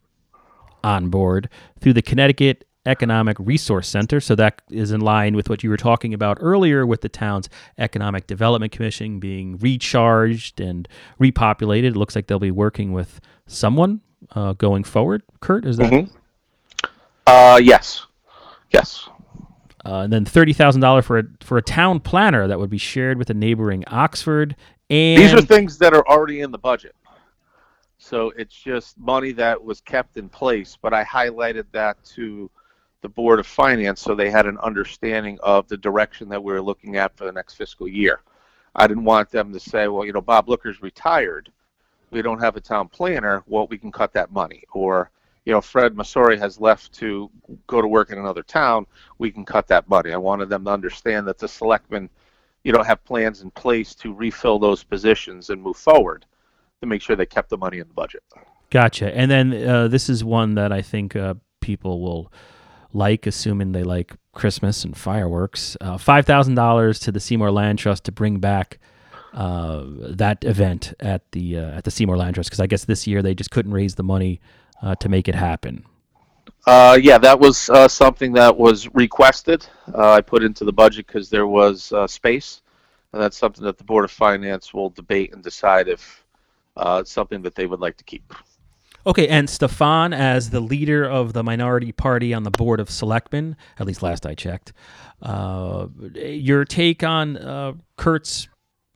on 0.84 1.11
board 1.11 1.49
through 1.80 1.95
the 1.95 2.03
Connecticut 2.03 2.64
Economic 2.86 3.36
Resource 3.41 3.89
Center. 3.89 4.20
So 4.20 4.36
that 4.36 4.62
is 4.70 4.93
in 4.93 5.01
line 5.01 5.34
with 5.34 5.51
what 5.51 5.64
you 5.64 5.70
were 5.70 5.76
talking 5.76 6.14
about 6.14 6.39
earlier 6.41 6.86
with 6.86 7.01
the 7.01 7.09
town's 7.09 7.49
Economic 7.76 8.28
Development 8.28 8.70
Commission 8.70 9.18
being 9.18 9.59
recharged 9.59 10.61
and 10.61 10.89
repopulated. 11.20 11.89
It 11.89 11.97
looks 11.97 12.14
like 12.14 12.28
they'll 12.28 12.39
be 12.39 12.53
working 12.53 12.93
with 12.93 13.20
someone 13.47 14.01
uh, 14.33 14.53
going 14.55 14.85
forward. 14.85 15.23
Kurt, 15.41 15.64
is 15.64 15.77
that? 15.77 15.91
Mhm. 15.93 16.11
Uh, 17.27 17.61
yes, 17.62 18.07
yes. 18.71 19.09
Uh, 19.85 20.01
and 20.01 20.12
then 20.12 20.25
thirty 20.25 20.53
thousand 20.53 20.81
dollars 20.81 21.05
for 21.05 21.19
a 21.19 21.25
for 21.41 21.59
a 21.59 21.62
town 21.62 22.01
planner 22.01 22.47
that 22.49 22.59
would 22.59 22.71
be 22.71 22.79
shared 22.79 23.19
with 23.19 23.29
the 23.29 23.35
neighboring 23.35 23.85
Oxford. 23.89 24.57
And 24.91 25.23
These 25.23 25.35
are 25.35 25.43
things 25.43 25.79
that 25.79 25.93
are 25.93 26.07
already 26.09 26.41
in 26.41 26.51
the 26.51 26.59
budget. 26.59 26.95
So 27.99 28.33
it's 28.37 28.55
just 28.55 28.99
money 28.99 29.33
that 29.33 29.62
was 29.62 29.81
kept 29.81 30.16
in 30.16 30.29
place, 30.29 30.79
but 30.81 30.95
I 30.95 31.05
highlighted 31.05 31.64
that 31.73 32.03
to 32.14 32.51
the 33.03 33.09
Board 33.09 33.39
of 33.39 33.47
Finance 33.47 34.01
so 34.01 34.14
they 34.14 34.31
had 34.31 34.47
an 34.47 34.57
understanding 34.59 35.39
of 35.43 35.69
the 35.69 35.77
direction 35.77 36.29
that 36.31 36.43
we 36.43 36.53
were 36.53 36.62
looking 36.62 36.97
at 36.97 37.16
for 37.16 37.25
the 37.25 37.33
next 37.33 37.55
fiscal 37.55 37.87
year. 37.87 38.21
I 38.75 38.87
didn't 38.87 39.05
want 39.05 39.31
them 39.31 39.53
to 39.53 39.61
say, 39.61 39.89
well, 39.89 40.05
you 40.05 40.12
know, 40.12 40.21
Bob 40.21 40.49
Looker's 40.49 40.81
retired. 40.81 41.51
We 42.11 42.22
don't 42.22 42.40
have 42.40 42.56
a 42.56 42.61
town 42.61 42.88
planner. 42.88 43.42
Well, 43.46 43.66
we 43.66 43.78
can 43.78 43.92
cut 43.92 44.12
that 44.14 44.32
money. 44.32 44.64
Or, 44.72 45.11
you 45.44 45.52
know, 45.52 45.61
Fred 45.61 45.94
Masori 45.94 46.38
has 46.38 46.61
left 46.61 46.92
to 46.94 47.30
go 47.66 47.82
to 47.82 47.88
work 47.88 48.11
in 48.11 48.18
another 48.18 48.42
town. 48.42 48.86
We 49.18 49.30
can 49.30 49.44
cut 49.44 49.66
that 49.68 49.88
money. 49.88 50.12
I 50.12 50.16
wanted 50.16 50.48
them 50.48 50.64
to 50.64 50.70
understand 50.70 51.26
that 51.28 51.38
the 51.38 51.48
selectmen, 51.48 52.09
you 52.64 52.72
know, 52.72 52.82
have 52.82 53.04
plans 53.04 53.42
in 53.42 53.50
place 53.50 53.94
to 53.96 54.12
refill 54.12 54.59
those 54.59 54.82
positions 54.84 55.50
and 55.50 55.62
move 55.62 55.76
forward 55.76 56.24
to 56.80 56.86
make 56.86 57.02
sure 57.02 57.16
they 57.16 57.26
kept 57.26 57.50
the 57.50 57.59
money 57.59 57.78
in 57.78 57.88
the 57.88 57.94
budget. 57.94 58.22
Gotcha. 58.70 59.16
And 59.16 59.30
then 59.30 59.68
uh, 59.68 59.88
this 59.88 60.09
is 60.09 60.22
one 60.22 60.54
that 60.54 60.72
I 60.72 60.82
think 60.82 61.16
uh, 61.16 61.34
people 61.61 62.00
will 62.00 62.32
like, 62.92 63.26
assuming 63.26 63.72
they 63.72 63.82
like 63.82 64.14
Christmas 64.32 64.84
and 64.84 64.96
fireworks. 64.96 65.76
Uh, 65.80 65.98
Five 65.98 66.26
thousand 66.26 66.54
dollars 66.54 66.98
to 67.00 67.12
the 67.12 67.20
Seymour 67.20 67.50
Land 67.50 67.78
Trust 67.78 68.04
to 68.04 68.12
bring 68.12 68.38
back 68.38 68.78
uh, 69.33 69.85
that 69.87 70.45
event 70.45 70.95
at 71.01 71.31
the 71.33 71.59
uh, 71.59 71.76
at 71.76 71.85
the 71.85 71.91
Seymour 71.91 72.16
Land 72.16 72.35
Trust 72.35 72.51
because 72.51 72.61
I 72.61 72.66
guess 72.66 72.85
this 72.85 73.07
year 73.07 73.22
they 73.22 73.35
just 73.35 73.51
couldn't 73.51 73.72
raise 73.72 73.95
the 73.95 74.03
money 74.03 74.41
uh, 74.83 74.95
to 74.97 75.09
make 75.09 75.29
it 75.29 75.35
happen. 75.35 75.85
Uh, 76.66 76.99
yeah, 77.01 77.18
that 77.18 77.39
was 77.39 77.70
uh, 77.70 77.89
something 77.89 78.33
that 78.33 78.57
was 78.57 78.93
requested. 78.95 79.66
Uh, 79.95 80.12
I 80.12 80.20
put 80.20 80.43
into 80.43 80.64
the 80.64 80.72
budget 80.72 81.07
because 81.07 81.31
there 81.31 81.47
was 81.47 81.93
uh, 81.93 82.07
space, 82.07 82.62
and 83.12 83.22
that's 83.22 83.39
something 83.39 83.64
that 83.64 83.79
the 83.79 83.85
Board 83.85 84.05
of 84.05 84.11
Finance 84.11 84.74
will 84.74 84.91
debate 84.91 85.33
and 85.33 85.43
decide 85.43 85.89
if 85.89 86.24
uh, 86.76 86.99
it's 87.01 87.12
something 87.12 87.43
that 87.43 87.55
they 87.55 87.66
would 87.66 87.81
like 87.81 87.97
to 87.97 88.05
keep. 88.05 88.35
Okay, 89.07 89.29
and 89.29 89.49
Stefan, 89.49 90.12
as 90.12 90.51
the 90.51 90.61
leader 90.61 91.09
of 91.09 91.33
the 91.33 91.43
minority 91.43 91.93
party 91.93 92.35
on 92.35 92.43
the 92.43 92.51
board 92.51 92.81
of 92.81 92.91
selectmen, 92.91 93.57
at 93.79 93.87
least 93.87 94.03
last 94.03 94.26
I 94.26 94.35
checked, 94.35 94.74
uh, 95.22 95.87
your 96.14 96.66
take 96.66 97.03
on 97.03 97.39
uh, 97.39 97.72
Kurt's 97.97 98.49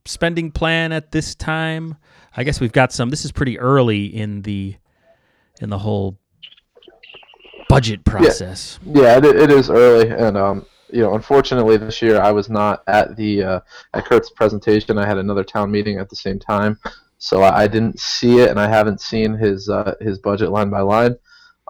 spending 0.05 0.51
plan 0.51 0.91
at 0.91 1.11
this 1.11 1.35
time? 1.35 1.97
I 2.35 2.43
guess 2.43 2.59
we've 2.59 2.71
got 2.71 2.91
some. 2.91 3.09
This 3.09 3.25
is 3.25 3.31
pretty 3.31 3.59
early 3.59 4.05
in 4.05 4.41
the 4.41 4.75
in 5.61 5.69
the 5.69 5.79
whole 5.79 6.17
budget 7.69 8.03
process. 8.03 8.79
Yeah, 8.85 9.17
it, 9.17 9.25
it 9.25 9.51
is 9.51 9.69
early, 9.69 10.09
and 10.09 10.37
um, 10.37 10.65
you 10.91 11.01
know, 11.01 11.15
unfortunately, 11.15 11.77
this 11.77 12.01
year 12.01 12.21
I 12.21 12.31
was 12.31 12.49
not 12.49 12.83
at 12.87 13.15
the 13.15 13.43
uh, 13.43 13.59
at 13.93 14.05
Kurt's 14.05 14.29
presentation. 14.29 14.97
I 14.97 15.07
had 15.07 15.17
another 15.17 15.43
town 15.43 15.71
meeting 15.71 15.97
at 15.97 16.09
the 16.09 16.15
same 16.15 16.39
time, 16.39 16.79
so 17.17 17.41
I, 17.41 17.63
I 17.63 17.67
didn't 17.67 17.99
see 17.99 18.39
it, 18.39 18.49
and 18.49 18.59
I 18.59 18.67
haven't 18.67 19.01
seen 19.01 19.33
his 19.33 19.69
uh, 19.69 19.95
his 20.01 20.19
budget 20.19 20.51
line 20.51 20.69
by 20.69 20.81
line. 20.81 21.15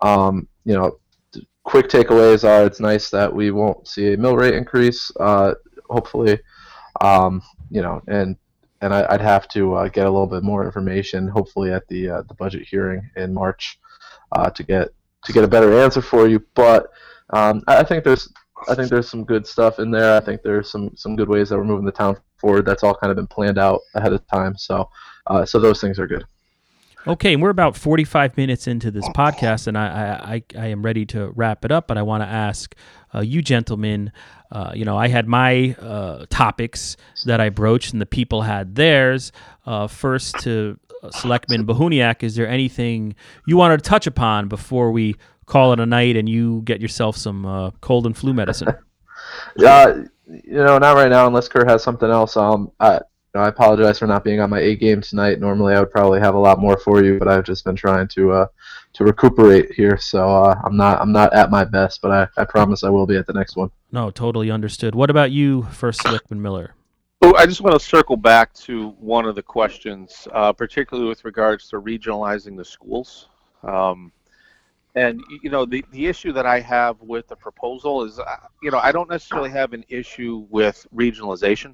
Um, 0.02 0.48
you 0.66 0.74
know, 0.74 1.00
quick 1.64 1.88
takeaways 1.88 2.48
are: 2.48 2.66
it's 2.66 2.80
nice 2.80 3.10
that 3.12 3.34
we 3.34 3.52
won't 3.52 3.88
see 3.88 4.14
a 4.14 4.18
mill 4.18 4.36
rate 4.36 4.56
increase. 4.56 5.12
Uh, 5.20 5.54
hopefully, 5.90 6.40
um, 7.02 7.42
you 7.74 7.82
know, 7.82 8.02
and 8.08 8.38
and 8.82 8.94
I, 8.94 9.06
I'd 9.10 9.22
have 9.22 9.48
to 9.50 9.74
uh, 9.74 9.88
get 9.88 10.06
a 10.06 10.12
little 10.12 10.28
bit 10.28 10.44
more 10.44 10.64
information, 10.66 11.28
hopefully 11.28 11.74
at 11.74 11.88
the 11.88 12.10
uh, 12.10 12.22
the 12.24 12.36
budget 12.36 12.68
hearing 12.68 13.10
in 13.16 13.34
March, 13.34 13.80
uh, 14.32 14.50
to 14.52 14.64
get 14.64 14.90
to 15.26 15.34
get 15.34 15.44
a 15.44 15.48
better 15.48 15.80
answer 15.80 16.02
for 16.02 16.28
you. 16.28 16.46
But 16.54 16.92
um, 17.32 17.64
I 17.68 17.80
I 17.80 17.84
think 17.84 18.04
there's 18.04 18.32
I 18.70 18.76
think 18.76 18.90
there's 18.90 19.10
some 19.10 19.24
good 19.24 19.48
stuff 19.48 19.80
in 19.80 19.90
there. 19.90 20.16
I 20.16 20.20
think 20.20 20.44
there's 20.44 20.70
some 20.70 20.92
some 20.96 21.16
good 21.16 21.30
ways 21.30 21.50
that 21.50 21.58
we're 21.58 21.64
moving 21.64 21.86
the 21.86 21.92
town 21.92 22.18
forward. 22.38 22.66
That's 22.66 22.84
all 22.84 22.96
kind 22.96 23.10
of 23.10 23.18
been 23.18 23.28
planned 23.28 23.58
out 23.58 23.82
ahead 23.96 24.14
of 24.14 24.26
time. 24.28 24.56
So 24.56 24.90
uh, 25.28 25.46
so 25.46 25.60
those 25.60 25.82
things 25.82 25.98
are 25.98 26.08
good. 26.08 26.26
Okay, 27.06 27.34
and 27.34 27.42
we're 27.42 27.50
about 27.50 27.76
45 27.76 28.38
minutes 28.38 28.66
into 28.66 28.90
this 28.90 29.08
podcast, 29.10 29.68
and 29.68 29.78
I, 29.78 30.42
I, 30.56 30.58
I, 30.58 30.68
am 30.68 30.84
ready 30.84 31.06
to 31.08 31.32
wrap 31.32 31.66
it 31.66 31.72
up. 31.72 31.86
But 31.88 31.98
I 31.98 32.02
want 32.02 32.24
to 32.24 32.28
ask 32.28 32.74
uh, 33.14 33.20
you, 33.20 33.42
gentlemen, 33.42 34.14
uh, 34.52 34.72
you 34.74 34.86
know, 34.86 34.98
I 34.98 35.10
had 35.10 35.28
my 35.28 35.76
uh, 35.82 36.26
topics 36.30 36.96
that 37.26 37.42
I 37.42 37.50
broached, 37.50 37.92
and 37.92 38.02
the 38.02 38.06
people 38.06 38.44
had 38.44 38.76
theirs. 38.76 39.34
Uh, 39.66 39.88
first, 39.88 40.40
to 40.42 40.80
uh, 41.04 41.12
Selectman 41.12 41.68
Bohuniak, 41.68 42.24
is 42.24 42.36
there 42.38 42.48
anything 42.48 43.16
you 43.46 43.58
wanted 43.58 43.84
to 43.84 43.90
touch 43.90 44.08
upon 44.08 44.48
before 44.48 44.92
we 44.92 45.16
call 45.46 45.74
it 45.74 45.82
a 45.82 45.86
night 45.86 46.16
and 46.16 46.30
you 46.30 46.62
get 46.64 46.80
yourself 46.80 47.18
some 47.18 47.46
uh, 47.46 47.72
cold 47.82 48.06
and 48.06 48.16
flu 48.16 48.34
medicine? 48.34 48.70
Uh, 49.66 50.04
you 50.28 50.54
know, 50.54 50.78
not 50.78 50.96
right 50.96 51.10
now 51.10 51.26
unless 51.26 51.48
Kurt 51.48 51.68
has 51.68 51.82
something 51.82 52.10
else. 52.10 52.36
Um, 52.36 52.72
I, 52.80 53.00
know, 53.34 53.42
I 53.42 53.48
apologize 53.48 54.00
for 54.00 54.08
not 54.08 54.24
being 54.24 54.40
on 54.40 54.50
my 54.50 54.60
A 54.60 54.76
game 54.76 55.02
tonight. 55.02 55.40
Normally, 55.40 55.74
I 55.74 55.80
would 55.80 55.92
probably 55.92 56.20
have 56.20 56.36
a 56.36 56.40
lot 56.40 56.60
more 56.60 56.78
for 56.78 57.04
you, 57.04 57.18
but 57.18 57.28
I've 57.28 57.44
just 57.44 57.66
been 57.66 57.76
trying 57.76 58.08
to 58.10 58.32
uh, 58.32 58.48
to 58.94 59.04
recuperate 59.04 59.72
here. 59.74 59.98
So 59.98 60.30
uh, 60.30 60.60
I'm 60.64 60.78
not 60.78 61.02
I'm 61.02 61.12
not 61.12 61.34
at 61.34 61.50
my 61.50 61.64
best, 61.64 62.02
but 62.02 62.12
I, 62.12 62.42
I 62.42 62.46
promise 62.46 62.84
I 62.84 62.90
will 62.90 63.06
be 63.06 63.18
at 63.18 63.28
the 63.28 63.34
next 63.34 63.56
one. 63.56 63.72
No, 63.92 64.12
totally 64.12 64.52
understood. 64.52 64.96
What 64.96 65.10
about 65.10 65.32
you, 65.32 65.64
First 65.64 66.02
Selectman 66.02 66.42
Miller? 66.42 66.76
Oh, 67.22 67.34
I 67.36 67.46
just 67.46 67.62
want 67.62 67.80
to 67.80 67.86
circle 67.86 68.18
back 68.18 68.54
to 68.56 68.90
one 69.00 69.26
of 69.26 69.36
the 69.36 69.44
questions, 69.44 70.28
uh, 70.34 70.52
particularly 70.52 71.08
with 71.08 71.24
regards 71.24 71.70
to 71.70 71.80
regionalizing 71.80 72.58
the 72.58 72.66
schools. 72.66 73.30
Um, 73.64 74.12
and 74.96 75.22
you 75.42 75.50
know, 75.50 75.66
the 75.66 75.84
the 75.92 76.06
issue 76.06 76.34
that 76.34 76.46
I 76.46 76.60
have 76.60 77.02
with 77.02 77.28
the 77.28 77.36
proposal 77.36 78.04
is, 78.04 78.20
uh, 78.20 78.26
you 78.62 78.70
know, 78.70 78.78
I 78.78 78.92
don't 78.92 79.10
necessarily 79.10 79.50
have 79.50 79.74
an 79.74 79.84
issue 79.90 80.46
with 80.52 80.86
regionalization 80.94 81.74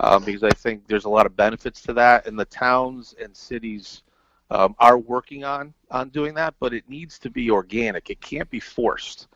um, 0.00 0.24
because 0.24 0.42
I 0.42 0.50
think 0.50 0.86
there's 0.86 1.04
a 1.04 1.10
lot 1.10 1.26
of 1.26 1.36
benefits 1.36 1.80
to 1.82 1.92
that, 1.94 2.26
and 2.26 2.38
the 2.38 2.44
towns 2.44 3.14
and 3.20 3.36
cities 3.36 4.02
um, 4.50 4.74
are 4.78 4.98
working 4.98 5.44
on 5.44 5.74
on 5.90 6.08
doing 6.10 6.34
that, 6.34 6.54
but 6.60 6.72
it 6.72 6.88
needs 6.88 7.18
to 7.20 7.30
be 7.30 7.50
organic. 7.50 8.10
It 8.10 8.20
can't 8.20 8.48
be 8.50 8.60
forced. 8.60 9.28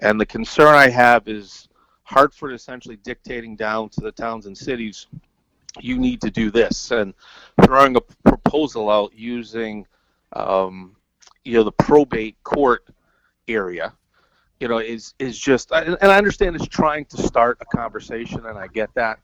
And 0.00 0.20
the 0.20 0.26
concern 0.26 0.74
I 0.74 0.88
have 0.88 1.28
is 1.28 1.68
Hartford 2.04 2.52
essentially 2.52 2.96
dictating 2.96 3.56
down 3.56 3.88
to 3.90 4.00
the 4.00 4.12
towns 4.12 4.46
and 4.46 4.56
cities, 4.56 5.06
you 5.80 5.98
need 5.98 6.20
to 6.20 6.30
do 6.30 6.50
this, 6.50 6.90
and 6.90 7.14
throwing 7.64 7.96
a 7.96 8.00
proposal 8.00 8.90
out 8.90 9.12
using, 9.14 9.86
um, 10.34 10.94
you 11.44 11.54
know, 11.54 11.64
the 11.64 11.72
probate 11.72 12.36
court 12.44 12.86
area, 13.48 13.92
you 14.60 14.68
know, 14.68 14.78
is 14.78 15.14
is 15.18 15.38
just, 15.38 15.72
and 15.72 15.96
I 16.00 16.16
understand 16.16 16.56
it's 16.56 16.68
trying 16.68 17.06
to 17.06 17.16
start 17.22 17.58
a 17.60 17.76
conversation, 17.76 18.46
and 18.46 18.58
I 18.58 18.66
get 18.68 18.92
that, 18.94 19.18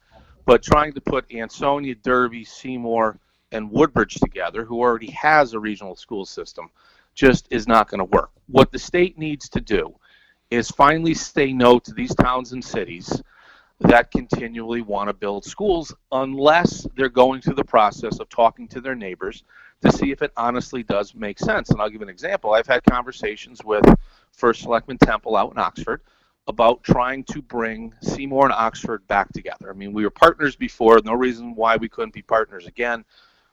but 0.45 0.63
trying 0.63 0.93
to 0.93 1.01
put 1.01 1.31
Ansonia, 1.33 1.95
Derby, 1.95 2.43
Seymour, 2.43 3.19
and 3.51 3.69
Woodbridge 3.69 4.15
together, 4.15 4.63
who 4.63 4.79
already 4.79 5.11
has 5.11 5.53
a 5.53 5.59
regional 5.59 5.95
school 5.95 6.25
system, 6.25 6.69
just 7.13 7.47
is 7.51 7.67
not 7.67 7.89
going 7.89 7.99
to 7.99 8.05
work. 8.05 8.31
What 8.47 8.71
the 8.71 8.79
state 8.79 9.17
needs 9.17 9.49
to 9.49 9.61
do 9.61 9.93
is 10.49 10.69
finally 10.69 11.13
say 11.13 11.53
no 11.53 11.79
to 11.79 11.93
these 11.93 12.15
towns 12.15 12.53
and 12.53 12.63
cities 12.63 13.21
that 13.79 14.11
continually 14.11 14.81
want 14.81 15.09
to 15.09 15.13
build 15.13 15.43
schools 15.43 15.93
unless 16.11 16.85
they're 16.95 17.09
going 17.09 17.41
through 17.41 17.55
the 17.55 17.63
process 17.63 18.19
of 18.19 18.29
talking 18.29 18.67
to 18.67 18.79
their 18.79 18.95
neighbors 18.95 19.43
to 19.81 19.91
see 19.91 20.11
if 20.11 20.21
it 20.21 20.31
honestly 20.37 20.83
does 20.83 21.15
make 21.15 21.39
sense. 21.39 21.69
And 21.71 21.81
I'll 21.81 21.89
give 21.89 22.03
an 22.03 22.09
example. 22.09 22.53
I've 22.53 22.67
had 22.67 22.83
conversations 22.83 23.63
with 23.63 23.83
First 24.31 24.61
Selectman 24.61 24.99
Temple 24.99 25.35
out 25.35 25.51
in 25.51 25.57
Oxford 25.57 26.01
about 26.47 26.83
trying 26.83 27.23
to 27.25 27.41
bring 27.41 27.93
Seymour 28.01 28.45
and 28.45 28.53
Oxford 28.53 29.07
back 29.07 29.31
together. 29.31 29.69
I 29.69 29.73
mean, 29.73 29.93
we 29.93 30.03
were 30.03 30.09
partners 30.09 30.55
before, 30.55 30.99
no 31.03 31.13
reason 31.13 31.55
why 31.55 31.77
we 31.77 31.89
couldn't 31.89 32.13
be 32.13 32.21
partners 32.21 32.67
again. 32.67 33.05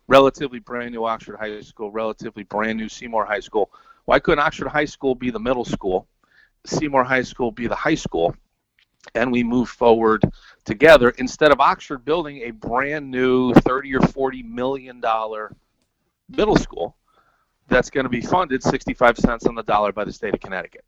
Relatively 0.07 0.59
brand 0.59 0.93
new 0.93 1.05
Oxford 1.05 1.36
High 1.36 1.61
School, 1.61 1.91
relatively 1.91 2.45
brand 2.45 2.78
new 2.78 2.89
Seymour 2.89 3.26
High 3.26 3.41
School. 3.41 3.70
Why 4.07 4.18
couldn't 4.18 4.39
Oxford 4.39 4.68
High 4.68 4.86
School 4.86 5.14
be 5.14 5.30
the 5.30 5.39
middle 5.39 5.66
school 5.66 6.09
Seymour 6.66 7.05
High 7.05 7.22
School 7.22 7.51
be 7.51 7.66
the 7.66 7.74
high 7.74 7.95
school, 7.95 8.34
and 9.14 9.32
we 9.32 9.43
move 9.43 9.68
forward 9.68 10.24
together 10.64 11.11
instead 11.11 11.53
of 11.53 11.61
Oxford 11.61 12.05
building 12.05 12.43
a 12.43 12.51
brand 12.51 13.11
new 13.11 13.55
30 13.55 13.95
or 13.97 14.03
40 14.03 14.43
million 14.43 15.01
dollar 15.01 15.55
middle 16.28 16.57
school 16.57 16.97
that's 17.68 17.91
going 17.91 18.05
to 18.05 18.11
be 18.11 18.20
funded 18.20 18.62
65 18.62 19.18
cents 19.18 19.47
on 19.47 19.55
the 19.55 19.62
dollar 19.62 19.93
by 19.93 20.05
the 20.05 20.12
state 20.12 20.34
of 20.34 20.41
Connecticut. 20.41 20.84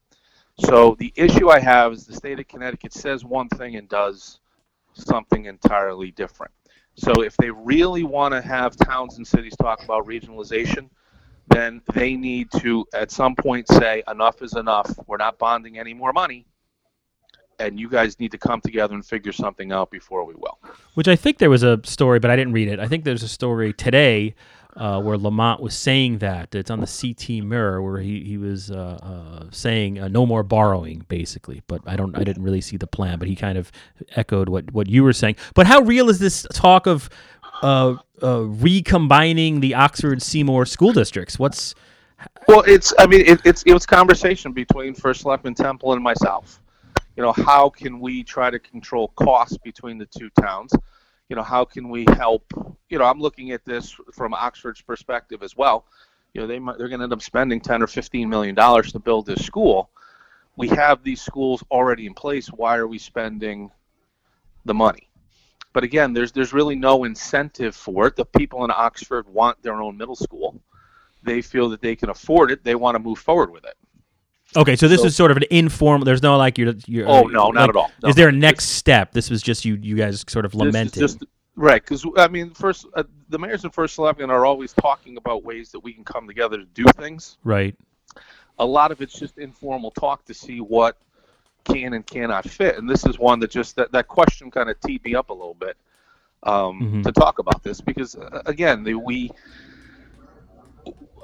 So 0.60 0.94
the 0.98 1.12
issue 1.16 1.48
I 1.48 1.58
have 1.58 1.92
is 1.92 2.06
the 2.06 2.14
state 2.14 2.38
of 2.38 2.46
Connecticut 2.46 2.92
says 2.92 3.24
one 3.24 3.48
thing 3.48 3.76
and 3.76 3.88
does 3.88 4.40
something 4.92 5.46
entirely 5.46 6.10
different. 6.10 6.52
So 6.94 7.22
if 7.22 7.36
they 7.38 7.50
really 7.50 8.02
want 8.02 8.34
to 8.34 8.42
have 8.42 8.76
towns 8.76 9.16
and 9.16 9.26
cities 9.26 9.56
talk 9.56 9.82
about 9.82 10.06
regionalization, 10.06 10.90
then 11.48 11.80
they 11.94 12.14
need 12.14 12.50
to 12.58 12.86
at 12.92 13.10
some 13.10 13.34
point 13.34 13.68
say 13.68 14.02
enough 14.06 14.42
is 14.42 14.54
enough. 14.54 14.90
We're 15.06 15.16
not 15.16 15.38
bonding 15.38 15.78
any 15.78 15.94
more 15.94 16.12
money. 16.12 16.46
And 17.58 17.78
you 17.78 17.88
guys 17.88 18.18
need 18.18 18.32
to 18.32 18.38
come 18.38 18.60
together 18.60 18.94
and 18.94 19.04
figure 19.04 19.32
something 19.32 19.70
out 19.72 19.90
before 19.90 20.24
we 20.24 20.34
will. 20.34 20.58
Which 20.94 21.08
I 21.08 21.16
think 21.16 21.38
there 21.38 21.50
was 21.50 21.62
a 21.62 21.80
story, 21.84 22.18
but 22.18 22.30
I 22.30 22.36
didn't 22.36 22.54
read 22.54 22.68
it. 22.68 22.80
I 22.80 22.86
think 22.86 23.04
there's 23.04 23.22
a 23.22 23.28
story 23.28 23.72
today 23.72 24.34
uh, 24.76 25.00
where 25.00 25.16
Lamont 25.16 25.60
was 25.60 25.74
saying 25.74 26.18
that. 26.18 26.54
It's 26.54 26.70
on 26.70 26.80
the 26.80 26.86
CT 26.86 27.44
Mirror 27.44 27.82
where 27.82 27.98
he 28.00 28.22
he 28.24 28.36
was 28.36 28.70
uh, 28.70 28.98
uh, 29.02 29.46
saying 29.50 29.98
uh, 29.98 30.08
no 30.08 30.26
more 30.26 30.42
borrowing, 30.42 31.04
basically. 31.08 31.62
But 31.66 31.82
I 31.86 31.96
don't, 31.96 32.16
I 32.16 32.24
didn't 32.24 32.42
really 32.42 32.60
see 32.60 32.76
the 32.76 32.86
plan. 32.86 33.18
But 33.18 33.28
he 33.28 33.36
kind 33.36 33.58
of 33.58 33.70
echoed 34.16 34.48
what 34.48 34.72
what 34.72 34.88
you 34.88 35.02
were 35.02 35.12
saying. 35.12 35.36
But 35.54 35.66
how 35.66 35.80
real 35.80 36.08
is 36.08 36.18
this 36.18 36.46
talk 36.52 36.86
of 36.86 37.10
recombining 38.22 39.60
the 39.60 39.74
Oxford 39.74 40.22
Seymour 40.22 40.66
school 40.66 40.92
districts? 40.92 41.38
What's 41.38 41.74
well, 42.48 42.62
it's 42.66 42.92
I 42.98 43.06
mean 43.06 43.22
it, 43.22 43.40
it's 43.44 43.62
it 43.64 43.72
was 43.72 43.86
conversation 43.86 44.52
between 44.52 44.94
First 44.94 45.22
Selectman 45.22 45.54
Temple 45.54 45.92
and 45.92 46.02
myself. 46.02 46.60
You 47.16 47.22
know, 47.22 47.32
how 47.32 47.68
can 47.68 48.00
we 48.00 48.22
try 48.22 48.50
to 48.50 48.58
control 48.58 49.08
costs 49.16 49.58
between 49.58 49.98
the 49.98 50.06
two 50.06 50.30
towns? 50.40 50.72
You 51.30 51.36
know, 51.36 51.42
how 51.44 51.64
can 51.64 51.88
we 51.88 52.04
help? 52.16 52.44
You 52.88 52.98
know, 52.98 53.04
I'm 53.04 53.20
looking 53.20 53.52
at 53.52 53.64
this 53.64 53.96
from 54.12 54.34
Oxford's 54.34 54.82
perspective 54.82 55.44
as 55.44 55.56
well. 55.56 55.86
You 56.34 56.40
know, 56.40 56.48
they 56.48 56.58
might, 56.58 56.76
they're 56.76 56.88
going 56.88 56.98
to 56.98 57.04
end 57.04 57.12
up 57.12 57.22
spending 57.22 57.60
10 57.60 57.82
or 57.82 57.86
15 57.86 58.28
million 58.28 58.56
dollars 58.56 58.92
to 58.92 58.98
build 58.98 59.26
this 59.26 59.46
school. 59.46 59.90
We 60.56 60.68
have 60.68 61.04
these 61.04 61.22
schools 61.22 61.62
already 61.70 62.06
in 62.06 62.14
place. 62.14 62.48
Why 62.48 62.76
are 62.76 62.86
we 62.88 62.98
spending 62.98 63.70
the 64.64 64.74
money? 64.74 65.08
But 65.72 65.84
again, 65.84 66.12
there's 66.12 66.32
there's 66.32 66.52
really 66.52 66.74
no 66.74 67.04
incentive 67.04 67.76
for 67.76 68.08
it. 68.08 68.16
The 68.16 68.24
people 68.24 68.64
in 68.64 68.72
Oxford 68.72 69.28
want 69.28 69.62
their 69.62 69.80
own 69.80 69.96
middle 69.96 70.16
school. 70.16 70.60
They 71.22 71.42
feel 71.42 71.68
that 71.68 71.80
they 71.80 71.94
can 71.94 72.10
afford 72.10 72.50
it. 72.50 72.64
They 72.64 72.74
want 72.74 72.96
to 72.96 72.98
move 72.98 73.20
forward 73.20 73.52
with 73.52 73.64
it. 73.64 73.76
Okay, 74.56 74.74
so 74.74 74.88
this 74.88 75.00
so, 75.00 75.06
is 75.06 75.16
sort 75.16 75.30
of 75.30 75.36
an 75.36 75.44
informal. 75.50 76.04
There's 76.04 76.22
no 76.22 76.36
like 76.36 76.58
you're. 76.58 76.74
you're 76.86 77.08
oh 77.08 77.22
no, 77.22 77.46
like, 77.46 77.54
not 77.54 77.68
at 77.68 77.76
all. 77.76 77.90
No. 78.02 78.08
Is 78.08 78.16
there 78.16 78.28
a 78.28 78.32
next 78.32 78.66
step? 78.66 79.12
This 79.12 79.30
was 79.30 79.42
just 79.42 79.64
you. 79.64 79.76
You 79.80 79.96
guys 79.96 80.24
sort 80.28 80.44
of 80.44 80.54
lamenting. 80.54 81.00
Just, 81.00 81.24
right, 81.54 81.82
because 81.82 82.04
I 82.16 82.28
mean, 82.28 82.50
first 82.50 82.86
uh, 82.94 83.04
the 83.28 83.38
mayors 83.38 83.64
and 83.64 83.72
first 83.72 83.94
selectmen 83.94 84.30
are 84.30 84.44
always 84.44 84.72
talking 84.72 85.16
about 85.16 85.44
ways 85.44 85.70
that 85.70 85.80
we 85.80 85.92
can 85.92 86.04
come 86.04 86.26
together 86.26 86.56
to 86.58 86.64
do 86.64 86.84
things. 86.96 87.38
Right. 87.44 87.76
A 88.58 88.66
lot 88.66 88.90
of 88.90 89.00
it's 89.00 89.18
just 89.18 89.38
informal 89.38 89.90
talk 89.92 90.24
to 90.26 90.34
see 90.34 90.60
what 90.60 90.96
can 91.64 91.94
and 91.94 92.06
cannot 92.06 92.48
fit. 92.48 92.76
And 92.76 92.88
this 92.88 93.06
is 93.06 93.18
one 93.18 93.40
that 93.40 93.50
just 93.50 93.76
that, 93.76 93.92
that 93.92 94.08
question 94.08 94.50
kind 94.50 94.68
of 94.68 94.80
teed 94.80 95.04
me 95.04 95.14
up 95.14 95.30
a 95.30 95.32
little 95.32 95.54
bit 95.54 95.76
um, 96.42 96.80
mm-hmm. 96.80 97.02
to 97.02 97.12
talk 97.12 97.38
about 97.38 97.62
this 97.62 97.80
because 97.80 98.16
uh, 98.16 98.42
again, 98.46 98.82
the, 98.82 98.94
we 98.94 99.30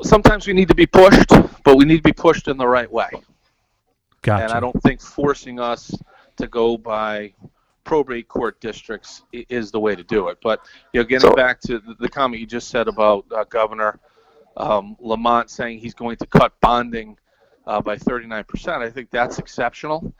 sometimes 0.02 0.46
we 0.46 0.52
need 0.52 0.68
to 0.68 0.74
be 0.74 0.86
pushed, 0.86 1.28
but 1.64 1.76
we 1.76 1.84
need 1.84 1.98
to 1.98 2.02
be 2.02 2.12
pushed 2.12 2.48
in 2.48 2.56
the 2.56 2.66
right 2.66 2.90
way. 2.90 3.10
Gotcha. 4.22 4.44
And 4.44 4.52
I 4.52 4.60
don't 4.60 4.80
think 4.82 5.00
forcing 5.00 5.60
us 5.60 5.94
to 6.36 6.46
go 6.46 6.76
by 6.76 7.32
probate 7.84 8.26
court 8.28 8.60
districts 8.60 9.22
is 9.32 9.70
the 9.70 9.80
way 9.80 9.94
to 9.94 10.02
do 10.02 10.28
it. 10.28 10.38
But 10.42 10.60
you 10.92 11.00
know, 11.00 11.04
getting 11.04 11.30
so, 11.30 11.34
back 11.34 11.60
to 11.62 11.78
the, 11.78 11.94
the, 12.00 12.08
comment 12.08 12.40
you 12.40 12.46
just 12.46 12.68
said 12.68 12.88
about 12.88 13.24
uh, 13.34 13.44
Governor 13.44 14.00
um, 14.56 14.96
Lamont 14.98 15.48
saying 15.50 15.78
he's 15.78 15.94
going 15.94 16.16
to 16.16 16.26
cut 16.26 16.52
bonding 16.60 17.16
uh, 17.66 17.80
by 17.80 17.96
39%. 17.96 18.68
I 18.68 18.90
think 18.90 19.10
that's 19.10 19.38
exceptional. 19.38 20.12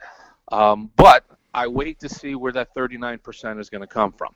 Um, 0.51 0.89
but 0.95 1.25
I 1.53 1.67
wait 1.67 1.99
to 1.99 2.09
see 2.09 2.35
where 2.35 2.53
that 2.53 2.73
39% 2.73 3.59
is 3.59 3.69
going 3.69 3.81
to 3.81 3.87
come 3.87 4.13
from. 4.13 4.33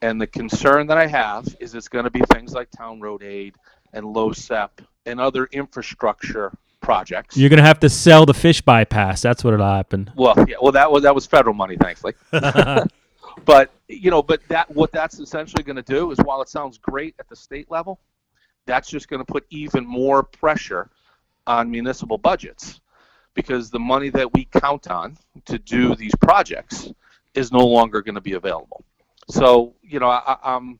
And 0.00 0.20
the 0.20 0.26
concern 0.26 0.88
that 0.88 0.98
I 0.98 1.06
have 1.06 1.46
is 1.60 1.76
it's 1.76 1.88
going 1.88 2.04
to 2.04 2.10
be 2.10 2.22
things 2.32 2.54
like 2.54 2.68
town 2.70 3.00
road 3.00 3.22
aid 3.22 3.54
and 3.92 4.06
LoCIP 4.06 4.70
and 5.06 5.20
other 5.20 5.46
infrastructure 5.52 6.52
projects. 6.80 7.36
You're 7.36 7.48
going 7.48 7.58
to 7.58 7.64
have 7.64 7.80
to 7.80 7.88
sell 7.88 8.26
the 8.26 8.34
fish 8.34 8.60
bypass. 8.60 9.22
That's 9.22 9.44
what 9.44 9.54
it'll 9.54 9.66
happen. 9.66 10.10
Well, 10.16 10.34
yeah. 10.48 10.56
Well, 10.60 10.72
that 10.72 10.90
was 10.90 11.02
that 11.02 11.14
was 11.14 11.26
federal 11.26 11.54
money, 11.54 11.76
thankfully. 11.76 12.14
but 13.44 13.70
you 13.88 14.10
know, 14.10 14.22
but 14.22 14.40
that 14.48 14.70
what 14.74 14.92
that's 14.92 15.18
essentially 15.18 15.62
going 15.62 15.76
to 15.76 15.82
do 15.82 16.10
is, 16.10 16.18
while 16.18 16.42
it 16.42 16.48
sounds 16.48 16.78
great 16.78 17.14
at 17.18 17.28
the 17.28 17.36
state 17.36 17.70
level, 17.70 18.00
that's 18.66 18.88
just 18.88 19.08
going 19.08 19.24
to 19.24 19.32
put 19.32 19.46
even 19.50 19.86
more 19.86 20.22
pressure 20.22 20.90
on 21.46 21.70
municipal 21.70 22.18
budgets 22.18 22.80
because 23.34 23.70
the 23.70 23.78
money 23.78 24.10
that 24.10 24.32
we 24.34 24.44
count 24.44 24.88
on 24.88 25.16
to 25.46 25.58
do 25.58 25.94
these 25.94 26.14
projects 26.20 26.92
is 27.34 27.50
no 27.50 27.66
longer 27.66 28.02
going 28.02 28.14
to 28.14 28.20
be 28.20 28.34
available. 28.34 28.84
So, 29.28 29.74
you 29.82 29.98
know, 29.98 30.08
I, 30.08 30.36
I'm 30.42 30.78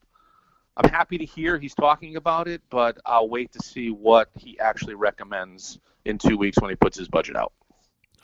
I'm 0.77 0.89
happy 0.91 1.19
to 1.19 1.25
hear 1.25 1.59
he's 1.59 1.75
talking 1.75 2.17
about 2.17 2.49
it, 2.49 2.63
but 2.71 2.99
I'll 3.05 3.29
wait 3.29 3.53
to 3.53 3.59
see 3.63 3.91
what 3.91 4.31
he 4.39 4.59
actually 4.59 4.95
recommends 4.95 5.79
in 6.05 6.19
two 6.19 6.37
weeks 6.37 6.59
when 6.61 6.71
he 6.71 6.77
puts 6.77 6.97
his 6.97 7.09
budget 7.09 7.37
out. 7.37 7.53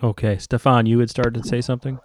Okay, 0.03 0.39
Stefan, 0.39 0.87
you 0.87 0.99
had 0.99 1.11
started 1.11 1.43
to 1.43 1.49
say 1.49 1.61
something. 1.61 1.99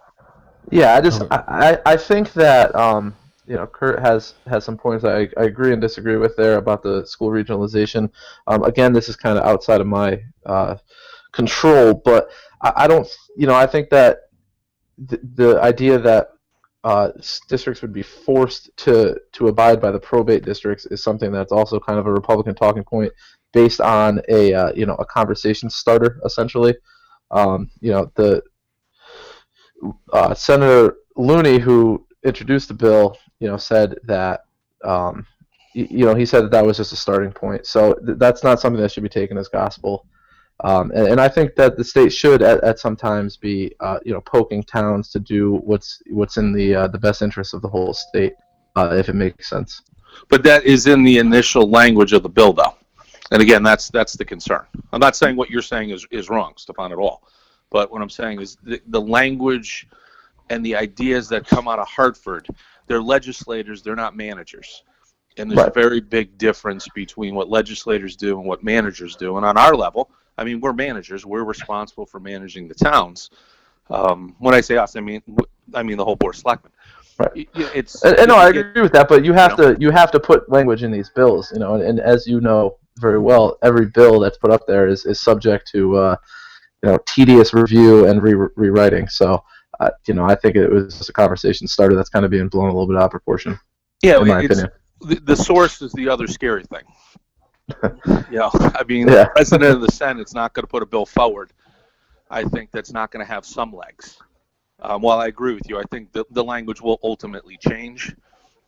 Yeah, 0.70 0.94
I 0.94 1.00
just 1.00 1.22
I, 1.30 1.78
I 1.86 1.96
think 1.96 2.32
that 2.32 2.74
um, 2.74 3.14
you 3.46 3.56
know, 3.56 3.66
Kurt 3.66 4.00
has 4.00 4.34
has 4.46 4.64
some 4.64 4.76
points 4.76 5.04
I, 5.04 5.28
I 5.36 5.44
agree 5.44 5.72
and 5.72 5.80
disagree 5.80 6.16
with 6.16 6.36
there 6.36 6.56
about 6.56 6.82
the 6.82 7.06
school 7.06 7.28
regionalization. 7.28 8.10
Um, 8.46 8.62
again, 8.64 8.92
this 8.92 9.08
is 9.08 9.16
kind 9.16 9.38
of 9.38 9.44
outside 9.44 9.80
of 9.80 9.86
my 9.86 10.22
uh, 10.46 10.76
control, 11.32 11.94
but 11.94 12.30
I, 12.62 12.72
I, 12.76 12.88
don't, 12.88 13.06
you 13.36 13.46
know, 13.46 13.54
I 13.54 13.66
think 13.66 13.90
that 13.90 14.30
the, 14.98 15.20
the 15.34 15.60
idea 15.60 15.98
that 15.98 16.28
uh, 16.84 17.10
districts 17.48 17.82
would 17.82 17.92
be 17.92 18.02
forced 18.02 18.70
to 18.76 19.18
to 19.32 19.48
abide 19.48 19.80
by 19.80 19.90
the 19.90 19.98
probate 19.98 20.44
districts 20.44 20.86
is 20.86 21.02
something 21.02 21.32
that's 21.32 21.52
also 21.52 21.80
kind 21.80 21.98
of 21.98 22.06
a 22.06 22.12
Republican 22.12 22.54
talking 22.54 22.84
point 22.84 23.12
based 23.52 23.80
on 23.80 24.20
a 24.28 24.54
uh, 24.54 24.72
you 24.74 24.86
know 24.86 24.94
a 24.96 25.04
conversation 25.04 25.68
starter 25.68 26.20
essentially. 26.24 26.74
Um, 27.30 27.70
you 27.80 27.90
know 27.90 28.12
the 28.14 28.42
uh, 30.12 30.34
Senator 30.34 30.96
Looney 31.16 31.58
who 31.58 32.06
introduced 32.22 32.68
the 32.68 32.74
bill 32.74 33.16
you 33.44 33.50
know, 33.50 33.58
said 33.58 33.96
that, 34.04 34.44
um, 34.84 35.26
you, 35.74 36.06
know, 36.06 36.14
he 36.14 36.24
said 36.24 36.44
that 36.44 36.50
that 36.50 36.64
was 36.64 36.78
just 36.78 36.94
a 36.94 36.96
starting 36.96 37.30
point. 37.30 37.66
So 37.66 37.92
th- 37.94 38.18
that's 38.18 38.42
not 38.42 38.58
something 38.58 38.80
that 38.80 38.90
should 38.90 39.02
be 39.02 39.08
taken 39.08 39.36
as 39.36 39.48
gospel. 39.48 40.06
Um, 40.60 40.92
and, 40.92 41.08
and, 41.08 41.20
I 41.20 41.28
think 41.28 41.56
that 41.56 41.76
the 41.76 41.82
state 41.82 42.12
should, 42.12 42.40
at, 42.40 42.62
at 42.62 42.78
some 42.78 42.94
times, 42.94 43.36
be, 43.36 43.74
uh, 43.80 43.98
you 44.04 44.12
know, 44.12 44.20
poking 44.20 44.62
towns 44.62 45.10
to 45.10 45.18
do 45.18 45.56
what's 45.64 46.00
what's 46.08 46.36
in 46.36 46.52
the 46.52 46.74
uh, 46.74 46.86
the 46.86 46.98
best 46.98 47.22
interest 47.22 47.54
of 47.54 47.62
the 47.62 47.68
whole 47.68 47.92
state, 47.92 48.34
uh, 48.76 48.94
if 48.96 49.08
it 49.08 49.14
makes 49.14 49.50
sense. 49.50 49.82
But 50.28 50.44
that 50.44 50.64
is 50.64 50.86
in 50.86 51.02
the 51.02 51.18
initial 51.18 51.68
language 51.68 52.12
of 52.12 52.22
the 52.22 52.28
bill, 52.28 52.52
though. 52.52 52.76
And 53.32 53.42
again, 53.42 53.64
that's 53.64 53.88
that's 53.88 54.12
the 54.12 54.24
concern. 54.24 54.64
I'm 54.92 55.00
not 55.00 55.16
saying 55.16 55.34
what 55.36 55.50
you're 55.50 55.60
saying 55.62 55.90
is, 55.90 56.06
is 56.12 56.28
wrong, 56.28 56.54
Stefan, 56.56 56.92
at 56.92 56.98
all. 56.98 57.26
But 57.70 57.90
what 57.90 58.00
I'm 58.00 58.10
saying 58.10 58.40
is 58.40 58.56
the, 58.62 58.80
the 58.88 59.00
language 59.00 59.88
and 60.50 60.64
the 60.64 60.76
ideas 60.76 61.28
that 61.30 61.46
come 61.46 61.66
out 61.66 61.78
of 61.78 61.88
Hartford, 61.88 62.46
they're 62.86 63.02
legislators, 63.02 63.82
they're 63.82 63.96
not 63.96 64.16
managers. 64.16 64.84
And 65.36 65.50
there's 65.50 65.66
a 65.66 65.72
very 65.72 66.00
big 66.00 66.38
difference 66.38 66.86
between 66.94 67.34
what 67.34 67.48
legislators 67.48 68.14
do 68.14 68.38
and 68.38 68.46
what 68.46 68.62
managers 68.62 69.16
do. 69.16 69.36
And 69.36 69.44
on 69.44 69.56
our 69.56 69.74
level, 69.74 70.10
I 70.36 70.44
mean, 70.44 70.60
we're 70.60 70.72
managers. 70.72 71.24
We're 71.24 71.44
responsible 71.44 72.06
for 72.06 72.20
managing 72.20 72.68
the 72.68 72.74
towns. 72.74 73.30
Um, 73.90 74.34
when 74.38 74.54
I 74.54 74.60
say 74.60 74.76
us, 74.76 74.96
I 74.96 75.00
mean 75.00 75.22
I 75.74 75.82
mean 75.82 75.96
the 75.96 76.04
whole 76.04 76.16
board 76.16 76.34
of 76.34 76.40
selectmen. 76.40 76.72
Right. 77.18 77.48
It's 77.54 78.02
And, 78.02 78.18
and 78.18 78.28
no, 78.28 78.36
I 78.36 78.48
agree 78.48 78.82
with 78.82 78.92
that, 78.92 79.08
but 79.08 79.24
you 79.24 79.32
have 79.32 79.52
you 79.52 79.56
to 79.56 79.76
you 79.80 79.90
have 79.90 80.10
to 80.12 80.20
put 80.20 80.50
language 80.50 80.82
in 80.82 80.90
these 80.90 81.10
bills, 81.10 81.52
you 81.52 81.60
know, 81.60 81.74
and, 81.74 81.82
and 81.82 82.00
as 82.00 82.26
you 82.26 82.40
know 82.40 82.76
very 82.98 83.18
well, 83.18 83.58
every 83.62 83.86
bill 83.86 84.20
that's 84.20 84.38
put 84.38 84.50
up 84.50 84.66
there 84.66 84.88
is, 84.88 85.04
is 85.04 85.20
subject 85.20 85.68
to 85.72 85.96
uh, 85.96 86.16
you 86.82 86.90
know 86.90 86.98
tedious 87.06 87.54
review 87.54 88.06
and 88.06 88.22
re- 88.22 88.48
rewriting. 88.56 89.08
So, 89.08 89.42
uh, 89.80 89.90
you 90.06 90.14
know, 90.14 90.24
I 90.24 90.34
think 90.34 90.56
it 90.56 90.68
was 90.68 90.96
just 90.96 91.08
a 91.08 91.12
conversation 91.12 91.68
starter 91.68 91.94
that's 91.94 92.10
kind 92.10 92.24
of 92.24 92.30
being 92.30 92.48
blown 92.48 92.68
a 92.68 92.72
little 92.72 92.88
bit 92.88 92.96
out 92.96 93.04
of 93.04 93.10
proportion, 93.10 93.58
yeah, 94.02 94.20
in 94.20 94.28
my 94.28 94.42
opinion. 94.42 94.68
the, 95.00 95.16
the 95.16 95.36
source 95.36 95.82
is 95.82 95.92
the 95.92 96.08
other 96.08 96.26
scary 96.26 96.64
thing. 96.64 96.82
you 98.30 98.38
know, 98.38 98.50
I 98.54 98.84
mean, 98.86 99.08
Yeah. 99.08 99.24
the 99.24 99.30
president 99.34 99.74
of 99.74 99.80
the 99.80 99.92
Senate's 99.92 100.34
not 100.34 100.52
going 100.54 100.64
to 100.64 100.70
put 100.70 100.82
a 100.82 100.86
bill 100.86 101.06
forward. 101.06 101.52
I 102.30 102.44
think 102.44 102.70
that's 102.70 102.92
not 102.92 103.10
going 103.10 103.24
to 103.24 103.30
have 103.30 103.44
some 103.44 103.72
legs. 103.72 104.18
Um, 104.80 105.02
while 105.02 105.18
I 105.20 105.28
agree 105.28 105.54
with 105.54 105.68
you, 105.68 105.78
I 105.78 105.84
think 105.90 106.12
the, 106.12 106.24
the 106.30 106.42
language 106.44 106.80
will 106.80 106.98
ultimately 107.02 107.56
change. 107.56 108.14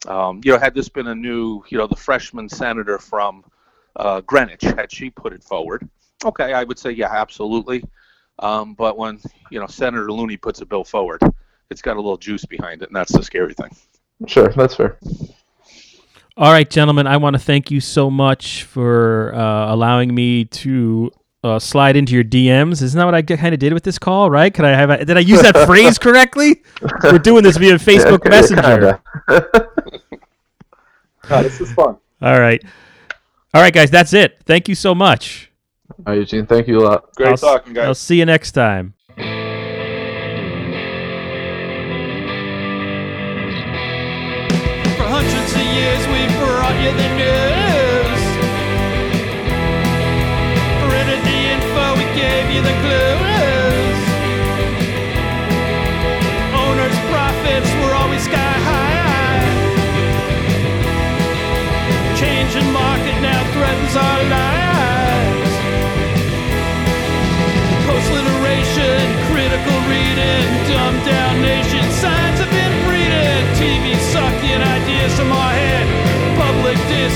Um, 0.07 0.41
you 0.45 0.53
know, 0.53 0.59
had 0.59 0.75
this 0.75 0.89
been 0.89 1.09
a 1.09 1.15
new, 1.15 1.63
you 1.69 1.79
know, 1.79 1.87
the 1.87 1.97
freshman 1.97 2.49
senator 2.49 2.99
from 2.99 3.45
uh, 3.97 4.21
Greenwich, 4.23 4.63
had 4.63 4.91
she 4.93 5.11
put 5.11 5.33
it 5.33 5.43
forward, 5.43 5.89
okay, 6.25 6.53
I 6.53 6.65
would 6.65 6.79
say, 6.79 6.91
yeah, 6.93 7.11
absolutely. 7.13 7.83
Um, 8.39 8.75
but 8.75 8.97
when, 8.97 9.19
you 9.51 9.59
know, 9.59 9.67
Senator 9.67 10.13
Looney 10.13 10.37
puts 10.37 10.61
a 10.61 10.67
bill 10.67 10.85
forward, 10.85 11.21
it's 11.71 11.83
got 11.83 11.95
a 11.97 12.01
little 12.01 12.19
juice 12.19 12.45
behind 12.45 12.83
it, 12.83 12.89
and 12.89 12.97
that's 12.97 13.13
the 13.13 13.23
scary 13.23 13.55
thing. 13.55 13.75
Sure, 14.27 14.49
that's 14.49 14.75
fair. 14.77 14.99
All 16.39 16.53
right, 16.53 16.69
gentlemen, 16.69 17.07
I 17.07 17.17
want 17.17 17.33
to 17.35 17.39
thank 17.41 17.71
you 17.71 17.81
so 17.81 18.11
much 18.11 18.65
for 18.65 19.35
uh, 19.35 19.73
allowing 19.73 20.15
me 20.15 20.45
to 20.45 21.11
uh, 21.43 21.59
slide 21.59 21.97
into 21.97 22.13
your 22.13 22.25
DMs. 22.25 22.83
Isn't 22.83 22.99
that 22.99 23.07
what 23.07 23.15
I 23.15 23.23
kind 23.23 23.55
of 23.55 23.59
did 23.59 23.73
with 23.73 23.85
this 23.85 23.99
call, 23.99 24.29
right? 24.31 24.53
Could 24.53 24.67
I 24.67 24.77
have? 24.77 24.91
A, 24.91 25.03
did 25.03 25.17
I 25.17 25.21
use 25.21 25.41
that 25.41 25.67
phrase 25.67 25.97
correctly? 25.97 26.63
We're 27.03 27.19
doing 27.21 27.43
this 27.43 27.57
via 27.57 27.75
Facebook 27.79 28.23
Yeah, 28.25 28.31
Messenger. 28.31 29.03
kinda. 31.27 31.43
this 31.43 31.59
is 31.59 31.73
fun. 31.73 31.97
All 32.21 32.39
right, 32.39 32.63
all 33.55 33.63
right, 33.63 33.73
guys, 33.73 33.91
that's 33.91 34.13
it. 34.13 34.39
Thank 34.45 34.69
you 34.69 34.75
so 34.75 34.95
much. 34.95 35.51
All 35.91 36.05
right, 36.13 36.19
Eugene, 36.19 36.45
thank 36.45 36.69
you 36.69 36.81
a 36.81 36.85
lot. 36.85 37.15
Great 37.15 37.29
I'll 37.31 37.37
talking, 37.39 37.73
guys. 37.73 37.87
I'll 37.87 37.95
see 37.95 38.19
you 38.19 38.27
next 38.27 38.53
time. 38.53 38.93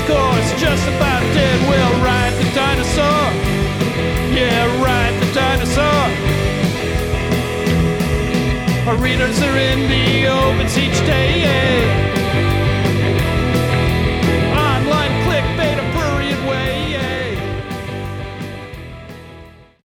discourse 0.01 0.61
just 0.61 0.87
about 0.87 1.21
dead. 1.33 1.59
We'll 1.69 2.03
ride 2.03 2.33
the 2.33 2.49
dinosaur. 2.55 3.23
Yeah, 4.33 4.83
ride 4.83 5.13
the 5.21 5.33
dinosaur. 5.33 5.83
Our 8.87 8.97
readers 8.97 9.41
are 9.41 9.57
in 9.57 9.89
the 9.89 10.27
opens 10.27 10.77
each 10.77 10.99
day. 11.05 11.41
Yeah. 11.41 12.20